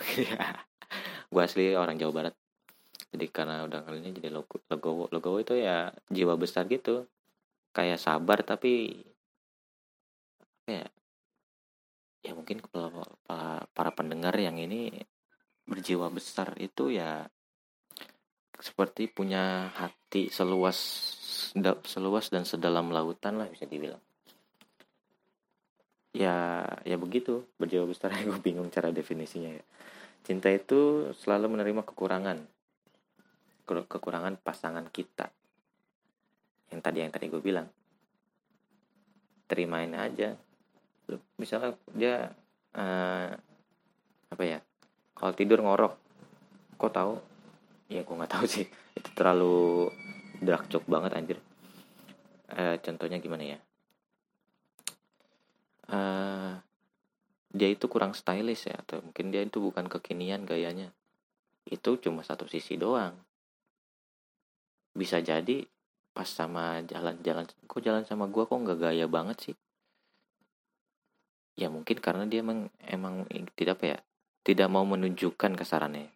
gue 1.31 1.41
asli 1.41 1.77
orang 1.77 2.01
Jawa 2.01 2.11
Barat. 2.11 2.35
Jadi 3.09 3.25
karena 3.29 3.65
udah 3.65 3.85
kali 3.85 4.01
ini 4.01 4.09
jadi 4.17 4.33
legowo. 4.33 5.09
Legowo 5.13 5.37
itu 5.37 5.53
ya 5.53 5.93
jiwa 6.09 6.33
besar 6.35 6.65
gitu. 6.65 7.05
Kayak 7.69 8.01
sabar 8.01 8.41
tapi 8.41 9.05
ya? 10.65 10.85
Ya 12.25 12.31
mungkin 12.35 12.65
para, 12.65 13.63
para 13.71 13.91
pendengar 13.93 14.35
yang 14.35 14.57
ini 14.57 14.91
berjiwa 15.69 16.09
besar 16.09 16.57
itu 16.57 16.89
ya 16.89 17.29
seperti 18.59 19.07
punya 19.07 19.71
hati 19.71 20.27
seluas 20.27 20.77
seluas 21.87 22.27
dan 22.27 22.43
sedalam 22.43 22.91
lautan 22.91 23.39
lah 23.39 23.47
bisa 23.47 23.63
dibilang 23.63 24.01
ya 26.19 26.67
ya 26.83 26.99
begitu. 26.99 27.47
Berjiwa 27.55 27.87
besar 27.87 28.11
gue 28.27 28.39
bingung 28.43 28.67
cara 28.67 28.91
definisinya 28.91 29.55
ya. 29.55 29.63
Cinta 30.27 30.51
itu 30.51 31.09
selalu 31.15 31.55
menerima 31.55 31.87
kekurangan. 31.87 32.37
Kekurangan 33.63 34.35
pasangan 34.43 34.83
kita. 34.91 35.31
Yang 36.75 36.81
tadi 36.83 36.97
yang 36.99 37.11
tadi 37.15 37.25
gue 37.31 37.39
bilang. 37.39 37.71
Terimain 39.47 39.95
aja. 39.95 40.35
Misalnya 41.39 41.73
dia 41.95 42.29
uh, 42.75 43.31
apa 44.29 44.43
ya 44.43 44.59
kalau 45.15 45.31
tidur 45.31 45.63
ngorok. 45.63 45.95
Kok 46.75 46.91
tahu? 46.91 47.13
Ya 47.87 48.03
gue 48.03 48.15
nggak 48.19 48.33
tahu 48.35 48.45
sih. 48.45 48.67
Itu 48.93 49.09
terlalu 49.15 49.87
drakcok 50.43 50.83
banget 50.85 51.11
anjir. 51.15 51.39
Uh, 52.49 52.75
contohnya 52.81 53.21
gimana 53.21 53.45
ya 53.45 53.59
uh, 55.89 56.53
dia 57.49 57.69
itu 57.69 57.85
kurang 57.89 58.13
stylish 58.13 58.69
ya 58.69 58.77
atau 58.79 59.01
mungkin 59.01 59.33
dia 59.33 59.41
itu 59.41 59.57
bukan 59.59 59.89
kekinian 59.89 60.45
gayanya. 60.45 60.93
Itu 61.65 61.97
cuma 61.97 62.21
satu 62.21 62.45
sisi 62.45 62.77
doang. 62.77 63.17
Bisa 64.93 65.21
jadi 65.21 65.65
pas 66.13 66.25
sama 66.25 66.81
jalan-jalan 66.85 67.45
kok 67.69 67.81
jalan 67.81 68.03
sama 68.05 68.25
gue 68.29 68.43
kok 68.45 68.57
nggak 68.57 68.79
gaya 68.79 69.05
banget 69.05 69.37
sih? 69.51 69.55
Ya 71.59 71.67
mungkin 71.67 71.99
karena 71.99 72.23
dia 72.29 72.39
emang 72.39 72.71
emang 72.85 73.27
tidak 73.53 73.81
apa 73.81 73.85
ya 73.85 73.99
tidak 74.47 74.67
mau 74.71 74.87
menunjukkan 74.87 75.59
kesarannya 75.59 76.09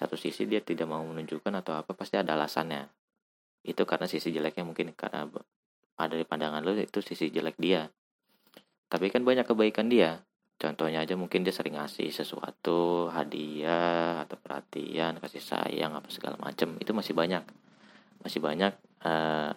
satu 0.00 0.16
sisi 0.16 0.46
dia 0.48 0.64
tidak 0.64 0.88
mau 0.88 1.02
menunjukkan 1.04 1.60
atau 1.60 1.76
apa 1.76 1.92
pasti 1.92 2.16
ada 2.16 2.32
alasannya. 2.32 2.88
Itu 3.60 3.84
karena 3.84 4.08
sisi 4.08 4.32
jeleknya 4.32 4.64
mungkin 4.64 4.96
karena 4.96 5.28
ada 6.00 6.14
di 6.16 6.24
pandangan 6.24 6.64
lo 6.64 6.72
itu 6.72 7.04
sisi 7.04 7.28
jelek 7.28 7.60
dia 7.60 7.84
tapi 8.90 9.06
kan 9.08 9.22
banyak 9.22 9.46
kebaikan 9.46 9.86
dia. 9.86 10.26
Contohnya 10.60 11.00
aja 11.00 11.16
mungkin 11.16 11.40
dia 11.40 11.54
sering 11.56 11.80
ngasih 11.80 12.12
sesuatu 12.12 13.08
hadiah 13.08 14.28
atau 14.28 14.36
perhatian 14.36 15.16
kasih 15.16 15.40
sayang 15.40 15.96
apa 15.96 16.12
segala 16.12 16.36
macam 16.36 16.76
itu 16.76 16.92
masih 16.92 17.16
banyak. 17.16 17.40
Masih 18.20 18.44
banyak 18.44 18.76
uh, 19.06 19.56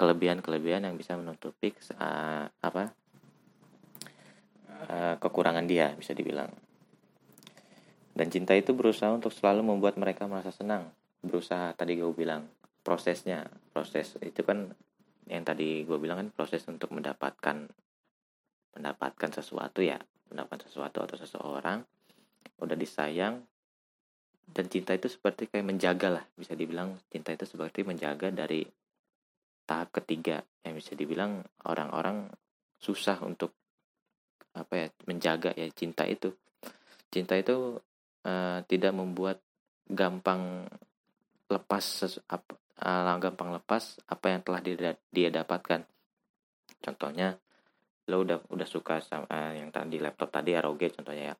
kelebihan-kelebihan 0.00 0.88
yang 0.88 0.96
bisa 0.96 1.12
menutupi 1.20 1.76
uh, 2.00 2.48
apa 2.48 2.88
uh, 4.88 5.14
kekurangan 5.20 5.68
dia 5.68 5.92
bisa 5.92 6.16
dibilang. 6.16 6.48
Dan 8.16 8.32
cinta 8.32 8.56
itu 8.56 8.72
berusaha 8.72 9.12
untuk 9.12 9.34
selalu 9.34 9.60
membuat 9.60 10.00
mereka 10.00 10.24
merasa 10.24 10.54
senang. 10.54 10.88
Berusaha 11.20 11.76
tadi 11.76 12.00
gue 12.00 12.16
bilang 12.16 12.48
prosesnya, 12.80 13.44
proses 13.76 14.16
itu 14.24 14.40
kan 14.40 14.72
yang 15.28 15.44
tadi 15.44 15.84
gue 15.84 15.98
bilang 16.00 16.16
kan 16.24 16.28
proses 16.32 16.64
untuk 16.64 16.96
mendapatkan 16.96 17.68
mendapatkan 18.76 19.30
sesuatu 19.34 19.82
ya, 19.82 19.98
mendapatkan 20.30 20.66
sesuatu 20.66 21.02
atau 21.02 21.16
seseorang 21.18 21.82
udah 22.60 22.76
disayang 22.76 23.40
dan 24.50 24.66
cinta 24.66 24.92
itu 24.98 25.06
seperti 25.06 25.46
kayak 25.46 25.66
menjaga 25.66 26.20
lah 26.20 26.24
bisa 26.34 26.58
dibilang 26.58 26.98
cinta 27.06 27.30
itu 27.30 27.46
seperti 27.46 27.86
menjaga 27.86 28.34
dari 28.34 28.66
tahap 29.62 29.94
ketiga. 29.94 30.42
Yang 30.66 30.74
bisa 30.82 30.92
dibilang 30.98 31.46
orang-orang 31.62 32.26
susah 32.82 33.22
untuk 33.22 33.54
apa 34.50 34.74
ya 34.74 34.86
menjaga 35.06 35.54
ya 35.54 35.70
cinta 35.70 36.02
itu. 36.10 36.34
Cinta 37.10 37.38
itu 37.38 37.78
uh, 38.26 38.58
tidak 38.66 38.92
membuat 38.94 39.38
gampang 39.86 40.66
lepas 41.46 42.18
apa, 42.26 42.52
uh, 42.82 43.18
gampang 43.18 43.54
lepas 43.54 43.98
apa 44.10 44.26
yang 44.34 44.42
telah 44.42 44.60
dia, 44.62 44.94
dia 45.14 45.28
dapatkan. 45.30 45.86
Contohnya 46.82 47.38
lo 48.08 48.24
udah 48.24 48.40
udah 48.48 48.68
suka 48.68 49.02
sama 49.04 49.28
uh, 49.28 49.52
yang 49.52 49.68
tadi 49.68 50.00
laptop 50.00 50.32
tadi 50.32 50.56
ROG 50.56 50.80
contohnya 50.96 51.34
ya. 51.34 51.36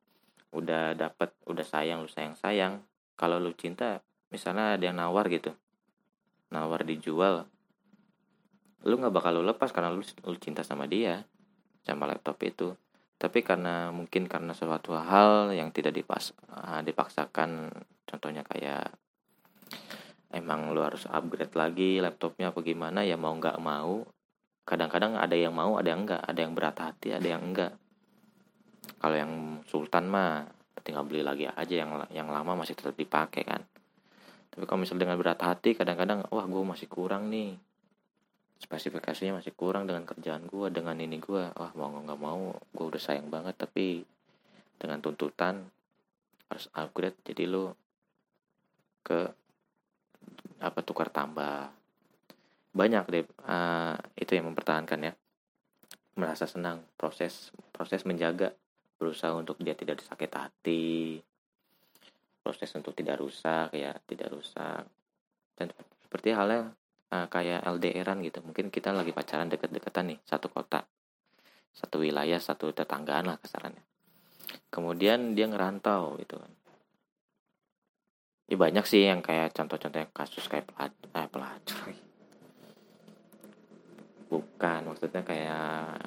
Udah 0.51 0.93
dapat 0.93 1.33
udah 1.47 1.65
sayang 1.65 2.03
lu 2.03 2.09
sayang 2.11 2.35
sayang 2.35 2.83
kalau 3.15 3.39
lu 3.39 3.55
cinta 3.55 4.03
misalnya 4.29 4.75
ada 4.75 4.83
yang 4.83 4.99
nawar 4.99 5.27
gitu 5.31 5.55
nawar 6.51 6.83
dijual 6.83 7.47
lu 8.83 8.97
nggak 8.97 9.13
bakal 9.13 9.31
lu 9.39 9.45
lepas 9.45 9.69
karena 9.69 9.93
lu, 9.93 10.01
lu 10.01 10.37
cinta 10.41 10.65
sama 10.65 10.89
dia 10.89 11.23
sama 11.85 12.09
laptop 12.09 12.37
itu. 12.45 12.73
Tapi 13.21 13.45
karena 13.45 13.93
mungkin 13.93 14.25
karena 14.25 14.49
suatu 14.57 14.97
hal 14.97 15.53
yang 15.53 15.69
tidak 15.69 15.93
dipas 15.93 16.33
uh, 16.49 16.81
dipaksakan 16.81 17.69
contohnya 18.09 18.41
kayak 18.41 18.89
emang 20.33 20.73
lu 20.73 20.81
harus 20.81 21.05
upgrade 21.05 21.53
lagi 21.53 22.01
laptopnya 22.01 22.49
apa 22.49 22.59
gimana 22.65 23.05
ya 23.05 23.19
mau 23.21 23.35
nggak 23.37 23.61
mau 23.61 24.01
kadang-kadang 24.65 25.17
ada 25.17 25.33
yang 25.33 25.53
mau 25.53 25.77
ada 25.77 25.91
yang 25.91 26.05
enggak. 26.05 26.21
Ada 26.23 26.39
yang 26.45 26.53
berat 26.53 26.77
hati 26.77 27.13
ada 27.13 27.27
yang 27.27 27.43
enggak. 27.43 27.73
Kalau 29.01 29.15
yang 29.17 29.31
sultan 29.65 30.09
mah 30.09 30.45
tinggal 30.81 31.05
beli 31.05 31.21
lagi 31.21 31.45
aja 31.45 31.75
yang 31.85 31.93
yang 32.09 32.27
lama 32.29 32.65
masih 32.65 32.73
tetap 32.73 32.97
dipakai 32.97 33.45
kan. 33.45 33.61
Tapi 34.51 34.63
kalau 34.67 34.83
misalnya 34.83 35.07
dengan 35.07 35.17
berat 35.21 35.39
hati 35.39 35.77
kadang-kadang 35.77 36.27
wah 36.33 36.45
gue 36.45 36.63
masih 36.65 36.87
kurang 36.89 37.31
nih. 37.31 37.55
Spesifikasinya 38.61 39.41
masih 39.41 39.57
kurang 39.57 39.89
dengan 39.89 40.05
kerjaan 40.05 40.45
gue 40.45 40.67
dengan 40.69 40.97
ini 41.01 41.17
gue 41.17 41.49
wah 41.49 41.71
mau 41.73 41.89
nggak 41.89 42.19
mau 42.19 42.53
gue 42.53 42.85
udah 42.85 43.01
sayang 43.01 43.29
banget. 43.31 43.57
Tapi 43.57 44.03
dengan 44.77 45.01
tuntutan 45.01 45.65
harus 46.51 46.67
upgrade 46.75 47.15
jadi 47.23 47.47
lo 47.47 47.73
ke 49.01 49.29
apa 50.61 50.79
tukar 50.85 51.09
tambah 51.09 51.80
banyak 52.71 53.03
deh 53.11 53.25
uh, 53.47 53.95
itu 54.15 54.31
yang 54.35 54.51
mempertahankan 54.51 54.99
ya. 55.11 55.13
Merasa 56.15 56.47
senang 56.47 56.83
proses 56.95 57.51
proses 57.71 58.03
menjaga. 58.07 58.55
Berusaha 59.01 59.33
untuk 59.33 59.57
dia 59.57 59.73
tidak 59.73 60.03
disakit 60.03 60.29
hati. 60.29 61.17
Proses 62.41 62.69
untuk 62.77 62.93
tidak 62.93 63.17
rusak 63.21 63.73
ya 63.73 63.95
tidak 64.05 64.29
rusak. 64.29 64.85
Dan 65.57 65.73
seperti 66.01 66.33
halnya 66.33 66.71
uh, 67.11 67.27
kayak 67.27 67.65
LDRan 67.65 68.21
gitu. 68.23 68.45
Mungkin 68.45 68.69
kita 68.69 68.93
lagi 68.93 69.11
pacaran 69.11 69.49
deket-deketan 69.49 70.15
nih 70.15 70.19
satu 70.23 70.47
kota. 70.53 70.85
Satu 71.71 72.03
wilayah 72.03 72.37
satu 72.37 72.69
tetanggaan 72.75 73.31
lah 73.31 73.39
kesarannya 73.39 73.81
kemudian 74.71 75.35
dia 75.35 75.47
ngerantau 75.47 76.19
gitu 76.19 76.39
kan. 76.39 76.51
Ya 78.51 78.55
banyak 78.59 78.83
sih 78.83 79.07
yang 79.07 79.23
kayak 79.23 79.55
contoh-contoh 79.55 80.11
kasus 80.11 80.47
kayak 80.51 80.67
pelat 80.67 80.91
eh, 81.15 81.27
pelacur 81.31 82.10
bukan 84.31 84.87
maksudnya 84.87 85.27
kayak 85.27 85.99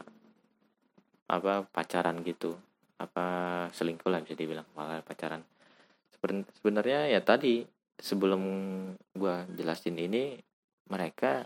apa 1.29 1.69
pacaran 1.69 2.25
gitu. 2.25 2.57
Apa 2.97 3.27
selingkuh 3.77 4.09
lah 4.09 4.25
bisa 4.25 4.33
dibilang 4.33 4.65
malah 4.73 5.05
pacaran. 5.05 5.45
Sebenarnya 6.57 7.13
ya 7.13 7.21
tadi 7.21 7.61
sebelum 8.01 8.43
gua 9.13 9.45
jelasin 9.53 10.01
ini 10.01 10.41
mereka 10.89 11.45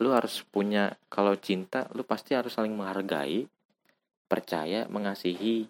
lu 0.00 0.14
harus 0.14 0.46
punya 0.46 0.94
kalau 1.10 1.34
cinta 1.36 1.90
lu 1.92 2.06
pasti 2.06 2.38
harus 2.38 2.54
saling 2.54 2.72
menghargai 2.72 3.50
percaya 4.30 4.86
mengasihi 4.86 5.66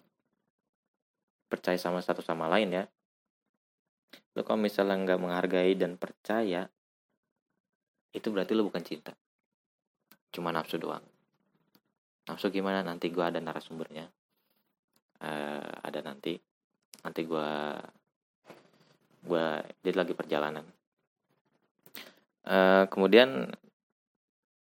percaya 1.49 1.75
sama 1.81 1.99
satu 2.05 2.21
sama 2.21 2.45
lain 2.45 2.69
ya. 2.77 2.85
Lu 4.37 4.45
kalau 4.45 4.61
misalnya 4.61 5.01
nggak 5.01 5.19
menghargai 5.19 5.73
dan 5.73 5.97
percaya 5.97 6.69
itu 8.13 8.27
berarti 8.29 8.53
lu 8.53 8.69
bukan 8.69 8.85
cinta 8.85 9.17
cuma 10.31 10.55
nafsu 10.55 10.79
doang. 10.79 11.03
Nafsu 12.25 12.49
gimana? 12.49 12.81
Nanti 12.81 13.11
gua 13.11 13.29
ada 13.29 13.39
narasumbernya. 13.43 14.07
Uh, 15.21 15.71
ada 15.85 15.99
nanti. 16.01 16.39
Nanti 17.03 17.21
gua 17.27 17.77
gua 19.21 19.61
dia 19.83 19.93
lagi 19.93 20.15
perjalanan. 20.15 20.65
Uh, 22.41 22.89
kemudian 22.89 23.53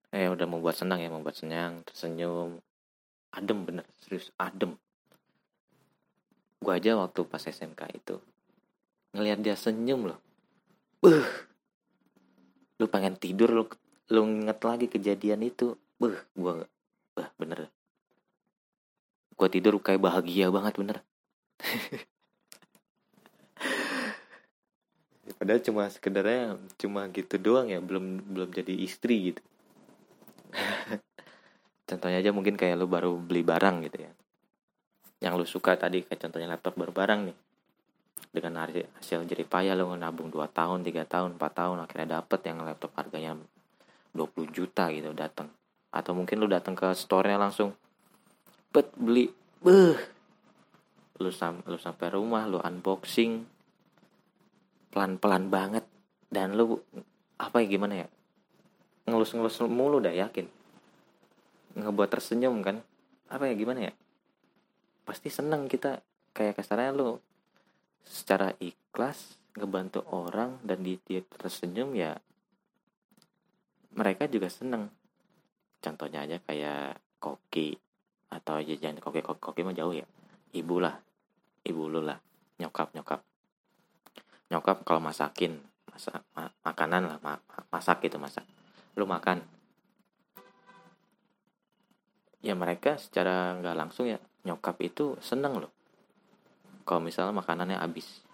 eh 0.08 0.26
udah 0.26 0.48
membuat 0.48 0.74
senang 0.74 0.98
ya 0.98 1.12
membuat 1.12 1.36
senang 1.36 1.84
tersenyum. 1.84 2.58
Adem 3.36 3.58
bener 3.68 3.84
serius 4.00 4.32
adem. 4.40 4.74
Gue 6.58 6.74
aja 6.74 6.98
waktu 6.98 7.22
pas 7.28 7.44
SMK 7.44 7.80
itu 7.94 8.18
ngelihat 9.14 9.38
dia 9.40 9.54
senyum 9.54 10.10
loh. 10.10 10.18
Buh. 10.98 11.26
lu 12.78 12.86
pengen 12.86 13.18
tidur 13.18 13.50
lu 13.50 13.66
lu 14.08 14.24
inget 14.24 14.58
lagi 14.64 14.88
kejadian 14.88 15.44
itu. 15.44 15.76
Buh, 16.00 16.16
gue 16.32 16.64
bah 17.12 17.28
bener. 17.36 17.68
Gue 19.36 19.48
tidur 19.50 19.76
kayak 19.82 20.00
bahagia 20.00 20.48
banget 20.48 20.74
bener. 20.80 21.02
Padahal 25.38 25.62
cuma 25.62 25.86
sekedarnya 25.86 26.58
cuma 26.80 27.06
gitu 27.14 27.38
doang 27.38 27.70
ya 27.70 27.78
belum 27.78 28.34
belum 28.34 28.50
jadi 28.50 28.74
istri 28.74 29.34
gitu. 29.34 29.42
Contohnya 31.88 32.18
aja 32.20 32.32
mungkin 32.32 32.56
kayak 32.56 32.76
lu 32.80 32.88
baru 32.88 33.14
beli 33.20 33.44
barang 33.44 33.86
gitu 33.86 33.98
ya. 34.08 34.12
Yang 35.18 35.34
lu 35.34 35.46
suka 35.46 35.74
tadi 35.74 36.06
kayak 36.06 36.20
contohnya 36.22 36.46
laptop 36.46 36.78
baru 36.78 36.94
barang 36.94 37.20
nih. 37.26 37.36
Dengan 38.28 38.66
hasil 38.66 39.24
jerih 39.26 39.46
payah 39.46 39.74
lu 39.74 39.90
nabung 39.98 40.30
2 40.30 40.46
tahun 40.52 40.84
3 40.84 41.06
tahun 41.06 41.30
4 41.38 41.58
tahun 41.58 41.76
akhirnya 41.86 42.22
dapet 42.22 42.40
yang 42.46 42.62
laptop 42.62 42.92
harganya 42.94 43.34
20 44.16 44.54
juta 44.54 44.88
gitu 44.92 45.12
datang 45.12 45.48
atau 45.88 46.12
mungkin 46.12 46.36
lu 46.40 46.48
datang 46.48 46.76
ke 46.76 46.92
store-nya 46.92 47.40
langsung 47.40 47.72
bet 48.72 48.92
beli 48.96 49.32
beh 49.64 49.98
lu 51.18 51.30
sam 51.34 51.64
lu 51.66 51.80
sampai 51.80 52.12
rumah 52.14 52.46
lu 52.46 52.62
unboxing 52.62 53.58
pelan-pelan 54.92 55.52
banget. 55.52 55.84
Dan 56.28 56.56
lu 56.56 56.76
apa 57.38 57.62
ya 57.62 57.66
gimana 57.70 58.04
ya 58.04 58.06
ngelus-ngelus 59.08 59.64
mulu 59.64 60.02
dah 60.02 60.12
yakin. 60.12 60.46
Ngebuat 61.78 62.10
tersenyum 62.12 62.60
kan. 62.60 62.82
Apa 63.28 63.48
ya 63.48 63.54
gimana 63.56 63.88
ya 63.88 63.92
pasti 65.04 65.32
seneng 65.32 65.70
kita. 65.70 66.04
Kayak 66.36 66.60
kasarnya 66.60 66.92
lu 66.94 67.18
secara 68.04 68.52
ikhlas 68.60 69.40
ngebantu 69.58 70.06
orang 70.12 70.60
dan 70.62 70.86
di 70.86 71.00
dia 71.02 71.24
tersenyum 71.24 71.96
ya 71.98 72.14
mereka 73.98 74.30
juga 74.30 74.46
seneng. 74.46 74.86
Contohnya 75.82 76.22
aja 76.22 76.38
kayak 76.38 77.02
koki 77.18 77.74
atau 78.30 78.62
aja 78.62 78.78
jangan 78.78 79.02
koki 79.02 79.26
koki, 79.26 79.42
koki 79.42 79.60
mah 79.66 79.74
jauh 79.74 79.90
ya. 79.90 80.06
Ibu 80.54 80.76
lah 80.78 80.94
ibu 81.66 81.90
lu 81.90 82.00
lah 82.06 82.16
nyokap 82.62 82.94
nyokap. 82.94 83.20
Nyokap 84.48 84.86
kalau 84.86 85.02
masakin 85.02 85.58
masak 85.90 86.22
ma 86.32 86.46
makanan 86.62 87.02
lah 87.10 87.18
ma 87.18 87.34
masak 87.74 88.06
gitu 88.06 88.22
masak. 88.22 88.46
Lu 88.94 89.04
makan. 89.04 89.42
Ya 92.38 92.54
mereka 92.54 92.94
secara 92.96 93.58
nggak 93.58 93.76
langsung 93.76 94.06
ya 94.06 94.22
nyokap 94.46 94.78
itu 94.80 95.18
seneng 95.18 95.58
loh. 95.58 95.72
Kalau 96.86 97.02
misalnya 97.02 97.34
makanannya 97.34 97.76
habis. 97.76 98.24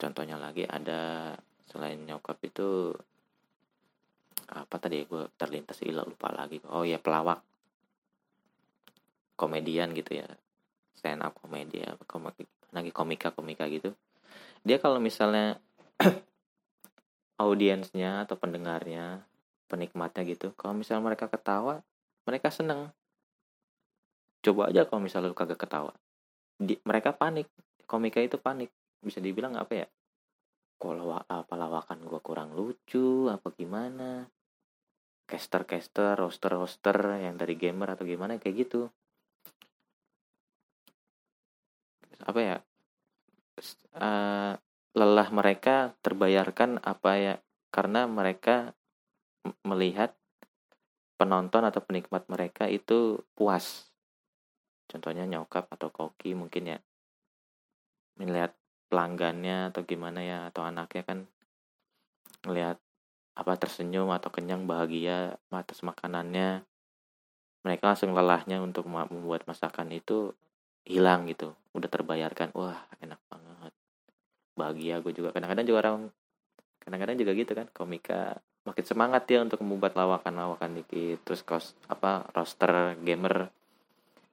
Contohnya 0.00 0.40
lagi 0.40 0.64
ada 0.64 1.34
selain 1.68 2.00
nyokap 2.02 2.40
itu 2.42 2.96
apa 4.52 4.76
tadi 4.76 5.02
gue 5.08 5.32
terlintas 5.34 5.80
ilah 5.82 6.04
lupa 6.04 6.28
lagi. 6.28 6.60
Oh 6.68 6.84
ya 6.84 7.00
pelawak. 7.00 7.40
Komedian 9.36 9.96
gitu 9.96 10.20
ya. 10.20 10.28
Stand 10.92 11.24
up 11.24 11.34
komedi 11.40 11.80
apa 11.82 12.04
komik 12.04 12.36
lagi 12.72 12.92
komika 12.92 13.32
komika 13.32 13.64
gitu. 13.72 13.96
Dia 14.62 14.78
kalau 14.78 15.00
misalnya 15.00 15.58
audiensnya 17.42 18.28
atau 18.28 18.36
pendengarnya 18.38 19.24
penikmatnya 19.66 20.22
gitu 20.28 20.52
kalau 20.52 20.76
misalnya 20.76 21.08
mereka 21.08 21.26
ketawa 21.32 21.80
mereka 22.28 22.52
seneng. 22.52 22.92
Coba 24.42 24.68
aja 24.68 24.86
kalau 24.86 25.02
misalnya 25.02 25.30
lu 25.30 25.38
kagak 25.38 25.58
ketawa. 25.58 25.94
Di, 26.58 26.78
mereka 26.86 27.14
panik. 27.14 27.46
Komika 27.86 28.18
itu 28.18 28.38
panik. 28.38 28.70
Bisa 29.02 29.18
dibilang 29.18 29.54
apa 29.58 29.86
ya? 29.86 29.86
Kalau 30.82 31.14
apa 31.14 31.54
lawakan 31.54 32.02
gue 32.02 32.20
kurang 32.22 32.58
lucu 32.58 33.30
apa 33.30 33.54
gimana 33.54 34.26
caster 35.32 35.64
caster 35.64 36.12
roster 36.12 36.52
roster 36.52 37.16
yang 37.16 37.40
dari 37.40 37.56
gamer 37.56 37.96
atau 37.96 38.04
gimana 38.04 38.36
kayak 38.36 38.68
gitu. 38.68 38.92
Apa 42.20 42.40
ya? 42.44 42.56
Uh, 43.96 44.52
lelah 44.92 45.28
mereka 45.32 45.96
terbayarkan 46.04 46.84
apa 46.84 47.10
ya 47.16 47.34
karena 47.72 48.04
mereka 48.04 48.76
melihat 49.64 50.12
penonton 51.16 51.64
atau 51.64 51.80
penikmat 51.80 52.28
mereka 52.28 52.68
itu 52.68 53.24
puas. 53.32 53.88
Contohnya 54.84 55.24
nyokap 55.24 55.64
atau 55.72 55.88
koki 55.88 56.36
mungkin 56.36 56.76
ya. 56.76 56.78
Melihat 58.20 58.52
pelanggannya 58.92 59.72
atau 59.72 59.80
gimana 59.88 60.20
ya 60.20 60.52
atau 60.52 60.68
anaknya 60.68 61.08
kan 61.08 61.24
melihat 62.44 62.76
apa 63.32 63.56
tersenyum 63.56 64.12
atau 64.12 64.28
kenyang 64.28 64.68
bahagia 64.68 65.40
atas 65.50 65.80
makanannya. 65.80 66.64
Mereka 67.62 67.84
langsung 67.86 68.12
lelahnya 68.12 68.58
untuk 68.58 68.90
membuat 68.90 69.46
masakan 69.46 69.94
itu 69.94 70.34
hilang 70.82 71.30
gitu 71.30 71.54
udah 71.72 71.86
terbayarkan 71.86 72.50
wah 72.58 72.74
enak 72.98 73.22
banget 73.30 73.72
bahagia 74.58 74.98
gue 75.00 75.12
juga. 75.14 75.30
Kadang-kadang 75.32 75.66
juga 75.66 75.78
orang 75.86 75.96
kadang-kadang 76.82 77.16
juga 77.22 77.32
gitu 77.38 77.52
kan 77.54 77.70
komika 77.70 78.42
makin 78.62 78.84
semangat 78.86 79.26
ya 79.30 79.42
untuk 79.42 79.62
membuat 79.62 79.94
lawakan-lawakan 79.94 80.82
dikit 80.82 81.22
terus 81.26 81.42
kos 81.46 81.78
apa 81.86 82.26
roster 82.34 82.98
gamer 83.02 83.50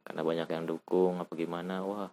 karena 0.05 0.21
banyak 0.25 0.49
yang 0.49 0.65
dukung 0.65 1.21
apa 1.21 1.33
gimana 1.37 1.85
wah 1.85 2.09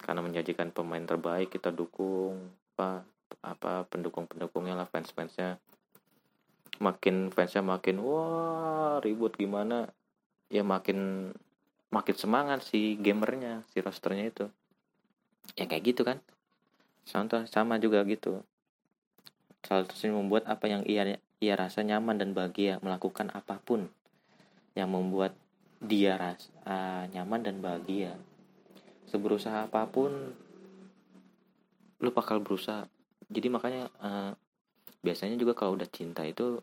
karena 0.00 0.20
menjanjikan 0.20 0.72
pemain 0.72 1.04
terbaik 1.04 1.52
kita 1.52 1.72
dukung 1.72 2.52
apa 2.76 3.04
apa 3.44 3.84
pendukung-pendukungnya 3.88 4.76
lah 4.76 4.88
fans-fansnya 4.88 5.60
makin 6.78 7.30
fansnya 7.34 7.62
makin 7.62 8.02
wah 8.02 8.98
ribut 9.02 9.34
gimana? 9.34 9.90
Ya 10.48 10.64
makin 10.64 11.30
makin 11.88 12.16
semangat 12.16 12.64
si 12.64 12.96
gamernya 12.98 13.66
si 13.74 13.82
rosternya 13.82 14.30
itu. 14.30 14.46
Ya 15.58 15.66
kayak 15.66 15.84
gitu 15.94 16.02
kan. 16.06 16.18
Contoh 17.08 17.44
sama 17.48 17.80
juga 17.80 18.04
gitu. 18.04 18.42
Satunya 19.64 20.14
membuat 20.14 20.46
apa 20.46 20.70
yang 20.70 20.86
ia 20.86 21.18
ia 21.38 21.54
rasa 21.54 21.82
nyaman 21.82 22.18
dan 22.18 22.34
bahagia 22.34 22.82
melakukan 22.82 23.30
apa 23.34 23.62
pun 23.62 23.86
yang 24.74 24.90
membuat 24.90 25.34
dia 25.78 26.18
rasa 26.18 26.50
uh, 26.66 27.04
nyaman 27.10 27.40
dan 27.42 27.56
bahagia. 27.62 28.14
Seberusaha 29.08 29.66
apa 29.70 29.88
pun 29.88 30.34
lu 31.98 32.10
bakal 32.14 32.38
berusaha. 32.42 32.86
Jadi 33.28 33.48
makanya 33.50 33.90
uh, 33.98 34.32
biasanya 35.02 35.38
juga 35.38 35.54
kalau 35.54 35.78
udah 35.78 35.88
cinta 35.90 36.26
itu 36.26 36.58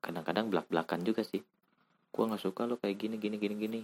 kadang-kadang 0.00 0.48
belak 0.48 0.66
belakan 0.66 1.04
juga 1.04 1.22
sih. 1.22 1.44
Gua 2.10 2.26
nggak 2.26 2.42
suka 2.42 2.66
lo 2.66 2.80
kayak 2.80 2.96
gini 2.98 3.16
gini 3.20 3.36
gini 3.36 3.54
gini. 3.54 3.80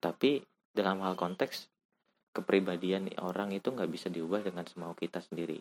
Tapi 0.00 0.40
dalam 0.72 1.02
hal 1.02 1.18
konteks 1.18 1.68
kepribadian 2.32 3.10
orang 3.20 3.52
itu 3.52 3.68
nggak 3.68 3.90
bisa 3.90 4.08
diubah 4.08 4.40
dengan 4.46 4.64
semau 4.64 4.94
kita 4.94 5.20
sendiri. 5.20 5.60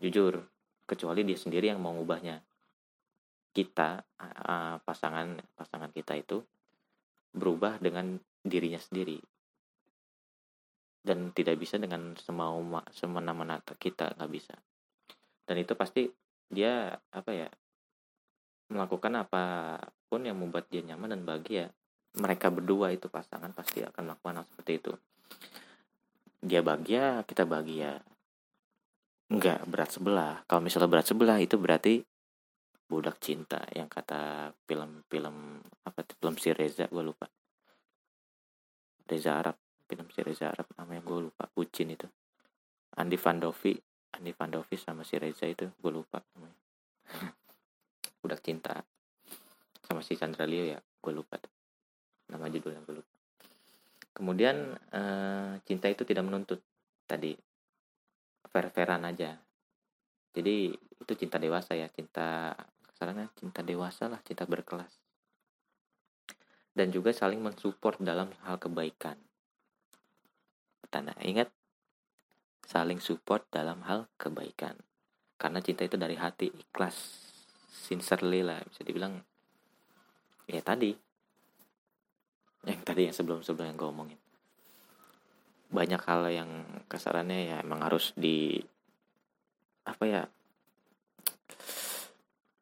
Jujur 0.00 0.42
kecuali 0.84 1.22
dia 1.22 1.38
sendiri 1.38 1.70
yang 1.70 1.80
mau 1.80 1.94
ngubahnya. 1.94 2.42
Kita 3.50 4.00
pasangan 4.84 5.38
pasangan 5.54 5.90
kita 5.94 6.18
itu 6.18 6.42
berubah 7.30 7.78
dengan 7.78 8.18
dirinya 8.42 8.80
sendiri. 8.80 9.20
Dan 11.00 11.32
tidak 11.32 11.56
bisa 11.56 11.80
dengan 11.80 12.16
semau 12.20 12.60
semena-mena 12.92 13.60
kita 13.80 14.16
nggak 14.16 14.32
bisa 14.32 14.56
dan 15.50 15.58
itu 15.58 15.74
pasti 15.74 16.06
dia 16.46 16.94
apa 17.10 17.30
ya 17.34 17.50
melakukan 18.70 19.18
apa 19.18 19.42
pun 20.06 20.22
yang 20.22 20.38
membuat 20.38 20.70
dia 20.70 20.78
nyaman 20.86 21.18
dan 21.18 21.26
bahagia. 21.26 21.74
Mereka 22.14 22.54
berdua 22.54 22.94
itu 22.94 23.10
pasangan 23.10 23.50
pasti 23.50 23.82
akan 23.82 24.02
melakukan 24.14 24.38
hal 24.38 24.46
seperti 24.46 24.72
itu. 24.78 24.92
Dia 26.38 26.62
bahagia 26.62 27.26
kita 27.26 27.50
bahagia. 27.50 27.98
Enggak 29.26 29.66
berat 29.66 29.90
sebelah. 29.90 30.46
Kalau 30.46 30.62
misalnya 30.62 30.86
berat 30.86 31.06
sebelah 31.10 31.38
itu 31.42 31.58
berarti 31.58 31.98
budak 32.86 33.18
cinta 33.18 33.58
yang 33.74 33.90
kata 33.90 34.54
film-film 34.70 35.66
apa 35.82 36.06
film 36.14 36.34
si 36.38 36.54
Reza 36.54 36.86
gue 36.86 37.02
lupa. 37.02 37.26
Reza 39.02 39.34
Arab 39.34 39.58
film 39.90 40.06
si 40.14 40.22
Reza 40.22 40.54
Arab 40.54 40.70
namanya 40.78 41.02
gue 41.02 41.18
lupa. 41.26 41.50
Ucin 41.58 41.90
itu. 41.90 42.06
Andi 42.94 43.18
Vandovi 43.18 43.89
Andi 44.16 44.34
Vandovi 44.34 44.74
sama 44.74 45.06
si 45.06 45.16
Reza 45.20 45.46
itu 45.46 45.70
gue 45.70 45.92
lupa 45.92 46.18
namanya. 46.34 46.58
Budak 48.20 48.42
cinta 48.42 48.82
sama 49.86 50.06
si 50.06 50.14
Chandra 50.14 50.46
Leo 50.46 50.66
ya 50.66 50.78
gue 50.78 51.12
lupa 51.14 51.38
tuh. 51.38 51.52
Nama 52.30 52.46
judulnya 52.50 52.82
gue 52.86 53.02
lupa. 53.02 53.12
Kemudian 54.10 54.74
uh, 54.74 55.58
cinta 55.62 55.86
itu 55.86 56.02
tidak 56.02 56.26
menuntut 56.26 56.60
tadi. 57.06 57.34
Fair-fairan 58.50 59.06
aja. 59.06 59.38
Jadi 60.30 60.74
itu 60.74 61.12
cinta 61.16 61.38
dewasa 61.38 61.74
ya 61.74 61.90
cinta 61.90 62.54
kesannya 62.86 63.30
cinta 63.38 63.62
dewasa 63.62 64.10
lah 64.10 64.20
cinta 64.22 64.46
berkelas. 64.46 64.90
Dan 66.70 66.94
juga 66.94 67.10
saling 67.10 67.42
mensupport 67.42 67.98
dalam 67.98 68.30
hal 68.46 68.58
kebaikan. 68.62 69.18
Tanda 70.90 71.14
ingat 71.22 71.50
saling 72.70 73.02
support 73.02 73.50
dalam 73.50 73.82
hal 73.82 74.06
kebaikan. 74.14 74.78
Karena 75.34 75.58
cinta 75.58 75.82
itu 75.82 75.98
dari 75.98 76.14
hati 76.14 76.46
ikhlas 76.46 76.94
sincerely 77.66 78.46
lah 78.46 78.62
bisa 78.62 78.86
dibilang. 78.86 79.18
Ya 80.46 80.62
tadi. 80.62 80.94
Yang 82.62 82.80
tadi 82.86 83.00
yang 83.10 83.16
sebelum 83.16 83.42
sebelum 83.42 83.74
yang 83.74 83.78
gue 83.80 83.90
omongin. 83.90 84.20
Banyak 85.74 86.02
hal 86.06 86.30
yang 86.30 86.50
kasarannya 86.86 87.50
ya 87.50 87.56
emang 87.66 87.82
harus 87.82 88.14
di 88.14 88.62
apa 89.82 90.04
ya 90.06 90.22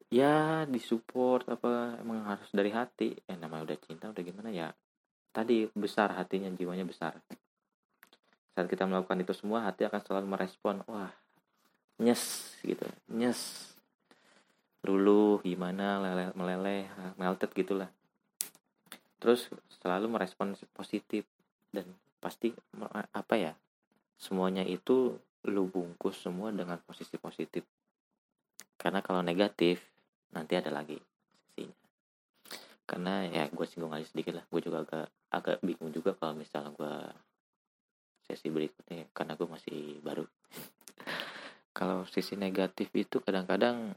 ya 0.09 0.65
disupport 0.65 1.45
apa 1.53 2.01
emang 2.01 2.25
harus 2.25 2.49
dari 2.57 2.73
hati. 2.73 3.13
Ya 3.29 3.37
namanya 3.37 3.75
udah 3.75 3.79
cinta 3.85 4.09
udah 4.09 4.25
gimana? 4.25 4.49
Ya 4.49 4.73
tadi 5.37 5.69
besar 5.77 6.17
hatinya 6.17 6.49
jiwanya 6.57 6.89
besar 6.89 7.21
saat 8.59 8.67
kita 8.67 8.91
melakukan 8.91 9.23
itu 9.23 9.31
semua 9.31 9.63
hati 9.63 9.87
akan 9.87 10.03
selalu 10.03 10.27
merespon 10.35 10.83
wah 10.91 11.15
nyes 12.03 12.59
gitu. 12.67 12.83
Nyes. 13.07 13.71
Luluh 14.83 15.39
gimana 15.47 16.03
lele, 16.03 16.35
meleleh 16.35 16.91
melted 17.15 17.55
gitulah. 17.55 17.87
Terus 19.23 19.47
selalu 19.79 20.11
merespon 20.11 20.59
positif 20.75 21.23
dan 21.71 21.87
pasti 22.19 22.51
apa 23.15 23.35
ya 23.39 23.55
semuanya 24.19 24.67
itu 24.67 25.15
lu 25.47 25.71
bungkus 25.71 26.19
semua 26.19 26.51
dengan 26.51 26.83
posisi 26.83 27.15
positif. 27.15 27.63
Karena 28.75 28.99
kalau 29.07 29.23
negatif 29.23 29.79
nanti 30.35 30.59
ada 30.59 30.75
lagi 30.75 30.99
sesinya 31.47 31.77
karena 32.89 33.29
ya 33.29 33.45
gue 33.53 33.67
singgung 33.69 33.93
aja 33.93 34.05
sedikit 34.09 34.41
lah 34.41 34.45
gue 34.49 34.61
juga 34.65 34.81
agak 34.85 35.07
agak 35.29 35.57
bingung 35.61 35.93
juga 35.93 36.17
kalau 36.17 36.33
misalnya 36.37 36.73
gue 36.73 36.95
sesi 38.29 38.53
berikutnya 38.53 39.09
karena 39.17 39.41
gue 39.41 39.49
masih 39.49 40.05
baru. 40.05 40.29
Kalau 41.73 42.05
sisi 42.05 42.37
negatif 42.37 42.93
itu 42.93 43.25
kadang-kadang 43.25 43.97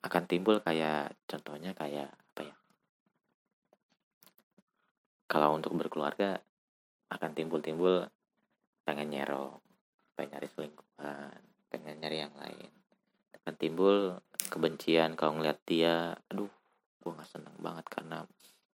akan 0.00 0.22
timbul 0.24 0.64
kayak 0.64 1.12
contohnya 1.28 1.76
kayak 1.76 2.08
apa 2.08 2.40
ya? 2.40 2.56
Kalau 5.28 5.52
untuk 5.52 5.76
berkeluarga 5.76 6.40
akan 7.12 7.36
timbul-timbul 7.36 8.08
pengen 8.88 9.12
nyerong 9.12 9.60
pengen 10.16 10.40
nyari 10.40 10.48
selingkuhan 10.48 11.36
pengen 11.68 12.00
nyari 12.00 12.24
yang 12.24 12.32
lain. 12.40 12.72
Akan 13.36 13.54
timbul 13.60 14.16
kebencian 14.48 15.20
kalau 15.20 15.36
ngeliat 15.36 15.60
dia 15.68 16.16
aduh 16.32 16.48
gue 17.04 17.10
nggak 17.12 17.28
seneng 17.28 17.52
banget 17.60 17.84
karena 17.92 18.24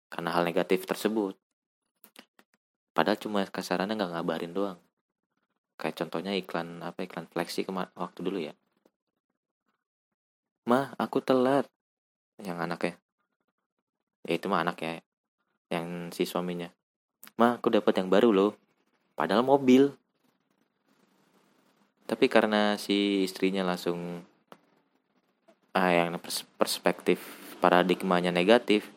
karena 0.07 0.30
hal 0.30 0.46
negatif 0.46 0.86
tersebut. 0.86 1.34
Padahal 2.94 3.18
cuma 3.18 3.42
kasarannya 3.42 3.98
nggak 3.98 4.12
ngabarin 4.14 4.55
doang 4.55 4.78
kayak 5.83 5.99
contohnya 5.99 6.30
iklan 6.39 6.78
apa 6.78 7.03
iklan 7.03 7.26
kemar 7.26 7.91
waktu 7.99 8.20
dulu 8.22 8.39
ya. 8.39 8.55
Mah 10.70 10.95
aku 10.95 11.18
telat. 11.18 11.66
Yang 12.39 12.59
anaknya 12.62 12.95
ya. 14.30 14.35
Itu 14.39 14.47
mah 14.47 14.62
anaknya 14.62 15.03
yang 15.74 16.14
si 16.14 16.22
suaminya. 16.22 16.70
Mah 17.35 17.59
aku 17.59 17.74
dapat 17.74 17.99
yang 17.99 18.07
baru 18.07 18.30
loh 18.30 18.55
padahal 19.18 19.43
mobil. 19.43 19.91
Tapi 22.07 22.30
karena 22.30 22.78
si 22.78 23.26
istrinya 23.26 23.66
langsung 23.66 24.22
ah 25.74 25.91
yang 25.91 26.14
perspektif 26.61 27.18
paradigmanya 27.59 28.28
negatif 28.28 28.93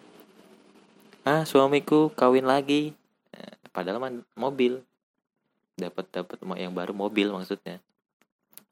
ah 1.26 1.42
suamiku 1.50 2.14
kawin 2.14 2.46
lagi. 2.46 2.94
Eh, 3.34 3.54
padahal 3.74 3.98
man, 3.98 4.16
mobil 4.38 4.86
dapat 5.76 6.08
dapat 6.12 6.40
yang 6.56 6.72
baru 6.72 6.96
mobil 6.96 7.32
maksudnya. 7.32 7.84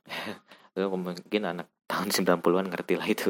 Mungkin 0.76 1.44
anak 1.46 1.68
tahun 1.92 2.10
90-an 2.10 2.68
ngerti 2.72 2.94
lah 2.98 3.08
itu. 3.08 3.30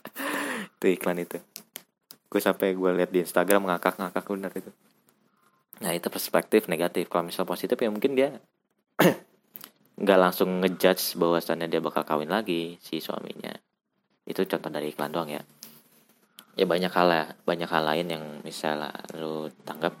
Itu 0.80 0.86
iklan 0.90 1.20
itu. 1.20 1.38
Gue 2.30 2.40
sampai 2.40 2.72
gue 2.72 2.90
lihat 2.94 3.10
di 3.10 3.20
Instagram 3.20 3.66
ngakak-ngakak 3.68 4.24
bener 4.24 4.52
itu. 4.54 4.70
Nah 5.82 5.90
itu 5.92 6.06
perspektif 6.06 6.70
negatif. 6.70 7.10
Kalau 7.10 7.26
misal 7.26 7.42
positif 7.42 7.74
ya 7.74 7.90
mungkin 7.90 8.14
dia 8.14 8.38
nggak 10.00 10.18
langsung 10.20 10.62
ngejudge 10.62 11.18
bahwasannya 11.18 11.66
dia 11.66 11.82
bakal 11.82 12.06
kawin 12.06 12.30
lagi 12.30 12.78
si 12.78 13.02
suaminya. 13.02 13.50
Itu 14.24 14.46
contoh 14.46 14.70
dari 14.70 14.94
iklan 14.94 15.10
doang 15.10 15.28
ya. 15.28 15.42
Ya 16.54 16.70
banyak 16.70 16.92
hal 16.94 17.08
ya 17.10 17.24
banyak 17.42 17.66
hal 17.66 17.82
lain 17.82 18.06
yang 18.08 18.24
misalnya 18.46 18.94
lu 19.18 19.50
tanggap 19.66 19.98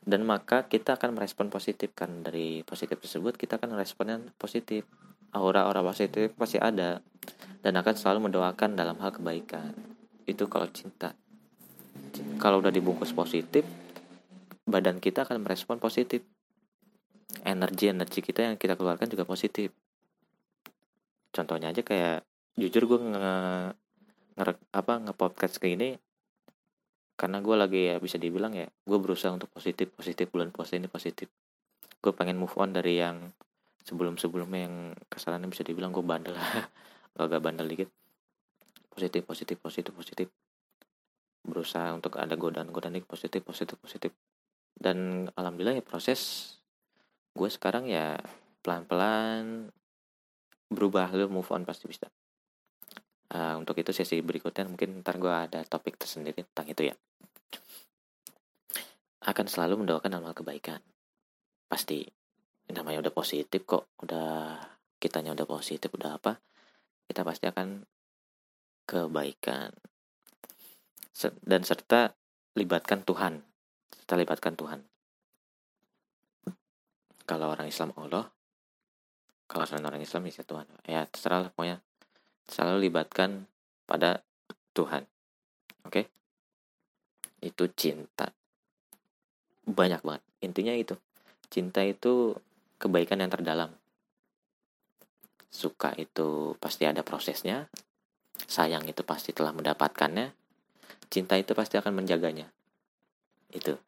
dan 0.00 0.24
maka 0.24 0.64
kita 0.64 0.96
akan 0.96 1.12
merespon 1.12 1.52
positif 1.52 1.92
kan. 1.92 2.24
Dari 2.24 2.64
positif 2.64 2.96
tersebut 3.00 3.36
kita 3.36 3.60
akan 3.60 3.76
responnya 3.76 4.16
positif. 4.40 4.88
Aura-aura 5.30 5.84
positif 5.84 6.32
pasti 6.34 6.56
ada. 6.56 7.04
Dan 7.60 7.76
akan 7.76 7.94
selalu 7.94 8.32
mendoakan 8.32 8.74
dalam 8.74 8.96
hal 8.98 9.12
kebaikan. 9.12 9.76
Itu 10.24 10.48
kalau 10.48 10.66
cinta. 10.72 11.12
Kalau 12.40 12.64
udah 12.64 12.72
dibungkus 12.72 13.12
positif 13.12 13.62
badan 14.64 15.02
kita 15.02 15.28
akan 15.28 15.44
merespon 15.44 15.76
positif. 15.76 16.24
Energi 17.44 17.92
energi 17.92 18.20
kita 18.24 18.46
yang 18.50 18.56
kita 18.56 18.74
keluarkan 18.74 19.06
juga 19.06 19.28
positif. 19.28 19.70
Contohnya 21.30 21.70
aja 21.70 21.84
kayak 21.84 22.26
jujur 22.58 22.90
gue 22.90 22.98
nge, 23.14 23.34
nge 24.34 24.44
apa 24.74 24.92
nge 25.06 25.14
podcast 25.14 25.62
kayak 25.62 25.72
gini 25.78 25.90
karena 27.20 27.44
gue 27.44 27.52
lagi 27.52 27.92
ya 27.92 28.00
bisa 28.00 28.16
dibilang 28.16 28.56
ya 28.56 28.64
gue 28.64 28.96
berusaha 28.96 29.28
untuk 29.28 29.52
positif 29.52 29.92
positif 29.92 30.32
bulan 30.32 30.48
puasa 30.48 30.80
ini 30.80 30.88
positif. 30.88 31.28
Gue 32.00 32.16
pengen 32.16 32.40
move 32.40 32.56
on 32.56 32.72
dari 32.72 32.96
yang 32.96 33.28
sebelum 33.84 34.16
sebelumnya 34.16 34.64
yang 34.64 34.96
kesalahannya 35.04 35.52
bisa 35.52 35.60
dibilang 35.60 35.92
gue 35.92 36.00
bandel. 36.00 36.32
Agak 37.20 37.44
bandel 37.44 37.68
dikit. 37.68 37.92
Positif 38.88 39.28
positif 39.28 39.60
positif 39.60 39.92
positif. 39.92 40.32
Berusaha 41.44 41.92
untuk 41.92 42.16
ada 42.16 42.32
godaan-godaan 42.40 42.96
positif 43.04 43.44
positif 43.44 43.76
positif. 43.76 44.16
Dan 44.72 45.28
alhamdulillah 45.36 45.76
ya 45.76 45.84
proses 45.84 46.56
gue 47.36 47.48
sekarang 47.52 47.84
ya 47.84 48.16
pelan-pelan 48.64 49.68
berubah 50.72 51.12
lo 51.12 51.28
move 51.28 51.52
on 51.52 51.68
pasti 51.68 51.84
bisa 51.84 52.08
uh, 53.34 53.54
untuk 53.58 53.78
itu 53.78 53.94
sesi 53.94 54.18
berikutnya 54.20 54.66
mungkin 54.66 55.00
ntar 55.02 55.16
gue 55.16 55.30
ada 55.30 55.62
topik 55.66 55.96
tersendiri 55.96 56.42
tentang 56.50 56.66
itu 56.70 56.82
ya. 56.90 56.94
Akan 59.24 59.46
selalu 59.46 59.84
mendoakan 59.84 60.18
amal 60.18 60.32
kebaikan. 60.34 60.80
Pasti. 61.70 62.08
Namanya 62.70 63.02
udah 63.02 63.14
positif 63.14 63.66
kok. 63.66 63.90
Udah 64.02 64.58
kitanya 65.00 65.34
udah 65.34 65.48
positif 65.48 65.88
udah 65.96 66.20
apa 66.20 66.36
kita 67.10 67.26
pasti 67.26 67.50
akan 67.50 67.82
kebaikan. 68.86 69.74
Dan 71.42 71.66
serta 71.66 72.14
libatkan 72.54 73.02
Tuhan. 73.02 73.42
Serta 73.90 74.14
libatkan 74.14 74.54
Tuhan. 74.54 74.80
Kalau 77.26 77.46
orang 77.50 77.70
Islam 77.70 77.94
Allah 77.94 78.30
kalau 79.50 79.66
orang 79.66 79.98
Islam 79.98 80.30
ya 80.30 80.46
Tuhan. 80.46 80.66
Ya 80.86 81.02
terserah 81.10 81.42
lah 81.42 81.50
pokoknya 81.50 81.82
selalu 82.50 82.90
libatkan 82.90 83.46
pada 83.86 84.26
Tuhan. 84.74 85.06
Oke? 85.86 86.02
Okay? 86.02 86.04
Itu 87.46 87.70
cinta. 87.72 88.34
Banyak 89.64 90.02
banget. 90.02 90.22
Intinya 90.42 90.74
itu. 90.74 90.98
Cinta 91.46 91.86
itu 91.86 92.34
kebaikan 92.82 93.22
yang 93.22 93.30
terdalam. 93.30 93.70
Suka 95.50 95.94
itu 95.96 96.58
pasti 96.58 96.84
ada 96.86 97.06
prosesnya. 97.06 97.70
Sayang 98.50 98.86
itu 98.90 99.06
pasti 99.06 99.30
telah 99.30 99.54
mendapatkannya. 99.54 100.34
Cinta 101.10 101.38
itu 101.38 101.54
pasti 101.54 101.78
akan 101.78 102.02
menjaganya. 102.02 102.50
Itu. 103.50 103.78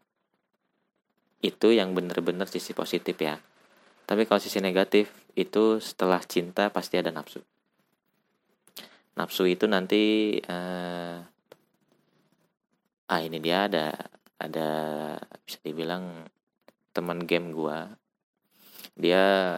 Itu 1.42 1.74
yang 1.74 1.94
benar-benar 1.94 2.46
sisi 2.46 2.74
positif 2.74 3.18
ya. 3.18 3.38
Tapi 4.06 4.26
kalau 4.26 4.42
sisi 4.42 4.58
negatif 4.58 5.10
itu 5.38 5.78
setelah 5.78 6.20
cinta 6.26 6.68
pasti 6.74 6.98
ada 6.98 7.14
nafsu 7.14 7.42
nafsu 9.18 9.44
itu 9.48 9.68
nanti 9.68 10.36
uh, 10.48 11.20
ah 13.12 13.20
ini 13.20 13.38
dia 13.38 13.68
ada 13.68 13.92
ada 14.40 14.70
bisa 15.44 15.58
dibilang 15.60 16.26
teman 16.96 17.24
game 17.28 17.52
gua. 17.52 17.92
Dia 18.92 19.56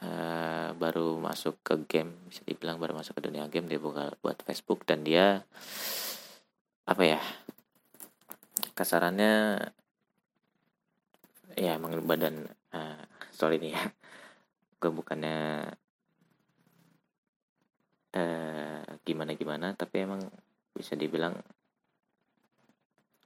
uh, 0.00 0.68
baru 0.74 1.20
masuk 1.20 1.60
ke 1.62 1.74
game 1.86 2.12
bisa 2.30 2.42
dibilang 2.46 2.80
baru 2.80 2.96
masuk 2.96 3.18
ke 3.18 3.22
dunia 3.28 3.46
game 3.52 3.68
dia 3.68 3.78
buka 3.78 4.14
buat 4.24 4.40
Facebook 4.42 4.88
dan 4.88 5.04
dia 5.04 5.44
apa 6.88 7.02
ya 7.06 7.20
kasarannya 8.74 9.60
ya 11.54 11.76
emang 11.76 12.00
badan 12.08 12.48
uh, 12.72 13.02
sorry 13.30 13.60
nih 13.60 13.76
ya 13.76 13.82
gue 14.80 14.90
bukannya 14.90 15.68
eh, 18.14 18.82
gimana 19.06 19.32
gimana 19.38 19.72
tapi 19.74 20.06
emang 20.06 20.22
bisa 20.74 20.94
dibilang 20.94 21.34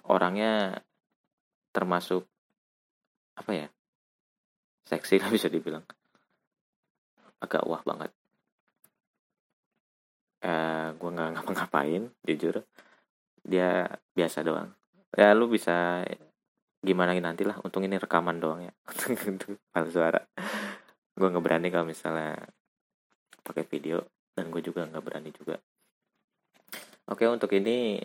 orangnya 0.05 0.80
termasuk 1.72 2.24
apa 3.35 3.53
ya 3.53 3.68
seksi 4.85 5.20
lah 5.20 5.32
bisa 5.37 5.49
dibilang. 5.49 5.85
Agak 7.41 7.64
wah 7.64 7.82
banget. 7.85 8.12
Eh 10.45 10.89
gue 10.95 11.11
nggak 11.11 11.30
ngapa-ngapain 11.41 12.03
jujur. 12.24 12.64
Dia 13.45 13.89
biasa 14.16 14.45
doang. 14.45 14.72
Ya 15.16 15.32
lu 15.32 15.49
bisa 15.49 16.05
gimana 16.85 17.16
nanti 17.16 17.49
lah 17.49 17.57
untung 17.64 17.85
ini 17.85 17.97
rekaman 17.97 18.41
doang 18.41 18.68
ya. 18.68 18.72
Untuk 19.30 19.61
suara. 19.93 20.20
Gue 21.16 21.28
nggak 21.28 21.45
berani 21.45 21.68
kalau 21.72 21.89
misalnya 21.89 22.37
pakai 23.45 23.64
video 23.68 24.01
dan 24.35 24.51
gue 24.51 24.61
juga 24.61 24.87
nggak 24.87 25.05
berani 25.05 25.30
juga. 25.30 25.57
Oke 27.09 27.24
untuk 27.30 27.51
ini 27.55 28.03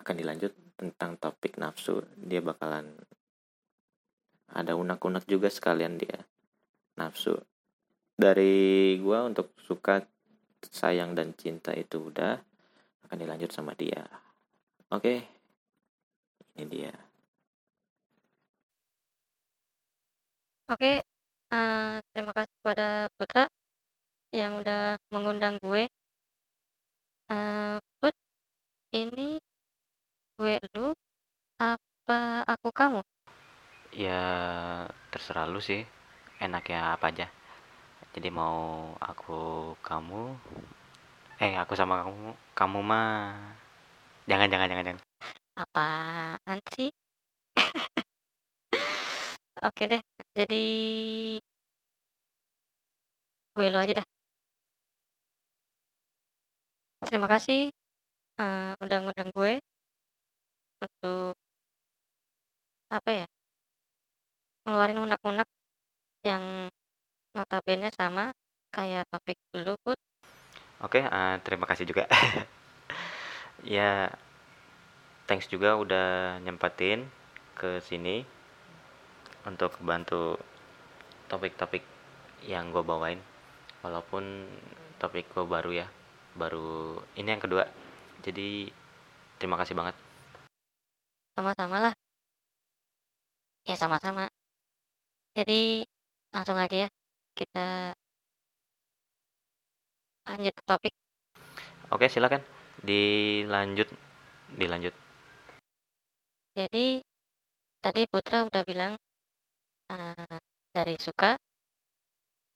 akan 0.00 0.14
dilanjut 0.16 0.52
tentang 0.76 1.16
topik 1.16 1.56
nafsu. 1.56 2.04
Dia 2.16 2.44
bakalan 2.44 2.92
ada 4.50 4.74
unak-unak 4.76 5.24
juga 5.26 5.48
sekalian 5.48 5.96
dia 5.96 6.24
nafsu. 7.00 7.36
Dari 8.16 8.96
gue 9.00 9.18
untuk 9.24 9.56
suka 9.60 10.04
sayang 10.60 11.16
dan 11.16 11.32
cinta 11.32 11.72
itu 11.72 12.12
udah 12.12 12.36
akan 13.08 13.16
dilanjut 13.16 13.48
sama 13.50 13.72
dia. 13.72 14.04
Oke 14.92 15.40
ini 16.60 16.68
dia. 16.68 16.92
Oke, 20.70 21.02
uh, 21.50 21.98
terima 22.14 22.30
kasih 22.30 22.54
kepada 22.62 23.10
Putra 23.18 23.50
yang 24.30 24.62
udah 24.62 24.94
mengundang 25.10 25.58
gue. 25.58 25.90
Uh, 27.30 27.78
Put, 27.98 28.14
ini 28.94 29.42
gue 30.38 30.56
lu 30.74 30.94
apa 31.58 32.46
aku 32.46 32.70
kamu? 32.70 33.02
Ya 33.90 34.22
terserah 35.10 35.50
lu 35.50 35.58
sih, 35.58 35.82
enaknya 36.38 36.94
apa 36.94 37.10
aja. 37.10 37.26
Jadi 38.14 38.30
mau 38.30 38.90
aku 38.98 39.74
kamu, 39.82 40.34
eh 41.42 41.54
aku 41.58 41.74
sama 41.78 42.02
kamu, 42.02 42.34
kamu 42.54 42.78
mah 42.82 43.34
jangan 44.26 44.50
jangan 44.50 44.66
jangan 44.70 44.86
jangan. 44.86 45.02
Apaan 45.58 46.58
sih? 46.74 46.90
Oke 49.66 49.82
deh, 49.90 50.02
jadi 50.34 50.64
gue 53.54 53.66
lo 53.70 53.78
aja 53.78 53.94
dah. 54.00 54.19
Terima 57.00 57.28
kasih 57.32 57.72
uh, 58.36 58.76
udah 58.76 58.98
ngundang 59.00 59.32
gue 59.32 59.52
untuk 60.84 61.32
apa 62.92 63.10
ya? 63.24 63.26
Ngeluarin 64.68 65.00
unak-unak 65.00 65.48
yang 66.28 66.68
notabene 67.32 67.88
sama 67.96 68.36
kayak 68.68 69.08
topik 69.08 69.40
dulu 69.48 69.80
put. 69.80 69.98
Oke, 70.84 71.00
uh, 71.00 71.40
terima 71.40 71.64
kasih 71.64 71.88
juga. 71.88 72.04
ya, 73.64 74.12
thanks 75.24 75.48
juga 75.48 75.80
udah 75.80 76.36
nyempatin 76.44 77.08
ke 77.56 77.80
sini 77.80 78.24
untuk 79.48 79.76
bantu 79.80 80.36
topik-topik 81.32 81.84
yang 82.44 82.72
gue 82.72 82.84
bawain 82.84 83.20
walaupun 83.80 84.44
topik 85.00 85.28
gue 85.32 85.44
baru 85.44 85.84
ya 85.84 85.88
baru 86.34 87.00
ini 87.18 87.28
yang 87.30 87.42
kedua. 87.42 87.64
Jadi 88.20 88.68
terima 89.40 89.56
kasih 89.56 89.74
banget. 89.74 89.96
Sama-sama 91.34 91.76
lah. 91.90 91.94
Ya 93.64 93.76
sama-sama. 93.76 94.28
Jadi 95.34 95.86
langsung 96.34 96.58
aja 96.58 96.86
ya. 96.86 96.88
Kita 97.34 97.94
lanjut 100.28 100.54
ke 100.54 100.62
topik. 100.66 100.94
Oke 101.90 102.06
silakan. 102.12 102.42
Dilanjut. 102.84 103.88
Dilanjut. 104.54 104.94
Jadi 106.54 107.00
tadi 107.80 108.02
Putra 108.10 108.44
udah 108.44 108.62
bilang 108.66 108.92
uh, 109.88 110.36
dari 110.74 110.98
suka, 111.00 111.38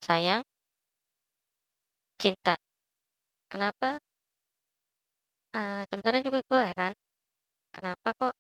sayang, 0.03 0.43
cinta. 2.21 2.59
Kenapa? 3.55 4.03
Uh, 5.55 5.87
sebenarnya 5.87 6.23
juga 6.27 6.41
gue 6.51 6.61
heran, 6.75 6.93
kenapa 7.75 8.09
kok 8.19 8.35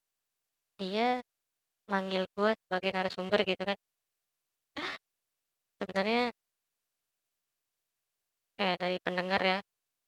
dia 0.80 1.22
manggil 1.92 2.22
gue 2.34 2.50
sebagai 2.66 2.90
narasumber 2.94 3.40
gitu 3.46 3.62
kan? 3.70 3.78
Sebenarnya 5.78 6.34
eh 8.62 8.74
dari 8.82 8.96
pendengar 9.04 9.40
ya, 9.50 9.58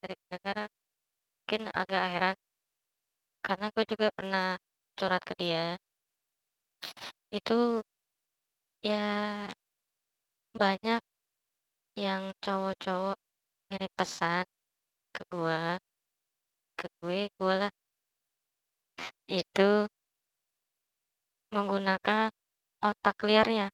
dari 0.02 0.14
pendengar 0.20 0.56
mungkin 1.38 1.62
agak 1.80 2.02
heran 2.14 2.36
karena 3.46 3.66
gue 3.74 3.84
juga 3.92 4.06
pernah 4.16 4.46
curhat 4.98 5.22
ke 5.28 5.34
dia 5.40 5.64
itu 7.32 7.82
Ya, 8.82 9.48
banyak 10.60 11.02
yang 12.04 12.22
cowok-cowok 12.44 13.16
ngirim 13.68 13.92
pesan 13.98 14.44
ke 15.16 15.22
gua, 15.32 15.80
ke 16.76 16.86
gue, 17.00 17.20
gue 17.40 17.54
lah. 17.62 17.72
Itu 19.32 19.88
menggunakan 21.56 22.28
otak 22.84 23.16
liarnya 23.24 23.72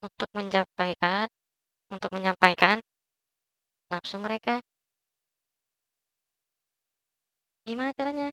untuk 0.00 0.28
menyampaikan 0.32 1.28
untuk 1.92 2.10
menyampaikan 2.16 2.80
nafsu 3.92 4.16
mereka. 4.16 4.64
Gimana 7.68 7.92
caranya? 7.92 8.28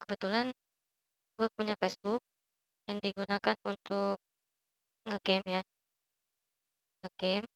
Kebetulan 0.00 0.52
gue 1.36 1.48
punya 1.56 1.74
Facebook 1.80 2.20
yang 2.88 3.00
digunakan 3.00 3.56
untuk 3.64 4.20
ngegame 5.08 5.48
ya 5.48 5.62
ngegame 7.00 7.48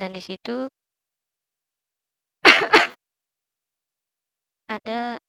dan 0.00 0.10
di 0.16 0.22
situ 0.24 0.72
ada 4.76 5.20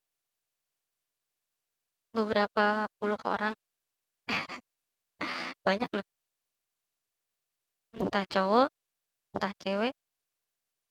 beberapa 2.16 2.88
puluh 3.02 3.20
orang. 3.28 3.54
Banyak 5.68 5.90
loh. 5.92 6.08
Entah 8.00 8.26
cowok 8.26 8.68
entah 9.34 9.54
cewek 9.60 9.94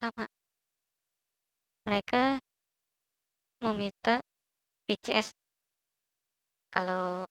sama. 0.03 0.27
Mereka 1.87 2.39
meminta 3.63 4.23
PCS 4.87 5.35
kalau 6.75 7.27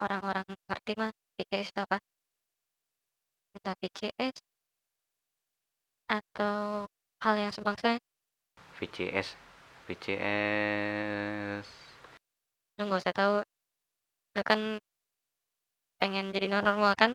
orang-orang 0.00 0.46
ngerti 0.68 0.92
mah 1.00 1.12
PCS 1.36 1.72
apa? 1.76 1.96
Entah 3.56 3.74
PCS 3.80 4.36
atau 6.08 6.88
hal 7.24 7.34
yang 7.40 7.52
sebangsa. 7.52 7.96
VCS 8.76 9.51
VCS 9.92 11.68
lu 12.80 12.88
nggak 12.88 13.04
usah 13.04 13.14
tahu. 13.14 13.34
Lu 14.32 14.42
kan 14.42 14.60
pengen 16.00 16.32
jadi 16.32 16.48
normal 16.48 16.96
kan? 16.96 17.12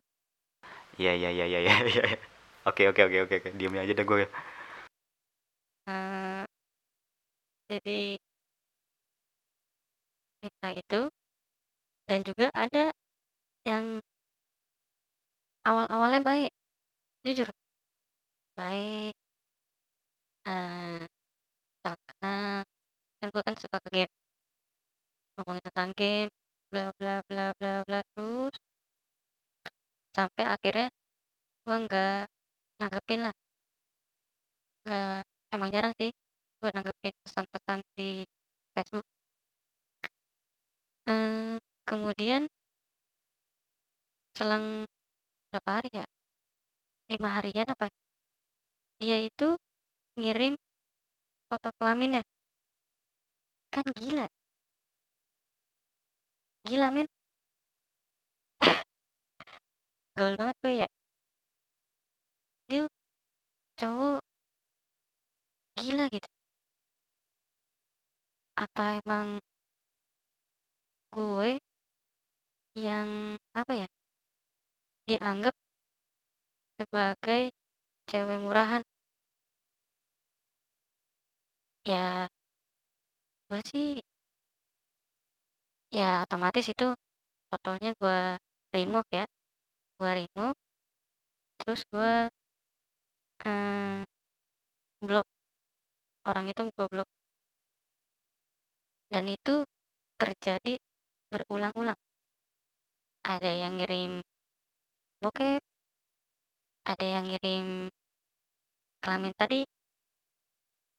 Iya 0.94 1.12
iya 1.18 1.30
iya 1.34 1.44
iya 1.50 1.60
iya 1.66 1.74
iya 1.90 2.04
oke 2.68 2.82
oke 2.94 3.00
oke 3.10 3.18
oke 3.26 3.34
oke. 3.42 3.50
Diam 3.58 3.74
aja 3.74 3.94
dah 3.98 4.06
gue 4.06 4.26
uh, 5.90 6.42
jadi 7.68 8.16
kita 10.38 10.68
itu 10.78 11.00
dan 12.08 12.20
juga 12.24 12.46
ada 12.54 12.94
yang 13.66 14.00
awal-awalnya 15.66 16.20
baik. 16.24 16.50
Jujur. 17.26 17.50
Baik. 18.56 19.12
Uh, 20.48 21.04
karena 22.18 22.62
kan 23.18 23.28
gue 23.34 23.42
kan 23.46 23.56
suka 23.62 23.78
ke 23.84 23.88
game. 23.94 24.12
Ngomongin 25.34 25.64
tentang 25.66 25.90
game 25.98 26.30
bla 26.70 26.92
bla 26.98 27.14
bla 27.28 27.44
bla 27.58 27.72
bla 27.86 28.00
terus 28.12 28.54
sampai 30.16 30.44
akhirnya 30.54 30.88
gue 31.64 31.76
nggak 31.84 32.20
nanggepin 32.80 33.20
lah. 33.26 33.34
Uh, 34.88 35.20
emang 35.54 35.70
jarang 35.74 35.92
sih 36.00 36.10
gue 36.60 36.70
nanggepin 36.74 37.14
pesan-pesan 37.24 37.80
di 37.96 38.26
Facebook. 38.74 39.06
Uh, 41.08 41.56
kemudian 41.88 42.50
selang 44.36 44.84
berapa 45.50 45.70
hari 45.80 45.90
ya? 46.02 46.06
Lima 47.08 47.28
harian 47.36 47.68
apa 47.72 47.88
dia 48.98 49.18
itu 49.22 49.54
ngirim 50.18 50.58
foto 51.48 51.68
kelaminnya 51.78 52.22
kan 53.72 53.86
gila. 54.00 54.26
Gila 56.68 56.88
men 56.94 57.06
gaul 60.16 60.34
banget 60.38 60.56
gue 60.62 60.72
ya. 60.82 60.88
Dia 62.68 62.84
cowok. 63.80 64.20
Gila 65.78 66.04
gitu. 66.14 66.28
Apa 68.58 68.82
emang 69.00 69.38
gue 71.14 71.50
yang 72.76 73.34
apa 73.56 73.72
ya 73.74 73.86
dianggap 75.08 75.54
sebagai 76.78 77.50
cewek 78.06 78.38
murahan 78.44 78.82
ya 81.90 82.28
gue 83.48 83.60
sih 83.70 83.88
ya 85.98 86.08
otomatis 86.24 86.66
itu 86.72 86.86
fotonya 87.50 87.90
gue 88.00 88.18
remove 88.76 89.08
ya 89.18 89.24
gue 89.98 90.10
remove 90.20 90.58
terus 91.58 91.80
gue 91.92 92.12
eh, 93.48 94.00
blok 95.06 95.26
orang 96.28 96.44
itu 96.52 96.62
gue 96.76 96.86
blok. 96.92 97.08
Dan 99.12 99.24
itu 99.32 99.64
terjadi 100.20 100.76
berulang-ulang. 101.32 101.96
Ada 103.24 103.50
yang 103.62 103.72
ngirim 103.80 104.20
bokep 105.22 105.60
ada 106.88 107.04
yang 107.04 107.24
ngirim 107.28 107.90
kelamin 109.02 109.34
tadi 109.36 109.60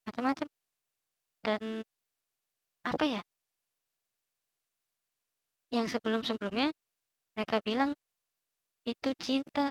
macam-macam 0.05 0.47
dan 1.45 1.83
apa 2.83 3.03
ya? 3.05 3.21
Yang 5.75 5.97
sebelum-sebelumnya 5.97 6.73
mereka 7.37 7.57
bilang 7.61 7.91
itu 8.87 9.09
cinta. 9.21 9.69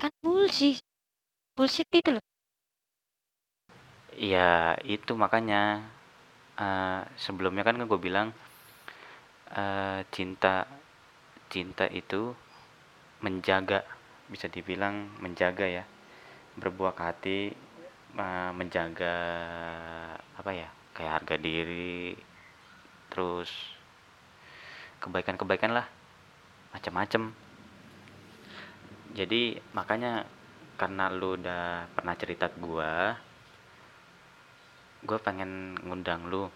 Kan 0.00 0.12
bullshit 0.22 0.78
bullshit 1.56 1.88
itu 1.90 2.10
loh. 2.14 2.24
Ya 4.14 4.78
itu 4.86 5.12
makanya 5.18 5.82
eh, 6.58 7.02
sebelumnya 7.18 7.62
kan 7.66 7.76
gue 7.90 8.00
bilang 8.06 8.28
eh, 9.60 10.00
cinta 10.14 10.54
cinta 11.52 11.86
itu 12.00 12.34
menjaga 13.24 13.80
bisa 14.32 14.46
dibilang 14.54 14.94
menjaga 15.22 15.66
ya 15.78 15.84
berbuah 16.60 16.94
hati 16.96 17.52
menjaga 18.54 19.16
apa 20.38 20.50
ya 20.54 20.68
kayak 20.94 21.14
harga 21.22 21.36
diri 21.38 22.14
terus 23.10 23.50
kebaikan-kebaikan 25.02 25.74
lah 25.74 25.86
macam-macam 26.70 27.34
jadi 29.14 29.58
makanya 29.74 30.26
karena 30.74 31.10
lu 31.10 31.38
udah 31.38 31.86
pernah 31.94 32.14
cerita 32.18 32.50
ke 32.50 32.58
gua 32.62 33.14
gue 35.04 35.18
pengen 35.20 35.76
ngundang 35.84 36.30
lu 36.32 36.48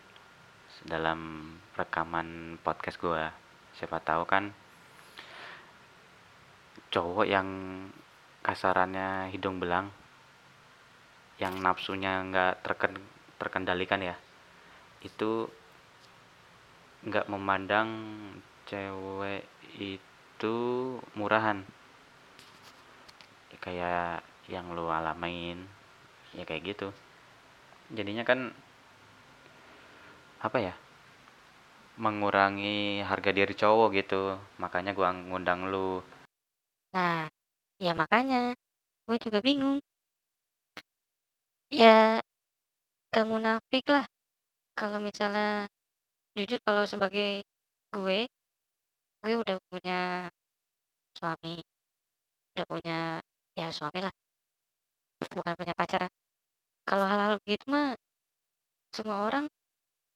dalam 0.86 1.52
rekaman 1.74 2.61
podcast 2.62 3.00
gua. 3.00 3.32
Siapa 3.74 3.98
tahu 4.02 4.22
kan 4.28 4.50
cowok 6.88 7.26
yang 7.28 7.48
kasarannya 8.40 9.28
hidung 9.28 9.61
belang 9.61 9.92
yang 11.39 11.55
nafsunya 11.62 12.22
nggak 12.26 12.66
terken, 12.66 12.99
terkendalikan 13.39 14.03
ya 14.03 14.16
itu 15.07 15.47
nggak 17.07 17.30
memandang 17.30 17.89
cewek 18.66 19.47
itu 19.78 20.57
murahan. 21.14 21.62
Ya, 23.55 23.57
kayak 23.62 24.26
yang 24.51 24.74
lu 24.74 24.91
alamin 24.91 25.62
ya 26.34 26.43
kayak 26.43 26.74
gitu. 26.74 26.89
Jadinya 27.95 28.26
kan 28.26 28.51
apa 30.43 30.59
ya 30.59 30.74
mengurangi 31.99 33.03
harga 33.07 33.30
diri 33.30 33.55
cowok 33.55 33.89
gitu. 33.95 34.34
Makanya 34.59 34.93
gua 34.93 35.14
ngundang 35.14 35.70
lu. 35.70 36.03
Nah 36.95 37.30
ya 37.78 37.95
makanya 37.95 38.59
gue 39.07 39.16
juga 39.22 39.39
bingung 39.39 39.78
ya 41.70 42.20
gak 43.12 43.26
munafik 43.28 43.84
lah. 43.92 44.04
Kalau 44.78 44.98
misalnya 45.02 45.68
jujur 46.36 46.60
kalau 46.66 46.84
sebagai 46.88 47.44
gue 47.92 48.18
gue 49.22 49.34
udah 49.42 49.56
punya 49.68 50.30
suami 51.18 51.58
udah 52.54 52.66
punya 52.72 52.98
ya 53.58 53.66
suami 53.74 54.00
lah. 54.06 54.14
Bukan 55.36 55.54
punya 55.58 55.74
pacar. 55.74 56.08
Kalau 56.88 57.04
hal-hal 57.04 57.36
gitu 57.44 57.64
mah 57.68 57.98
semua 58.96 59.28
orang 59.28 59.44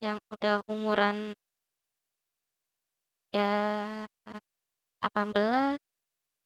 yang 0.01 0.19
udah 0.33 0.65
umuran 0.73 1.37
ya 3.33 3.49
18 5.01 5.81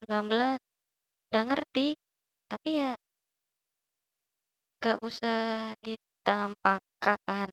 19 0.03 0.59
udah 1.31 1.43
ngerti. 1.49 1.87
Tapi 2.51 2.69
ya 2.81 2.91
gak 4.87 5.03
usah 5.03 5.75
ditampakkan 5.83 7.51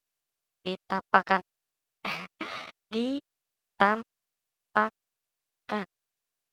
ditampakkan. 0.62 1.42
Ditampakkan 2.94 4.06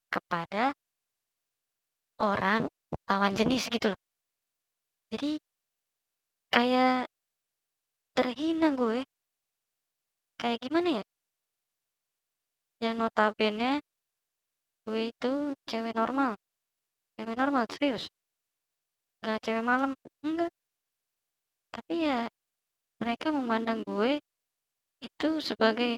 kepada 0.09 0.73
orang 2.17 2.65
lawan 3.05 3.37
jenis 3.37 3.69
gitu 3.69 3.93
loh. 3.93 4.01
Jadi 5.13 5.37
kayak 6.49 7.13
terhina 8.17 8.73
gue. 8.73 9.05
Kayak 10.41 10.65
gimana 10.65 10.89
ya? 11.05 11.05
Yang 12.81 12.95
notabene 13.05 13.85
gue 14.89 15.13
itu 15.13 15.53
cewek 15.69 15.93
normal. 15.93 16.41
Cewek 17.21 17.37
normal 17.37 17.69
serius. 17.69 18.09
Nggak 19.21 19.45
cewek 19.45 19.61
malam 19.61 19.93
enggak 20.25 20.49
tapi 21.71 21.95
ya 22.07 22.27
mereka 23.01 23.31
memandang 23.33 23.81
gue 23.87 24.19
itu 25.01 25.29
sebagai 25.41 25.97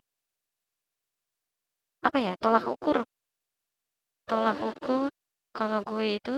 apa 2.07 2.19
ya 2.19 2.33
tolak 2.39 2.67
ukur. 2.69 3.03
Tolak 4.29 4.59
ukur 4.63 5.11
kalau 5.51 5.83
gue 5.83 6.07
itu 6.19 6.35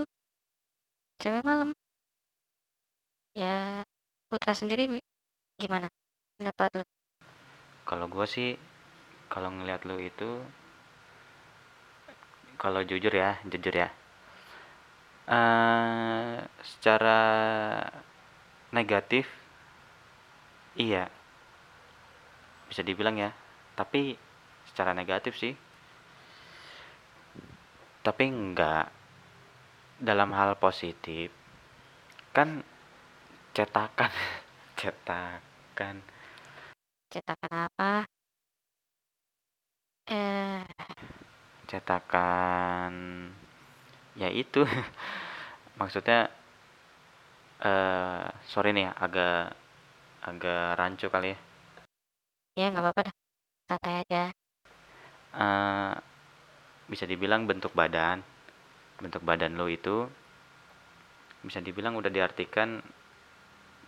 cewek 1.20 1.44
malam. 1.44 1.76
Ya 3.34 3.82
putra 4.30 4.54
sendiri 4.54 5.02
gimana? 5.58 5.90
Pendapat 6.38 6.82
lu? 6.82 6.84
Kalau 7.84 8.06
gua 8.08 8.24
sih 8.24 8.56
kalau 9.28 9.52
ngeliat 9.52 9.84
lu 9.84 10.00
itu 10.00 10.40
kalau 12.56 12.80
jujur 12.86 13.12
ya 13.12 13.36
jujur 13.44 13.74
ya. 13.74 13.88
Eh 15.28 16.36
secara 16.62 17.20
negatif 18.74 19.30
iya 20.74 21.06
bisa 22.68 22.82
dibilang 22.82 23.14
ya. 23.14 23.30
Tapi 23.78 24.18
secara 24.66 24.90
negatif 24.90 25.38
sih. 25.38 25.54
Tapi 28.02 28.24
enggak. 28.26 28.90
Dalam 30.02 30.34
hal 30.34 30.58
positif 30.58 31.30
kan 32.34 32.66
cetakan 33.54 34.10
cetakan. 34.80 36.02
Cetakan 37.14 37.52
apa? 37.70 38.02
Eh. 40.10 40.66
Cetakan 41.70 42.92
ya 44.18 44.28
itu. 44.34 44.66
Maksudnya 45.78 46.26
eh 47.62 48.26
sorry 48.50 48.74
nih 48.74 48.90
agak 48.98 49.54
agak 50.24 50.74
rancu 50.80 51.06
kali 51.12 51.36
ya. 51.36 51.38
Ya 52.58 52.66
nggak 52.70 52.82
apa-apa 52.82 53.00
dah. 53.06 53.14
Santai 53.68 53.94
aja. 54.02 54.22
Eh 55.34 55.94
bisa 56.84 57.04
dibilang 57.08 57.48
bentuk 57.48 57.72
badan 57.72 58.20
bentuk 59.00 59.24
badan 59.24 59.56
lo 59.58 59.66
itu 59.66 60.06
bisa 61.44 61.60
dibilang 61.60 61.96
udah 61.96 62.08
diartikan 62.12 62.80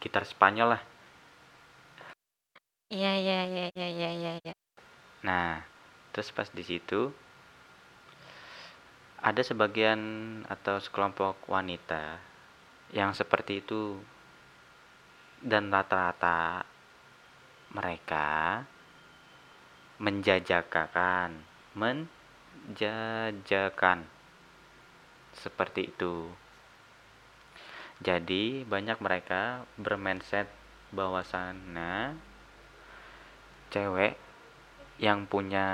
gitar 0.00 0.24
Spanyol 0.28 0.76
lah. 0.76 0.82
Iya 2.92 3.12
iya 3.18 3.38
iya 3.50 3.64
iya 3.74 3.88
iya 3.90 4.10
iya 4.14 4.32
iya. 4.44 4.54
Nah 5.24 5.60
terus 6.12 6.32
pas 6.32 6.48
di 6.48 6.64
situ 6.64 7.12
ada 9.20 9.42
sebagian 9.42 10.00
atau 10.46 10.78
sekelompok 10.78 11.50
wanita 11.50 12.20
yang 12.94 13.14
seperti 13.16 13.62
itu. 13.64 13.98
Dan 15.42 15.70
rata-rata 15.70 16.64
mereka 17.74 18.62
menjajakan 20.02 21.32
menjajakan. 21.76 22.78
Seperti 25.36 25.92
itu. 25.92 26.32
Jadi 28.00 28.64
banyak 28.64 29.00
mereka 29.00 29.64
bermindset 29.80 30.48
bahwasannya 30.92 32.16
cewek 33.72 34.16
yang 34.96 35.28
punya 35.28 35.68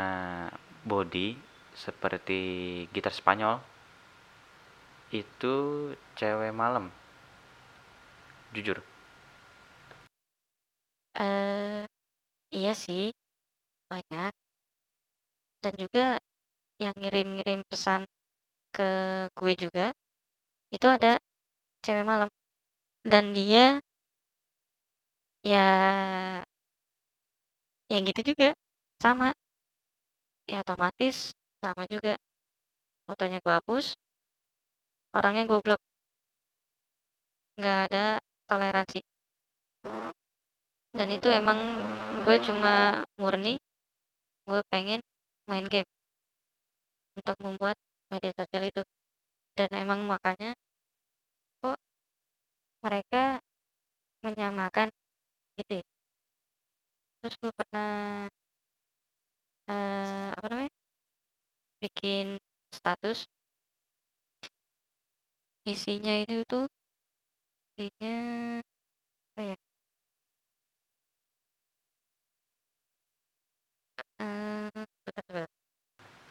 body 0.82 1.38
seperti 1.74 2.40
gitar 2.90 3.14
Spanyol 3.14 3.62
itu 5.14 5.88
cewek 6.16 6.50
malam 6.50 6.90
jujur. 8.54 8.78
Eh 11.16 11.84
iya 12.56 12.72
sih 12.84 13.12
banyak. 13.90 14.32
Dan 15.62 15.74
juga 15.82 16.18
yang 16.82 16.94
ngirim-ngirim 17.00 17.60
pesan 17.70 18.02
ke 18.74 18.88
gue 19.38 19.52
juga 19.64 19.86
itu 20.74 20.86
ada 20.96 21.20
cewek 21.84 22.04
malam. 22.10 22.30
Dan 23.12 23.24
dia 23.36 23.80
ya 25.44 25.66
ya 27.90 27.96
gitu 28.08 28.20
juga. 28.34 28.48
Sama. 29.02 29.28
Ya 30.50 30.60
otomatis 30.64 31.16
sama 31.62 31.82
juga. 31.92 32.14
Fotonya 33.06 33.38
gue 33.44 33.52
hapus 33.58 33.86
orangnya 35.16 35.44
gue 35.50 35.60
blok 35.64 35.80
nggak 37.58 37.78
ada 37.86 38.04
toleransi. 38.52 39.00
Dan 40.92 41.08
itu 41.08 41.28
emang 41.32 41.56
gue 42.28 42.36
cuma 42.44 43.00
murni 43.16 43.56
gue 44.44 44.60
pengen 44.68 45.00
main 45.48 45.64
game 45.72 45.88
untuk 47.16 47.36
membuat 47.40 47.76
media 48.12 48.32
sosial 48.36 48.68
itu. 48.68 48.82
Dan 49.56 49.72
emang 49.72 50.04
makanya 50.04 50.52
kok 51.64 51.80
mereka 52.84 53.40
menyamakan 54.20 54.92
gitu 55.56 55.80
ya. 55.80 55.84
Terus 57.20 57.34
gue 57.40 57.52
pernah 57.56 58.28
eh, 59.70 60.28
apa 60.36 60.46
namanya 60.50 60.72
bikin 61.82 62.36
status. 62.76 63.24
Isinya 65.62 66.14
itu 66.22 66.42
tuh 66.50 66.66
isinya 67.82 68.62
apa 69.34 69.40
ya 69.42 69.56
eh 74.22 74.86
bentar, 75.02 75.24
bentar. 75.26 75.48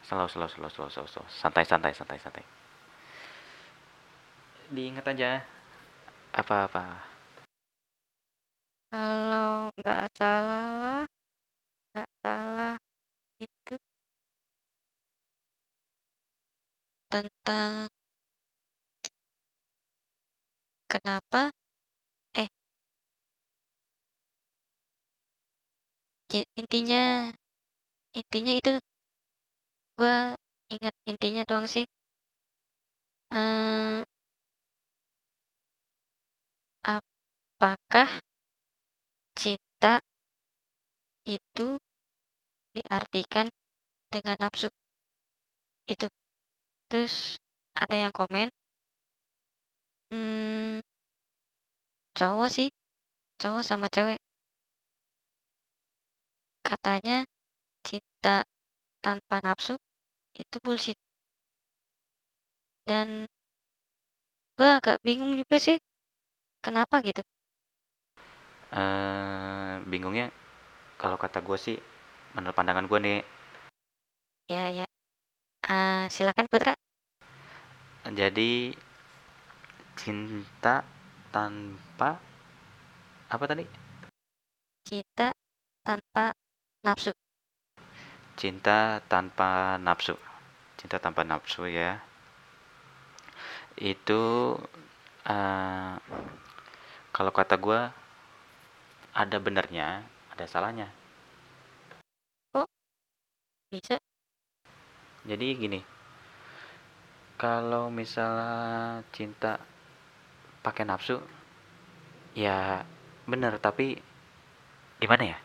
slow 0.08 0.28
slow 0.32 0.48
slow 0.48 0.70
slow 0.72 0.88
slow, 0.88 1.06
slow. 1.12 1.26
santai 1.28 1.64
santai 1.68 1.92
santai 1.92 2.16
santai 2.16 2.44
diingat 4.72 5.04
aja 5.12 5.44
apa 6.32 6.56
apa 6.64 6.84
kalau 8.88 9.68
nggak 9.76 10.08
salah 10.16 11.04
nggak 11.92 12.08
salah 12.24 12.74
itu 13.36 13.76
tentang 17.12 17.91
kenapa? 20.92 21.40
Eh. 22.42 22.48
I- 26.38 26.48
intinya 26.60 27.02
intinya 28.18 28.52
itu 28.60 28.70
gue 29.98 30.16
ingat 30.74 30.94
intinya 31.10 31.42
doang 31.48 31.66
sih. 31.74 31.84
Eh, 33.32 34.04
apakah 36.94 38.10
cinta 39.38 39.92
itu 41.26 41.66
diartikan 42.76 43.46
dengan 44.12 44.36
nafsu? 44.42 44.68
Itu. 45.92 46.06
Terus 46.90 47.14
ada 47.82 47.96
yang 48.04 48.12
komen 48.14 48.48
hmm, 50.12 50.84
cowok 52.18 52.48
sih 52.56 52.68
cowok 53.40 53.62
sama 53.64 53.86
cewek. 53.94 54.18
Katanya 56.68 57.24
cinta 57.86 58.44
tanpa 59.04 59.36
nafsu 59.42 59.74
itu 60.36 60.56
bullshit. 60.64 60.98
Dan 62.86 63.26
gue 64.58 64.68
agak 64.78 65.00
bingung 65.06 65.32
juga 65.40 65.56
sih 65.56 65.76
kenapa 66.64 67.00
gitu? 67.02 67.24
Eh 68.72 69.74
bingungnya 69.90 70.32
kalau 71.00 71.16
kata 71.20 71.44
gue 71.44 71.58
sih 71.58 71.76
menurut 72.36 72.56
pandangan 72.56 72.88
gue 72.88 72.98
nih. 73.00 73.18
Ya 74.48 74.68
ya. 74.70 74.86
Ah, 75.68 76.08
silakan 76.10 76.46
Putra. 76.50 76.72
Jadi 78.08 78.74
cinta 79.96 80.84
tanpa 81.32 82.20
apa 83.32 83.44
tadi? 83.48 83.64
Cinta 84.84 85.32
tanpa 85.80 86.36
nafsu. 86.84 87.12
Cinta 88.36 89.00
tanpa 89.08 89.80
nafsu. 89.80 90.16
Cinta 90.76 91.00
tanpa 91.00 91.24
nafsu 91.24 91.64
ya. 91.68 92.00
Itu 93.80 94.54
eh, 95.24 95.94
kalau 97.12 97.32
kata 97.32 97.56
gue 97.56 97.80
ada 99.12 99.36
benernya 99.40 100.04
ada 100.32 100.44
salahnya. 100.48 100.88
Bisa? 103.72 103.96
Jadi 105.24 105.46
gini 105.56 105.80
kalau 107.40 107.88
misalnya 107.88 109.00
cinta 109.16 109.56
pakai 110.62 110.86
nafsu 110.86 111.18
ya 112.38 112.86
bener 113.26 113.58
tapi 113.58 113.98
gimana 115.02 115.34
ya? 115.34 115.38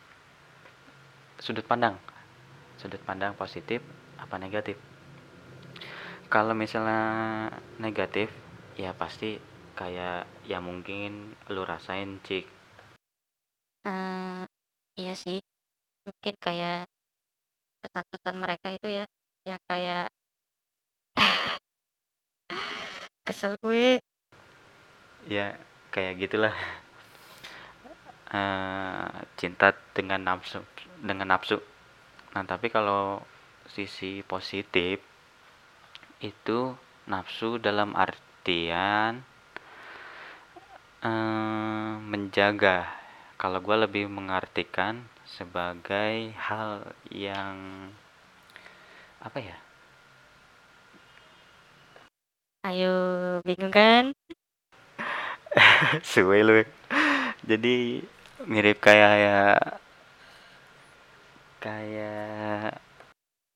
Sudut 1.41 1.65
pandang. 1.65 1.97
Sudut 2.77 3.01
pandang 3.01 3.33
positif 3.33 3.81
apa 4.21 4.37
negatif? 4.37 4.77
Kalau 6.29 6.53
misalnya 6.53 7.49
negatif 7.81 8.29
ya 8.77 8.93
pasti 8.93 9.41
kayak 9.73 10.29
ya 10.45 10.61
mungkin 10.61 11.33
lu 11.49 11.65
rasain 11.65 12.21
cik. 12.21 12.45
Eh, 13.85 14.43
iya 15.01 15.13
sih. 15.17 15.41
Mungkin 16.05 16.35
kayak 16.37 16.85
pesan-pesan 17.81 18.35
mereka 18.37 18.67
itu 18.73 18.87
ya 18.89 19.05
ya 19.47 19.57
kayak 19.69 20.11
kesel 23.25 23.55
gue 23.63 24.01
ya 25.27 25.55
kayak 25.93 26.17
gitulah. 26.23 26.55
Eh, 28.27 29.07
cinta 29.39 29.71
dengan 29.95 30.19
nafsu 30.19 30.59
dengan 30.99 31.31
nafsu. 31.31 31.63
Nah 32.35 32.43
tapi 32.43 32.67
kalau 32.67 33.23
sisi 33.71 34.19
positif 34.27 34.99
itu 36.19 36.75
nafsu 37.07 37.55
dalam 37.55 37.95
artian 37.95 39.23
eh, 41.07 41.93
menjaga. 42.03 42.91
Kalau 43.39 43.63
gue 43.63 43.77
lebih 43.87 44.11
mengartikan 44.11 45.07
sebagai 45.23 46.35
hal 46.35 46.83
yang 47.07 47.87
apa 49.23 49.39
ya? 49.39 49.55
Ayo 52.67 52.95
bingung 53.47 53.71
kan 53.71 54.11
suwe 56.11 56.39
lu. 56.43 56.63
Jadi 57.45 58.01
mirip 58.45 58.77
kayak 58.81 59.13
ya 59.17 59.39
kayak 61.57 62.77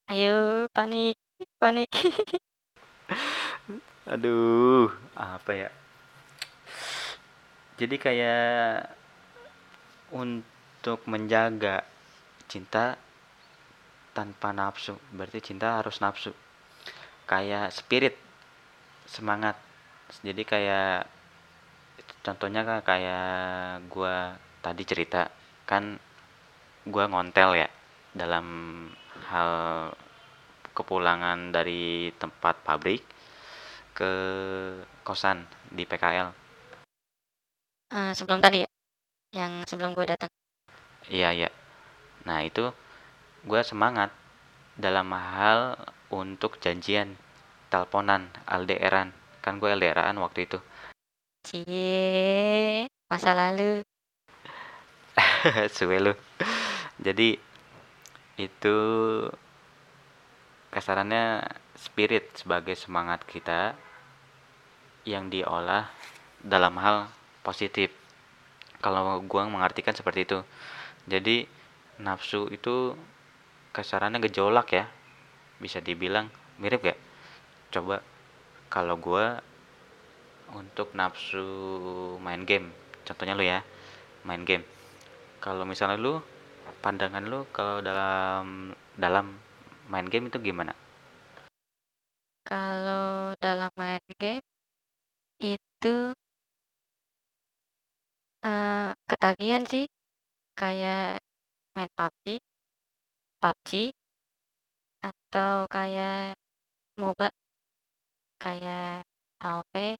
ayo 0.09 0.65
panik 0.73 1.15
panik 1.61 1.89
aduh 4.09 4.89
apa 5.13 5.51
ya? 5.53 5.69
Jadi 7.77 7.95
kayak 7.97 8.93
untuk 10.13 11.01
menjaga 11.09 11.81
cinta 12.45 12.99
tanpa 14.11 14.51
nafsu. 14.51 14.99
Berarti 15.15 15.39
cinta 15.53 15.79
harus 15.79 15.97
nafsu. 16.03 16.35
Kayak 17.25 17.71
spirit 17.73 18.15
semangat. 19.07 19.55
Jadi 20.21 20.43
kayak 20.43 21.20
contohnya 22.21 22.81
kayak 22.81 23.85
gua 23.89 24.37
tadi 24.61 24.83
cerita 24.85 25.29
kan 25.65 25.97
gua 26.85 27.09
ngontel 27.09 27.57
ya 27.57 27.69
dalam 28.13 28.45
hal 29.29 29.51
kepulangan 30.71 31.51
dari 31.51 32.09
tempat 32.15 32.63
pabrik 32.63 33.03
ke 33.91 34.11
kosan 35.03 35.43
di 35.67 35.83
PKL. 35.83 36.31
Eh, 37.91 38.11
sebelum 38.15 38.39
tadi 38.39 38.63
ya, 38.63 38.69
yang 39.35 39.67
sebelum 39.67 39.91
gue 39.91 40.07
datang. 40.07 40.31
Iya, 41.11 41.35
iya. 41.35 41.49
Nah, 42.23 42.39
itu 42.39 42.71
gue 43.43 43.61
semangat 43.67 44.15
dalam 44.79 45.11
hal 45.11 45.75
untuk 46.07 46.55
janjian 46.63 47.19
teleponan 47.67 48.31
LDRan. 48.47 49.11
Kan 49.43 49.59
gue 49.59 49.67
LDRan 49.75 50.15
waktu 50.23 50.47
itu. 50.47 50.59
Cie, 51.41 52.85
masa 53.09 53.33
lalu. 53.33 53.81
Suwe 55.75 55.97
lu. 55.97 56.13
Jadi 57.01 57.33
itu 58.37 58.77
kasarannya 60.69 61.41
spirit 61.73 62.29
sebagai 62.37 62.77
semangat 62.77 63.25
kita 63.25 63.73
yang 65.03 65.33
diolah 65.33 65.89
dalam 66.45 66.77
hal 66.77 67.09
positif. 67.41 67.89
Kalau 68.77 69.21
gua 69.25 69.49
mengartikan 69.49 69.97
seperti 69.97 70.29
itu. 70.29 70.39
Jadi 71.09 71.49
nafsu 71.97 72.53
itu 72.53 72.93
kasarannya 73.73 74.21
gejolak 74.29 74.77
ya. 74.77 74.85
Bisa 75.57 75.81
dibilang 75.81 76.29
mirip 76.61 76.85
gak? 76.85 76.99
Coba 77.73 78.05
kalau 78.69 78.97
gua 79.01 79.41
untuk 80.55 80.93
nafsu 80.97 81.45
main 82.19 82.43
game, 82.43 82.71
contohnya 83.07 83.33
lu 83.37 83.43
ya, 83.45 83.59
main 84.27 84.43
game. 84.43 84.65
Kalau 85.41 85.65
misalnya 85.65 85.97
lu 85.97 86.21
pandangan 86.81 87.25
lu 87.25 87.45
kalau 87.49 87.81
dalam 87.81 88.73
dalam 88.97 89.37
main 89.89 90.07
game 90.07 90.29
itu 90.29 90.37
gimana? 90.41 90.73
Kalau 92.45 93.33
dalam 93.37 93.71
main 93.77 94.01
game 94.19 94.43
itu 95.41 96.13
uh, 98.45 98.91
ketagihan 99.09 99.63
sih 99.65 99.85
kayak 100.53 101.21
main 101.73 101.89
PUBG, 101.97 102.37
PUBG 103.41 103.69
atau 105.01 105.65
kayak 105.71 106.37
MOBA 107.01 107.33
kayak 108.37 109.05
AoV 109.41 109.97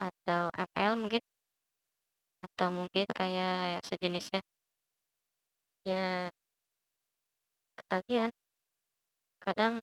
atau 0.00 0.42
ML 0.52 0.92
mungkin? 1.02 1.22
Atau 2.44 2.68
mungkin 2.78 3.06
kayak 3.18 3.84
sejenisnya? 3.88 4.40
Ya 5.84 6.30
ketagihan. 7.78 8.32
Kadang 9.44 9.74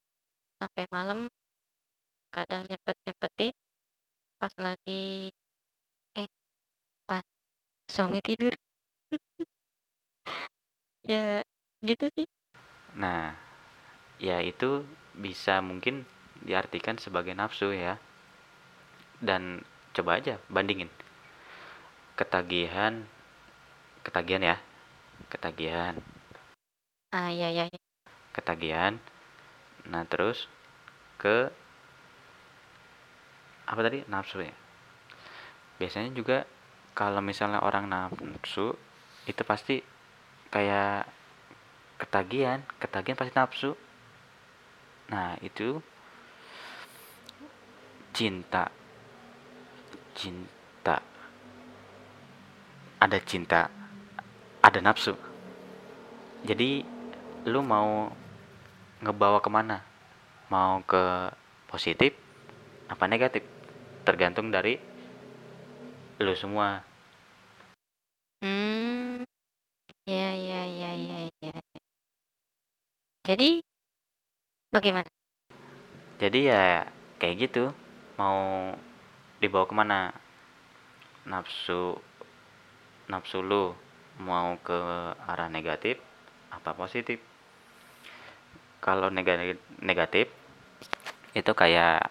sampai 0.60 0.85
malam 0.91 1.19
kadang 2.34 2.65
nyempet 2.69 2.95
nyempetin 3.06 3.53
pas 4.41 4.53
lagi 4.65 5.31
eh 6.19 6.27
pas 7.07 7.26
suami 7.94 8.19
tidur. 8.27 8.53
Ya 11.03 11.44
gitu 11.84 12.07
sih. 12.15 12.27
Nah, 12.95 13.35
ya 14.23 14.40
itu 14.40 14.88
bisa 15.11 15.60
mungkin 15.60 16.07
diartikan 16.48 16.95
sebagai 16.95 17.35
nafsu 17.35 17.76
ya. 17.76 17.99
Dan 19.19 19.68
coba 19.94 20.20
aja 20.20 20.41
bandingin. 20.49 20.90
Ketagihan 22.20 23.06
ketagihan 24.03 24.44
ya. 24.44 24.57
Ketagihan, 25.32 25.95
ah 27.14 27.30
iya 27.30 27.49
iya 27.49 27.65
iya. 27.70 27.80
ketagihan. 28.34 28.98
Nah, 29.90 30.03
terus 30.06 30.49
ke 31.18 31.49
apa 33.65 33.80
tadi? 33.82 34.03
Nafsu 34.10 34.44
ya. 34.44 34.53
Biasanya 35.80 36.11
juga 36.14 36.45
kalau 36.94 37.22
misalnya 37.24 37.61
orang 37.65 37.90
nafsu 37.90 38.78
itu 39.26 39.41
pasti 39.45 39.82
kayak 40.53 41.07
ketagihan, 41.98 42.61
ketagihan 42.78 43.18
pasti 43.18 43.34
nafsu. 43.34 43.72
Nah, 45.10 45.38
itu 45.41 45.82
cinta. 48.14 48.70
Cinta. 50.14 51.02
Ada 53.02 53.19
cinta, 53.26 53.68
ada 54.64 54.80
nafsu. 54.80 55.18
Jadi 56.48 56.85
lu 57.49 57.60
mau 57.60 58.07
ngebawa 59.03 59.44
ke 59.44 59.49
mana? 59.52 59.84
Mau 60.48 60.80
ke 60.88 61.34
positif 61.68 62.15
apa 62.88 63.03
negatif? 63.10 63.44
Tergantung 64.07 64.53
dari 64.53 64.80
lu 66.22 66.31
semua. 66.38 66.80
Hmm, 68.40 69.23
ya 70.07 70.30
ya 70.35 70.61
ya 70.68 70.91
ya 70.95 71.19
ya. 71.41 71.56
Jadi 73.23 73.64
bagaimana? 74.72 75.07
Jadi 76.19 76.40
ya 76.48 76.88
kayak 77.19 77.35
gitu. 77.49 77.72
Mau 78.19 78.72
dibawa 79.44 79.68
ke 79.68 79.76
mana? 79.76 80.15
Nafsu 81.28 81.99
nafsu 83.11 83.44
lu 83.44 83.76
mau 84.24 84.56
ke 84.64 84.80
arah 85.28 85.52
negatif 85.52 85.99
apa 86.48 86.72
positif? 86.72 87.20
Kalau 88.80 89.11
negatif 89.11 89.60
negatif 89.84 90.32
itu 91.36 91.52
kayak 91.52 92.07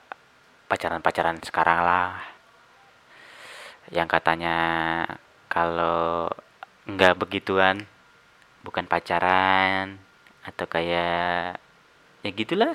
pacaran-pacaran 0.68 1.40
sekarang 1.40 1.80
lah. 1.80 2.20
Yang 3.88 4.08
katanya 4.20 4.56
kalau 5.48 6.28
nggak 6.88 7.16
begituan 7.20 7.84
bukan 8.64 8.84
pacaran 8.88 10.00
atau 10.42 10.66
kayak 10.66 11.60
ya 12.22 12.30
gitulah. 12.32 12.74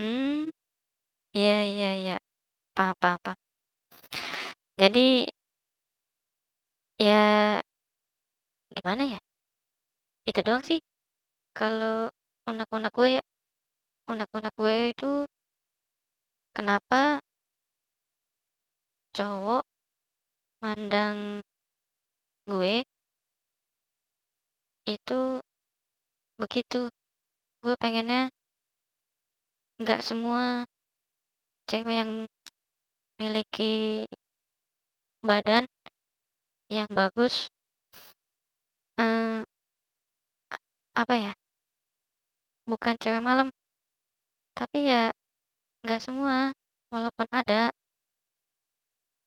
Hmm, 0.00 0.48
ya 1.36 1.60
ya 1.66 1.92
ya. 1.98 2.16
Paham. 2.80 3.36
Jadi 4.80 5.28
ya 6.96 7.60
gimana 8.72 9.02
ya? 9.04 9.20
Itu 10.24 10.40
doang 10.40 10.64
sih. 10.64 10.80
Kalau 11.52 12.08
unek-unek 12.48 12.92
gue 12.96 13.20
unek-unek 14.08 14.52
gue 14.56 14.76
itu 14.96 15.10
kenapa 16.56 17.20
cowok 19.16 19.62
mandang 20.64 21.44
gue 22.48 22.80
itu 24.88 25.20
begitu. 26.40 26.88
Gue 27.60 27.74
pengennya 27.76 28.32
nggak 29.80 30.00
semua 30.00 30.64
cewek 31.68 31.96
yang 32.00 32.12
memiliki 33.20 34.08
badan 35.20 35.68
yang 36.72 36.88
bagus 36.88 37.52
eh, 38.96 39.44
apa 40.96 41.14
ya 41.20 41.32
bukan 42.64 42.96
cewek 42.96 43.20
malam 43.20 43.52
tapi 44.56 44.88
ya 44.88 45.12
nggak 45.84 46.00
semua 46.00 46.56
walaupun 46.92 47.28
ada. 47.32 47.72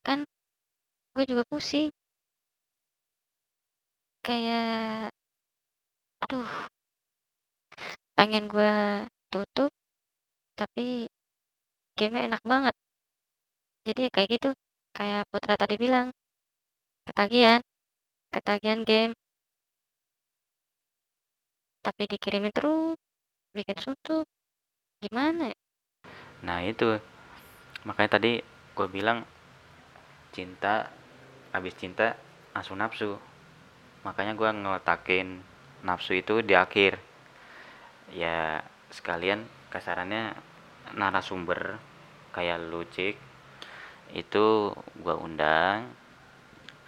Kan 0.05 0.19
gue 1.15 1.23
juga 1.25 1.43
pusing. 1.49 1.89
Kayak 4.23 5.11
aduh 6.23 6.47
pengen 8.15 8.47
gue 8.47 8.73
tutup 9.31 9.71
tapi 10.55 11.09
game 11.99 12.17
enak 12.29 12.39
banget 12.47 12.75
jadi 13.87 14.07
ya 14.07 14.11
kayak 14.15 14.29
gitu 14.39 14.49
kayak 14.97 15.21
Putra 15.31 15.53
tadi 15.59 15.75
bilang 15.79 16.07
ketagihan 17.07 17.61
ketagihan 18.33 18.81
game 18.87 19.13
tapi 21.83 22.03
dikirimin 22.07 22.53
terus 22.55 22.95
bikin 23.51 23.77
suntuk 23.77 24.25
gimana 25.03 25.51
ya 25.51 25.57
Nah, 26.43 26.59
itu. 26.59 26.99
Makanya 27.87 28.19
tadi 28.19 28.43
gue 28.75 28.87
bilang 28.91 29.23
cinta 30.35 30.91
habis 31.55 31.71
cinta 31.79 32.19
langsung 32.51 32.77
nafsu. 32.83 33.15
Makanya 34.03 34.35
gue 34.35 34.49
ngeletakin 34.51 35.39
nafsu 35.87 36.19
itu 36.19 36.43
di 36.43 36.51
akhir. 36.51 36.99
Ya 38.11 38.59
sekalian 38.91 39.47
kasarannya 39.71 40.35
narasumber 40.99 41.79
kayak 42.35 42.59
lu 42.59 42.83
Cik 42.91 43.15
itu 44.13 44.71
gue 45.03 45.15
undang 45.17 45.89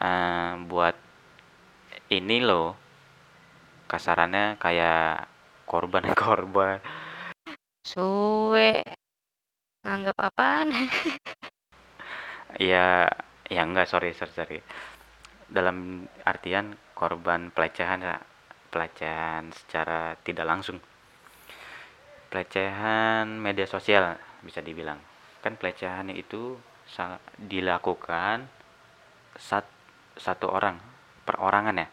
eh, 0.01 0.53
buat 0.69 0.95
ini 2.13 2.37
loh 2.45 2.77
kasarannya 3.89 4.57
kayak 4.61 5.29
korban 5.69 6.05
korban. 6.21 6.77
Suwe 7.85 8.81
nganggap 9.85 10.17
apaan? 10.17 10.69
Ya 12.55 13.11
ya 13.51 13.67
enggak 13.67 13.91
sorry 13.91 14.15
sorry 14.15 14.31
sorry. 14.31 14.59
Dalam 15.51 16.07
artian 16.23 16.79
korban 16.95 17.51
pelecehan 17.51 17.99
ya 17.99 18.15
pelecehan 18.71 19.51
secara 19.51 20.15
tidak 20.23 20.47
langsung. 20.47 20.79
Pelecehan 22.31 23.27
media 23.27 23.67
sosial 23.67 24.15
bisa 24.39 24.63
dibilang. 24.63 25.03
Kan 25.43 25.59
pelecehan 25.59 26.15
itu 26.15 26.55
dilakukan 27.41 28.47
sat, 29.35 29.65
satu 30.15 30.47
orang 30.47 30.79
perorangan 31.27 31.81
ya. 31.81 31.87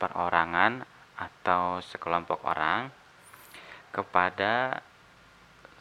Perorangan 0.00 0.86
atau 1.20 1.84
sekelompok 1.84 2.40
orang 2.48 2.88
kepada 3.92 4.80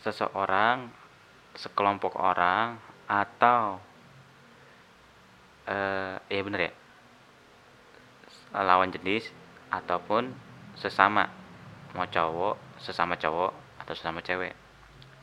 seseorang 0.03 0.91
sekelompok 1.55 2.19
orang 2.19 2.79
atau 3.07 3.79
eh 5.69 6.17
ya 6.27 6.41
bener 6.41 6.71
ya 6.71 6.73
lawan 8.55 8.89
jenis 8.89 9.29
ataupun 9.69 10.33
sesama. 10.73 11.29
Mau 11.93 12.05
cowok 12.05 12.81
sesama 12.81 13.17
cowok 13.17 13.51
atau 13.81 13.93
sesama 13.93 14.19
cewek. 14.25 14.53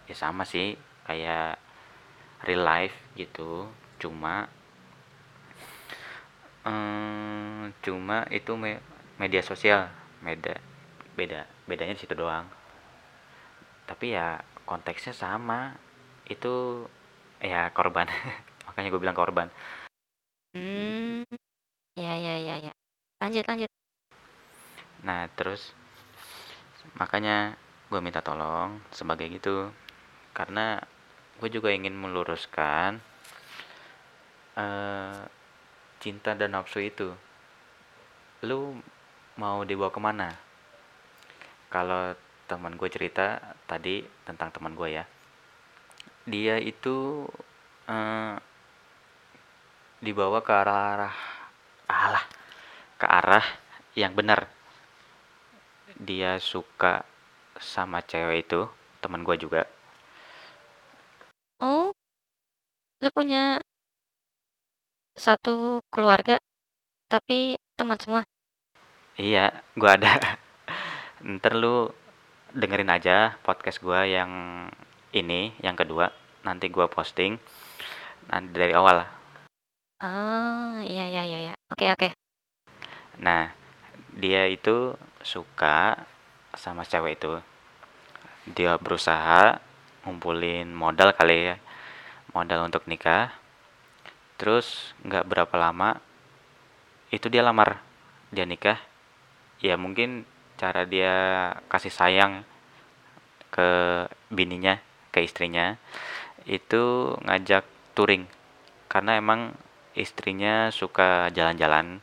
Ya 0.06 0.14
sama 0.14 0.46
sih 0.46 0.78
kayak 1.06 1.58
real 2.44 2.62
life 2.66 2.96
gitu. 3.16 3.70
Cuma 4.02 4.50
eh, 6.66 7.64
cuma 7.80 8.26
itu 8.28 8.52
me- 8.58 8.82
media 9.16 9.40
sosial. 9.40 9.88
Beda 10.20 10.58
beda 11.16 11.48
bedanya 11.64 11.96
di 11.96 12.02
situ 12.04 12.12
doang. 12.12 12.44
Tapi 13.88 14.12
ya 14.12 14.42
konteksnya 14.68 15.14
sama. 15.16 15.72
Itu 16.26 16.84
ya 17.40 17.70
korban. 17.72 18.10
Makanya 18.66 18.88
gue 18.92 19.00
bilang 19.00 19.16
korban. 19.16 19.48
Hmm 20.52 21.22
ya 21.96 22.12
ya 22.20 22.34
ya 22.36 22.54
ya. 22.60 22.72
Lanjut 23.22 23.44
lanjut. 23.48 23.70
Nah, 25.06 25.30
terus 25.38 25.72
makanya 26.96 27.56
gue 27.88 28.00
minta 28.02 28.20
tolong 28.20 28.80
sebagai 28.92 29.30
gitu. 29.32 29.70
Karena 30.36 30.82
gue 31.40 31.48
juga 31.52 31.68
ingin 31.72 31.92
meluruskan 31.92 33.00
eh 34.56 35.20
cinta 36.00 36.32
dan 36.32 36.56
nafsu 36.56 36.80
itu. 36.80 37.12
Lu 38.44 38.78
mau 39.36 39.64
dibawa 39.64 39.92
ke 39.92 40.00
mana? 40.00 40.28
Kalau 41.68 42.16
teman 42.46 42.78
gue 42.78 42.88
cerita 42.88 43.40
tadi 43.68 44.00
tentang 44.24 44.48
teman 44.54 44.72
gue 44.72 44.88
ya. 44.96 45.04
Dia 46.24 46.56
itu 46.62 47.26
eh 47.88 48.36
dibawa 50.00 50.44
ke 50.44 50.52
arah 50.52 51.16
alah 51.88 52.26
ke 53.00 53.06
arah 53.08 53.46
yang 53.96 54.12
benar 54.12 54.44
dia 55.96 56.36
suka 56.36 57.00
sama 57.56 58.04
cewek 58.04 58.44
itu 58.44 58.68
teman 59.00 59.24
gue 59.24 59.36
juga 59.40 59.64
oh 61.60 61.92
lu 63.00 63.08
punya 63.12 63.60
satu 65.16 65.80
keluarga 65.88 66.36
tapi 67.08 67.56
teman 67.76 67.96
semua? 67.96 68.22
Iya 69.16 69.64
gue 69.76 69.88
ada. 69.88 70.36
Ntar 71.24 71.56
lu 71.56 71.88
dengerin 72.52 72.92
aja 72.92 73.40
podcast 73.40 73.80
gue 73.80 74.00
yang 74.12 74.32
ini 75.16 75.56
yang 75.64 75.76
kedua. 75.76 76.12
Nanti 76.44 76.68
gue 76.68 76.84
posting 76.88 77.40
nanti 78.28 78.50
dari 78.52 78.76
awal. 78.76 79.06
Oh 80.04 80.76
iya 80.84 81.08
iya 81.08 81.22
iya 81.24 81.38
iya. 81.48 81.54
oke 81.72 81.84
oke. 81.96 82.08
Nah 83.24 83.48
dia 84.12 84.44
itu 84.52 84.92
suka 85.24 86.04
sama 86.52 86.84
cewek 86.84 87.16
itu. 87.16 87.40
Dia 88.52 88.76
berusaha 88.76 89.58
ngumpulin 90.06 90.70
modal 90.70 91.10
kali 91.10 91.52
ya. 91.52 91.56
Modal 92.30 92.70
untuk 92.70 92.86
nikah. 92.86 93.34
Terus 94.38 94.94
nggak 95.02 95.26
berapa 95.26 95.54
lama 95.58 95.98
itu 97.10 97.26
dia 97.26 97.42
lamar 97.42 97.82
dia 98.30 98.46
nikah. 98.46 98.78
Ya 99.58 99.74
mungkin 99.74 100.22
cara 100.54 100.86
dia 100.86 101.14
kasih 101.66 101.90
sayang 101.90 102.46
ke 103.50 103.68
bininya 104.30 104.78
ke 105.10 105.26
istrinya 105.26 105.74
itu 106.46 107.12
ngajak 107.26 107.66
touring. 107.98 108.30
Karena 108.86 109.18
emang 109.18 109.58
istrinya 109.98 110.70
suka 110.70 111.34
jalan-jalan 111.34 111.98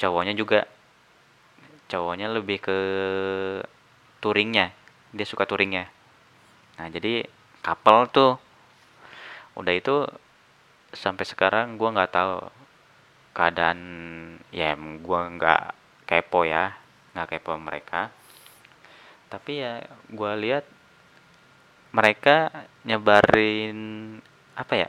cowoknya 0.00 0.32
juga. 0.32 0.64
Cowoknya 1.84 2.32
lebih 2.32 2.64
ke 2.64 2.78
touringnya 4.24 4.72
dia 5.12 5.28
suka 5.28 5.44
touringnya 5.44 5.92
nah 6.74 6.86
jadi 6.90 7.26
couple 7.62 8.02
tuh 8.10 8.32
udah 9.54 9.74
itu 9.74 10.06
sampai 10.90 11.24
sekarang 11.26 11.78
gua 11.78 11.94
nggak 11.94 12.12
tahu 12.14 12.34
keadaan 13.34 13.80
ya 14.54 14.74
gua 15.02 15.30
nggak 15.30 15.62
kepo 16.06 16.46
ya 16.46 16.74
nggak 17.14 17.38
kepo 17.38 17.54
mereka. 17.58 18.10
Tapi 19.30 19.62
ya 19.62 19.82
gua 20.10 20.34
lihat 20.34 20.66
mereka 21.94 22.50
nyebarin 22.82 23.78
apa 24.58 24.74
ya 24.74 24.88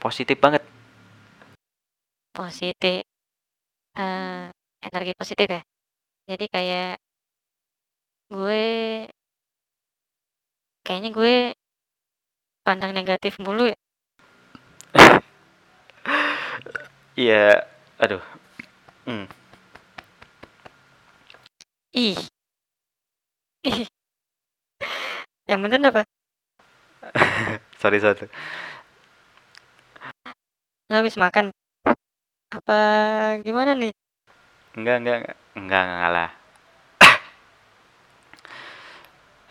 positif 0.00 0.40
banget. 0.40 0.64
Positif 2.32 3.04
eh 3.92 4.44
energi 4.80 5.12
positif 5.12 5.46
ya. 5.46 5.62
Jadi 6.32 6.44
kayak 6.48 6.96
gue 8.32 8.64
kayaknya 10.82 11.10
gue 11.14 11.34
pandang 12.66 12.94
negatif 12.94 13.38
mulu 13.42 13.70
ya. 13.70 13.76
Iya 17.12 17.68
aduh. 18.00 18.24
Hmm. 19.04 19.28
ih. 21.92 22.16
Ih. 23.68 23.84
Yang 25.44 25.60
bener 25.60 25.92
apa? 25.92 26.02
Sorry 27.82 28.00
sorry. 28.00 28.32
Lu 30.88 30.94
habis 30.96 31.20
makan? 31.20 31.52
Apa 32.48 32.78
gimana 33.44 33.76
nih? 33.76 33.92
Enggak 34.72 35.04
enggak 35.04 35.16
enggak 35.20 35.36
enggak, 35.56 35.84
enggak 35.84 36.10
lah. 36.16 36.30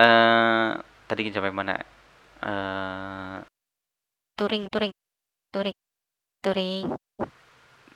Eh 0.01 0.90
tadi 1.11 1.27
sampai 1.27 1.51
mana? 1.51 1.75
Eh 2.39 3.38
touring 4.39 4.65
touring 4.71 4.95
touring 5.53 5.77
touring 6.41 6.88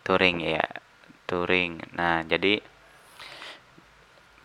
touring 0.06 0.38
ya 0.44 0.62
touring 1.26 1.82
nah 1.98 2.22
jadi 2.22 2.62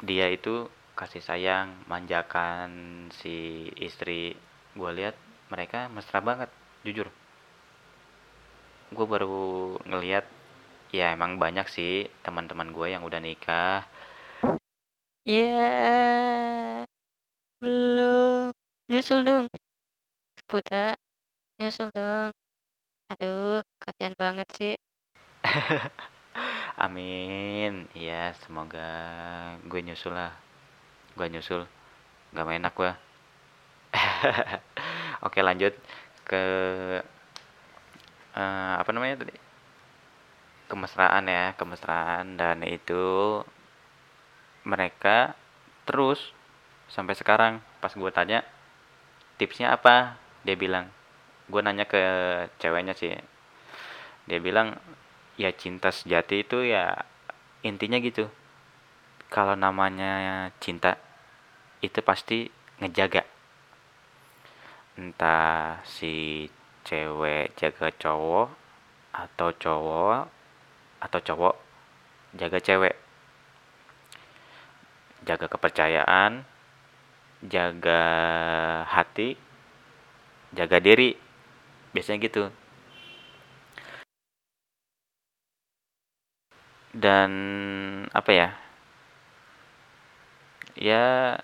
dia 0.00 0.32
itu 0.32 0.64
kasih 0.96 1.24
sayang 1.24 1.80
manjakan 1.88 2.68
si 3.12 3.68
istri. 3.80 4.36
Gue 4.76 4.90
lihat 4.92 5.16
mereka 5.52 5.88
mesra 5.92 6.20
banget 6.20 6.52
jujur. 6.84 7.08
Gue 8.92 9.06
baru 9.08 9.76
ngelihat 9.88 10.24
ya 10.92 11.12
emang 11.12 11.36
banyak 11.40 11.68
sih 11.68 12.08
teman-teman 12.24 12.72
gue 12.72 12.86
yang 12.92 13.04
udah 13.04 13.20
nikah. 13.20 13.84
Ya 15.24 15.80
belum 15.92 16.09
nyusul 19.00 19.24
dong. 19.24 19.48
Buta 20.44 20.92
nyusul 21.56 21.88
dong. 21.88 22.36
Aduh 23.08 23.64
kasihan 23.80 24.12
banget 24.12 24.48
sih. 24.52 24.74
Amin. 26.84 27.88
Ya 27.96 28.36
semoga 28.44 28.92
gue 29.64 29.80
nyusul 29.80 30.12
lah. 30.12 30.36
Gue 31.16 31.32
nyusul. 31.32 31.64
Gak 32.36 32.44
enak 32.44 32.76
gue 32.76 32.92
oke 35.26 35.40
lanjut 35.40 35.72
ke 36.28 36.44
eh, 38.36 38.74
apa 38.76 38.90
namanya 38.92 39.24
tadi? 39.24 39.32
Kemesraan 40.68 41.24
ya 41.24 41.56
kemesraan. 41.56 42.36
Dan 42.36 42.68
itu 42.68 43.40
mereka 44.68 45.32
terus 45.88 46.20
sampai 46.92 47.16
sekarang. 47.16 47.64
Pas 47.80 47.96
gue 47.96 48.12
tanya 48.12 48.44
tipsnya 49.40 49.72
apa? 49.72 50.20
Dia 50.44 50.52
bilang 50.60 50.92
gue 51.48 51.60
nanya 51.64 51.88
ke 51.88 51.96
ceweknya 52.60 52.92
sih. 52.92 53.16
Dia 54.28 54.36
bilang 54.36 54.76
ya 55.40 55.48
cinta 55.56 55.88
sejati 55.88 56.44
itu 56.44 56.60
ya 56.68 56.92
intinya 57.64 57.96
gitu. 57.96 58.28
Kalau 59.32 59.56
namanya 59.56 60.52
cinta 60.60 61.00
itu 61.80 62.04
pasti 62.04 62.52
ngejaga. 62.84 63.24
Entah 65.00 65.80
si 65.88 66.44
cewek 66.84 67.56
jaga 67.56 67.88
cowok 67.96 68.48
atau 69.16 69.48
cowok 69.56 70.28
atau 71.00 71.20
cowok 71.24 71.54
jaga 72.36 72.60
cewek. 72.60 72.94
Jaga 75.24 75.48
kepercayaan 75.48 76.44
jaga 77.44 78.00
hati 78.84 79.36
jaga 80.52 80.78
diri. 80.82 81.16
Biasanya 81.94 82.18
gitu. 82.22 82.50
Dan 86.94 87.30
apa 88.10 88.30
ya? 88.34 88.48
Ya 90.78 91.38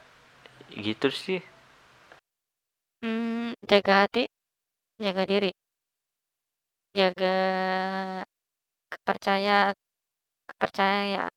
gitu 0.74 1.10
sih. 1.10 1.40
Hmm, 3.02 3.54
jaga 3.70 4.06
hati 4.06 4.26
jaga 5.02 5.22
diri. 5.26 5.50
Jaga 6.96 7.34
kepercayaan 8.92 9.74
kepercayaan 10.48 11.32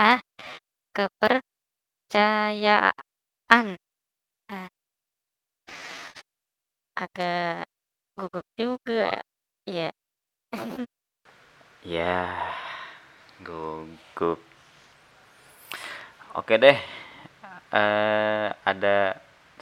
ah 0.00 0.18
kepercayaan 0.96 2.82
ah. 4.50 4.68
Agak 7.02 7.66
gugup 8.18 8.46
juga 8.58 9.22
ya 9.66 9.90
ya 11.84 12.14
gugup. 13.44 14.40
Oke 16.34 16.54
deh 16.58 16.76
eh 17.74 18.46
ada 18.70 18.96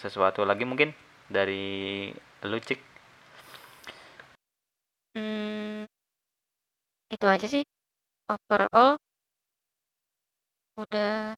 sesuatu 0.03 0.45
lagi 0.45 0.65
mungkin 0.69 0.91
dari 1.31 2.11
lu 2.45 2.59
cik? 2.61 2.81
Hmm, 5.15 5.85
itu 7.15 7.27
aja 7.35 7.47
sih. 7.55 7.63
Overall 8.33 8.97
udah 10.81 11.37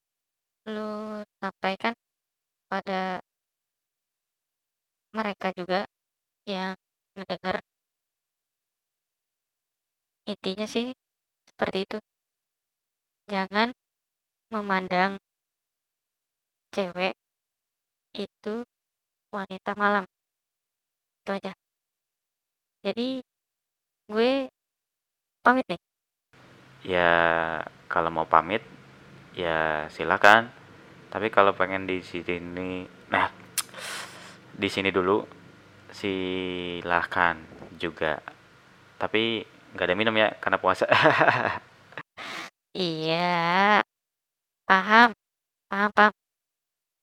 lu 0.72 0.80
sampaikan 1.40 1.94
pada 2.70 3.20
mereka 5.14 5.54
juga 5.54 5.86
yang 6.44 6.74
mendengar 7.14 7.62
intinya 10.26 10.66
sih 10.66 10.90
seperti 11.48 11.78
itu. 11.86 11.98
Jangan 13.30 13.72
memandang 14.52 15.16
cewek 16.74 17.14
itu 18.18 18.54
wanita 19.30 19.72
malam. 19.78 20.04
Itu 21.22 21.30
aja. 21.38 21.52
Jadi 22.84 23.22
gue 24.10 24.32
pamit 25.40 25.64
nih. 25.70 25.80
Ya 26.84 27.12
kalau 27.88 28.10
mau 28.12 28.28
pamit 28.28 28.60
ya 29.32 29.88
silakan. 29.88 30.52
Tapi 31.08 31.30
kalau 31.30 31.54
pengen 31.54 31.86
di 31.86 32.02
sini 32.02 32.90
nah 33.08 33.43
di 34.54 34.68
sini 34.70 34.90
dulu 34.94 35.22
silahkan 35.90 37.36
juga. 37.78 38.18
Tapi 38.98 39.42
nggak 39.74 39.86
ada 39.86 39.96
minum 39.98 40.14
ya 40.14 40.28
karena 40.42 40.58
puasa. 40.62 40.86
Iya 42.74 43.86
paham 44.68 45.08
paham 45.70 45.90
paham. 45.96 46.12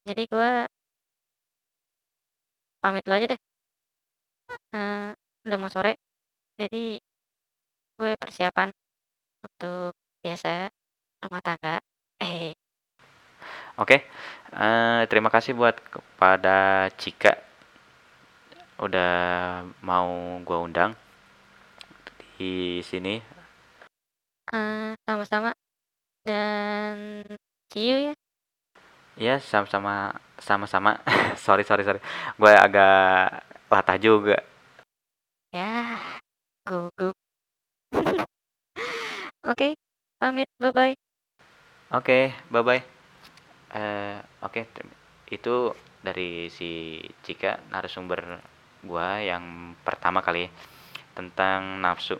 Jadi 0.08 0.22
gue 0.32 0.50
pamit 2.82 3.02
dulu 3.04 3.14
aja 3.16 3.26
deh. 3.32 3.40
Uh, 4.74 5.12
udah 5.48 5.58
mau 5.60 5.70
sore 5.72 5.96
jadi 6.60 7.00
gue 7.96 8.12
persiapan 8.20 8.68
untuk 9.46 9.92
biasa 10.22 10.68
rumah 11.22 11.42
tangga. 11.46 11.74
Eh 12.22 12.52
oke. 13.78 13.96
Uh, 14.52 15.08
terima 15.08 15.32
kasih 15.32 15.56
buat 15.56 15.76
kepada 15.88 16.88
Cika. 17.00 17.38
Udah 18.82 19.62
mau 19.80 20.40
gue 20.42 20.58
undang 20.58 20.92
di 22.36 22.82
sini. 22.84 23.22
Uh, 24.52 24.92
sama-sama. 25.06 25.54
Dan 26.26 27.24
see 27.72 27.88
you 27.88 27.98
ya. 28.10 28.14
Ya 29.16 29.36
sama-sama 29.40 30.16
sama-sama. 30.40 30.98
Sorry 31.44 31.62
sorry 31.62 31.84
sorry. 31.84 32.00
Gue 32.40 32.52
agak 32.52 33.44
latah 33.68 33.96
juga. 34.00 34.40
Ya 35.52 36.00
gugup. 36.64 37.14
Oke 38.02 38.26
okay, 39.42 39.72
pamit. 40.20 40.48
Bye 40.60 40.72
bye 40.72 40.94
oke 41.92 42.04
okay, 42.08 42.32
bye 42.48 42.64
bye 42.64 43.01
uh, 43.74 44.16
oke 44.44 44.60
okay, 44.60 44.64
itu 45.32 45.72
dari 46.02 46.50
si 46.52 47.00
Cika 47.22 47.72
narasumber 47.72 48.42
gua 48.82 49.22
yang 49.22 49.76
pertama 49.86 50.20
kali 50.20 50.50
tentang 51.14 51.80
nafsu. 51.80 52.18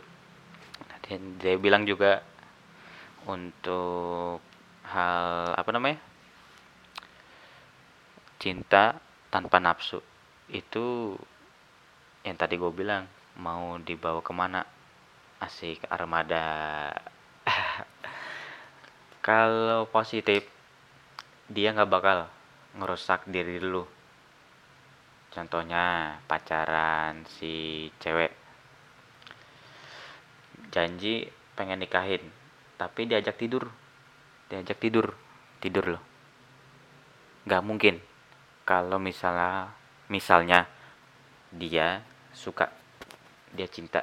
Dan 1.03 1.35
dia 1.37 1.59
bilang 1.59 1.83
juga 1.83 2.23
untuk 3.27 4.39
hal 4.87 5.51
apa 5.55 5.69
namanya 5.75 5.99
cinta 8.39 8.99
tanpa 9.31 9.63
nafsu. 9.63 10.03
Itu 10.51 11.15
yang 12.23 12.35
tadi 12.35 12.55
gue 12.59 12.71
bilang 12.71 13.07
mau 13.39 13.79
dibawa 13.79 14.19
ke 14.19 14.33
mana? 14.35 14.63
Asik 15.39 15.83
armada. 15.91 16.91
Kalau 19.27 19.87
positif 19.87 20.47
dia 21.51 21.75
nggak 21.75 21.91
bakal 21.91 22.31
ngerusak 22.79 23.27
diri 23.27 23.59
lu. 23.59 23.83
Contohnya 25.33 26.15
pacaran 26.29 27.25
si 27.25 27.89
cewek. 27.99 28.31
Janji 30.69 31.27
pengen 31.57 31.83
nikahin 31.83 32.23
tapi 32.79 33.09
diajak 33.09 33.35
tidur. 33.35 33.67
Diajak 34.47 34.77
tidur 34.79 35.11
tidur 35.59 35.97
loh. 35.97 36.03
Nggak 37.43 37.63
mungkin 37.65 37.95
kalau 38.63 38.95
misalnya 39.01 39.75
misalnya 40.07 40.69
dia 41.51 42.01
suka 42.31 42.71
dia 43.53 43.69
cinta 43.69 44.01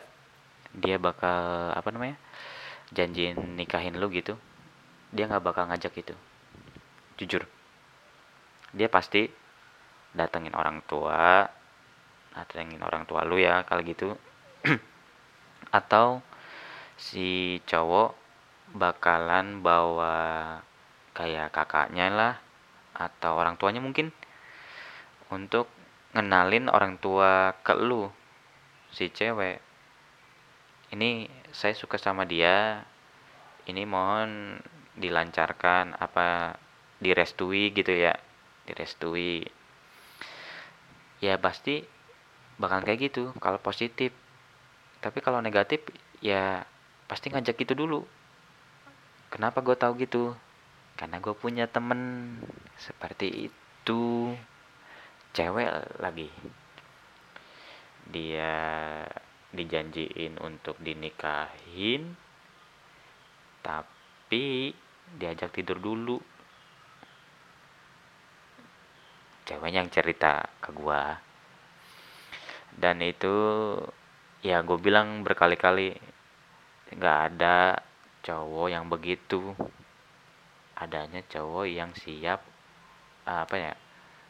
dia 0.71 1.01
bakal 1.03 1.75
apa 1.75 1.89
namanya 1.91 2.15
janjiin 2.95 3.59
nikahin 3.59 3.99
lu 3.99 4.07
gitu 4.15 4.39
dia 5.11 5.27
nggak 5.27 5.43
bakal 5.43 5.67
ngajak 5.67 5.91
itu 5.99 6.15
jujur. 7.21 7.45
Dia 8.73 8.89
pasti 8.89 9.29
datengin 10.17 10.57
orang 10.57 10.81
tua 10.89 11.47
datengin 12.31 12.81
orang 12.81 13.05
tua 13.05 13.27
lu 13.29 13.37
ya 13.37 13.63
kalau 13.69 13.85
gitu. 13.85 14.17
Atau 15.79 16.25
si 16.97 17.61
cowok 17.69 18.17
bakalan 18.73 19.61
bawa 19.61 20.17
kayak 21.13 21.51
kakaknya 21.53 22.07
lah 22.09 22.35
atau 22.95 23.35
orang 23.35 23.59
tuanya 23.59 23.83
mungkin 23.83 24.15
untuk 25.33 25.67
ngenalin 26.15 26.71
orang 26.71 27.01
tua 27.03 27.55
ke 27.67 27.75
lu 27.75 28.11
si 28.95 29.11
cewek. 29.11 29.59
Ini 30.91 31.27
saya 31.51 31.75
suka 31.75 31.99
sama 31.99 32.27
dia 32.27 32.83
ini 33.67 33.87
mohon 33.87 34.59
dilancarkan 34.99 35.95
apa 35.99 36.59
direstui 37.01 37.73
gitu 37.73 37.91
ya 37.91 38.15
direstui 38.69 39.49
ya 41.21 41.37
pasti 41.37 41.85
bakal 42.61 42.85
kayak 42.85 43.13
gitu 43.13 43.33
kalau 43.41 43.57
positif. 43.61 44.13
Tapi 45.01 45.25
kalau 45.25 45.41
negatif 45.41 45.81
ya 46.21 46.65
pasti 47.09 47.33
ngajak 47.33 47.57
itu 47.57 47.73
dulu. 47.73 48.05
Kenapa 49.33 49.65
gue 49.65 49.77
tahu 49.77 49.97
gitu? 50.01 50.37
Karena 51.01 51.17
gue 51.21 51.33
punya 51.33 51.65
temen 51.65 52.37
seperti 52.77 53.49
itu. 53.49 54.37
Cewek 55.33 55.71
lagi. 56.01 56.29
Dia 58.13 58.53
dijanjiin 59.51 60.37
untuk 60.39 60.77
dinikahin 60.79 62.15
tapi 63.61 64.73
diajak 65.19 65.51
tidur 65.51 65.83
dulu 65.83 66.23
cewek 69.51 69.75
yang 69.75 69.91
cerita 69.91 70.47
ke 70.63 70.71
gua. 70.71 71.19
Dan 72.71 73.03
itu 73.03 73.35
ya 74.47 74.63
gue 74.63 74.79
bilang 74.79 75.27
berkali-kali 75.27 75.99
nggak 76.95 77.19
ada 77.35 77.83
cowok 78.23 78.71
yang 78.71 78.87
begitu. 78.87 79.51
Adanya 80.79 81.21
cowok 81.27 81.67
yang 81.67 81.91
siap 81.99 82.41
uh, 83.27 83.43
apa 83.45 83.57
ya 83.59 83.73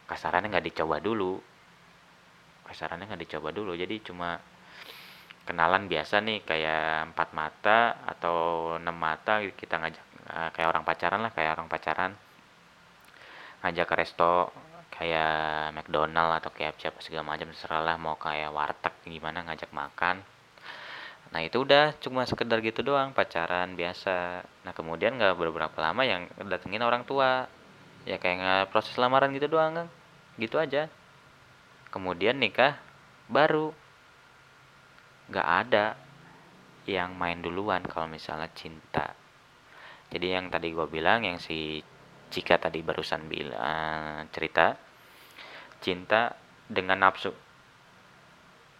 kasarannya 0.09 0.49
nggak 0.57 0.67
dicoba 0.73 0.97
dulu. 1.05 1.37
Kasarannya 2.65 3.05
nggak 3.13 3.23
dicoba 3.29 3.53
dulu. 3.53 3.77
Jadi 3.77 4.01
cuma 4.01 4.41
kenalan 5.45 5.85
biasa 5.85 6.25
nih 6.25 6.43
kayak 6.49 7.13
empat 7.13 7.29
mata 7.37 8.01
atau 8.09 8.39
enam 8.81 8.97
mata 8.97 9.45
kita 9.45 9.77
ngajak 9.85 10.05
uh, 10.33 10.49
kayak 10.57 10.69
orang 10.73 10.85
pacaran 10.89 11.21
lah 11.21 11.33
kayak 11.37 11.61
orang 11.61 11.69
pacaran. 11.69 12.13
Ngajak 13.61 13.87
ke 13.87 13.95
resto 14.01 14.49
kayak 15.01 15.73
McDonald 15.73 16.45
atau 16.45 16.53
kayak 16.53 16.77
siapa 16.77 17.01
segala 17.01 17.25
macam 17.25 17.49
terserah 17.49 17.81
lah 17.81 17.97
mau 17.97 18.21
kayak 18.21 18.53
warteg 18.53 18.93
gimana 19.09 19.41
ngajak 19.49 19.73
makan. 19.73 20.21
Nah 21.33 21.41
itu 21.41 21.65
udah 21.65 21.97
cuma 22.05 22.29
sekedar 22.29 22.61
gitu 22.61 22.85
doang 22.85 23.17
pacaran 23.17 23.73
biasa. 23.81 24.45
Nah 24.45 24.77
kemudian 24.77 25.17
nggak 25.17 25.41
beberapa 25.41 25.79
lama 25.81 26.05
yang 26.05 26.29
datengin 26.45 26.85
orang 26.85 27.09
tua. 27.09 27.49
Ya 28.05 28.21
kayak 28.21 28.37
nggak 28.45 28.65
proses 28.77 28.93
lamaran 29.01 29.33
gitu 29.33 29.49
doang 29.49 29.73
kan 29.73 29.89
gitu 30.37 30.61
aja. 30.61 30.93
Kemudian 31.89 32.37
nikah 32.37 32.77
baru. 33.33 33.73
Nggak 35.33 35.49
ada 35.49 35.97
yang 36.85 37.17
main 37.17 37.41
duluan 37.41 37.81
kalau 37.89 38.05
misalnya 38.05 38.53
cinta. 38.53 39.17
Jadi 40.13 40.29
yang 40.29 40.53
tadi 40.53 40.77
gue 40.77 40.85
bilang 40.93 41.25
yang 41.25 41.41
si 41.41 41.81
Cika 42.29 42.61
tadi 42.61 42.85
barusan 42.85 43.33
bilang 43.33 44.29
cerita 44.29 44.90
cinta 45.81 46.37
dengan 46.69 47.01
nafsu. 47.01 47.33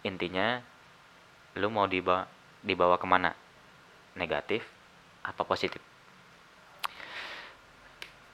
Intinya 0.05 0.61
lu 1.57 1.67
mau 1.67 1.85
dibawa 1.89 2.25
dibawa 2.61 2.95
ke 2.95 3.07
mana? 3.09 3.33
Negatif 4.15 4.63
atau 5.25 5.43
positif? 5.45 5.81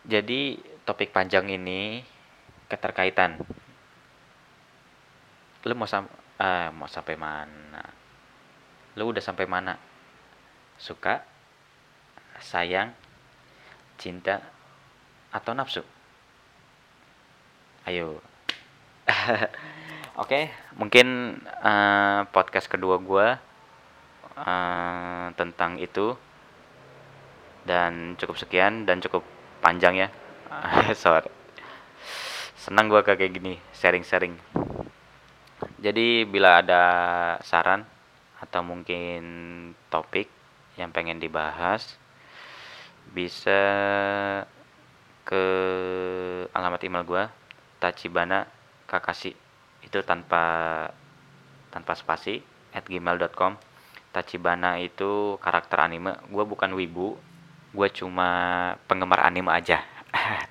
Jadi 0.07 0.55
topik 0.87 1.11
panjang 1.11 1.51
ini 1.51 1.99
keterkaitan. 2.71 3.39
Lu 5.67 5.73
mau 5.75 5.87
sam 5.87 6.07
eh, 6.39 6.69
mau 6.71 6.87
sampai 6.87 7.15
mana? 7.19 7.83
Lu 8.95 9.11
udah 9.11 9.23
sampai 9.23 9.43
mana? 9.43 9.75
Suka? 10.79 11.25
Sayang? 12.39 12.93
Cinta? 13.97 14.39
Atau 15.33 15.51
nafsu? 15.51 15.83
Ayo 17.83 18.23
oke 20.21 20.27
okay, 20.27 20.51
mungkin 20.75 21.39
uh, 21.63 22.27
podcast 22.35 22.67
kedua 22.67 22.99
gue 22.99 23.27
uh, 24.37 25.27
tentang 25.33 25.79
itu. 25.79 26.13
Dan 27.67 28.15
cukup 28.15 28.39
sekian 28.39 28.87
dan 28.87 29.03
cukup 29.03 29.27
panjang 29.59 30.07
ya. 30.07 30.07
Sorry. 30.95 31.27
Senang 32.55 32.87
gue 32.87 33.03
kayak 33.03 33.31
gini 33.31 33.59
sharing-sharing. 33.75 34.39
Jadi 35.83 36.23
bila 36.23 36.63
ada 36.63 36.83
saran 37.43 37.83
atau 38.39 38.61
mungkin 38.63 39.23
topik 39.91 40.29
yang 40.77 40.93
pengen 40.93 41.17
dibahas 41.17 41.97
bisa 43.11 43.59
ke 45.27 45.43
alamat 46.53 46.81
email 46.85 47.03
gue 47.03 47.23
tachibana 47.81 48.47
kakasi 48.87 49.35
itu 49.83 49.99
tanpa 50.01 50.87
tanpa 51.69 51.93
spasi 51.93 52.41
at 52.73 52.87
gmail.com 52.87 53.59
Tachibana 54.17 54.81
itu 54.81 55.37
karakter 55.37 55.77
anime. 55.77 56.17
Gue 56.33 56.41
bukan 56.41 56.73
wibu. 56.73 57.13
Gue 57.69 57.89
cuma 57.93 58.29
penggemar 58.89 59.21
anime 59.21 59.53
aja. 59.53 59.85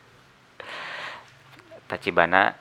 Tachibana 1.90 2.54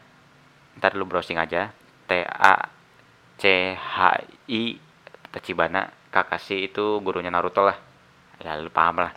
ntar 0.81 0.97
lu 0.97 1.05
browsing 1.05 1.37
aja. 1.37 1.69
T 2.09 2.25
A 2.25 2.73
C 3.37 3.75
H 3.77 3.97
I 4.49 4.81
Tachibana. 5.29 5.93
Kakashi 6.09 6.71
itu 6.71 6.97
gurunya 7.05 7.29
Naruto 7.29 7.61
lah. 7.61 7.77
Ya 8.41 8.57
lu 8.57 8.73
paham 8.73 9.05
lah. 9.05 9.13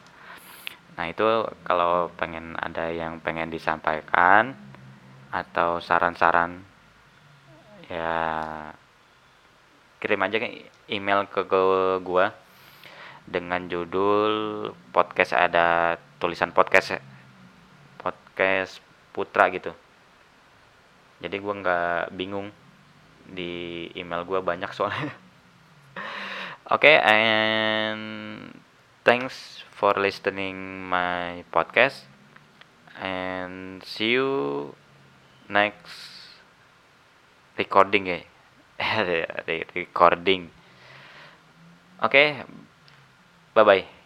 Nah 1.00 1.08
itu 1.08 1.24
kalau 1.64 2.12
pengen 2.20 2.52
ada 2.60 2.92
yang 2.92 3.16
pengen 3.24 3.48
disampaikan 3.48 4.52
atau 5.28 5.80
saran-saran 5.82 6.64
ya 7.88 8.12
kirim 9.98 10.20
aja 10.24 10.38
email 10.88 11.26
ke, 11.28 11.44
ke 11.44 11.60
gua 12.04 12.32
dengan 13.28 13.68
judul 13.68 14.32
podcast 14.94 15.36
ada 15.36 15.98
tulisan 16.16 16.52
podcast 16.54 16.96
podcast 18.00 18.80
putra 19.12 19.52
gitu. 19.52 19.74
Jadi 21.18 21.36
gua 21.42 21.54
nggak 21.60 22.14
bingung 22.14 22.48
di 23.28 23.88
email 23.98 24.24
gua 24.24 24.40
banyak 24.40 24.70
soalnya. 24.72 25.12
Oke 26.72 26.88
okay, 26.88 26.96
and 27.04 28.52
thanks 29.04 29.64
for 29.76 29.96
listening 29.98 30.84
my 30.88 31.42
podcast 31.52 32.04
and 33.00 33.80
see 33.84 34.16
you 34.16 34.72
next 35.48 36.36
recording 37.58 38.06
ya 38.06 38.18
recording 39.74 40.50
Oke, 41.98 42.14
okay, 42.14 42.46
bye 43.54 43.64
bye. 43.66 43.97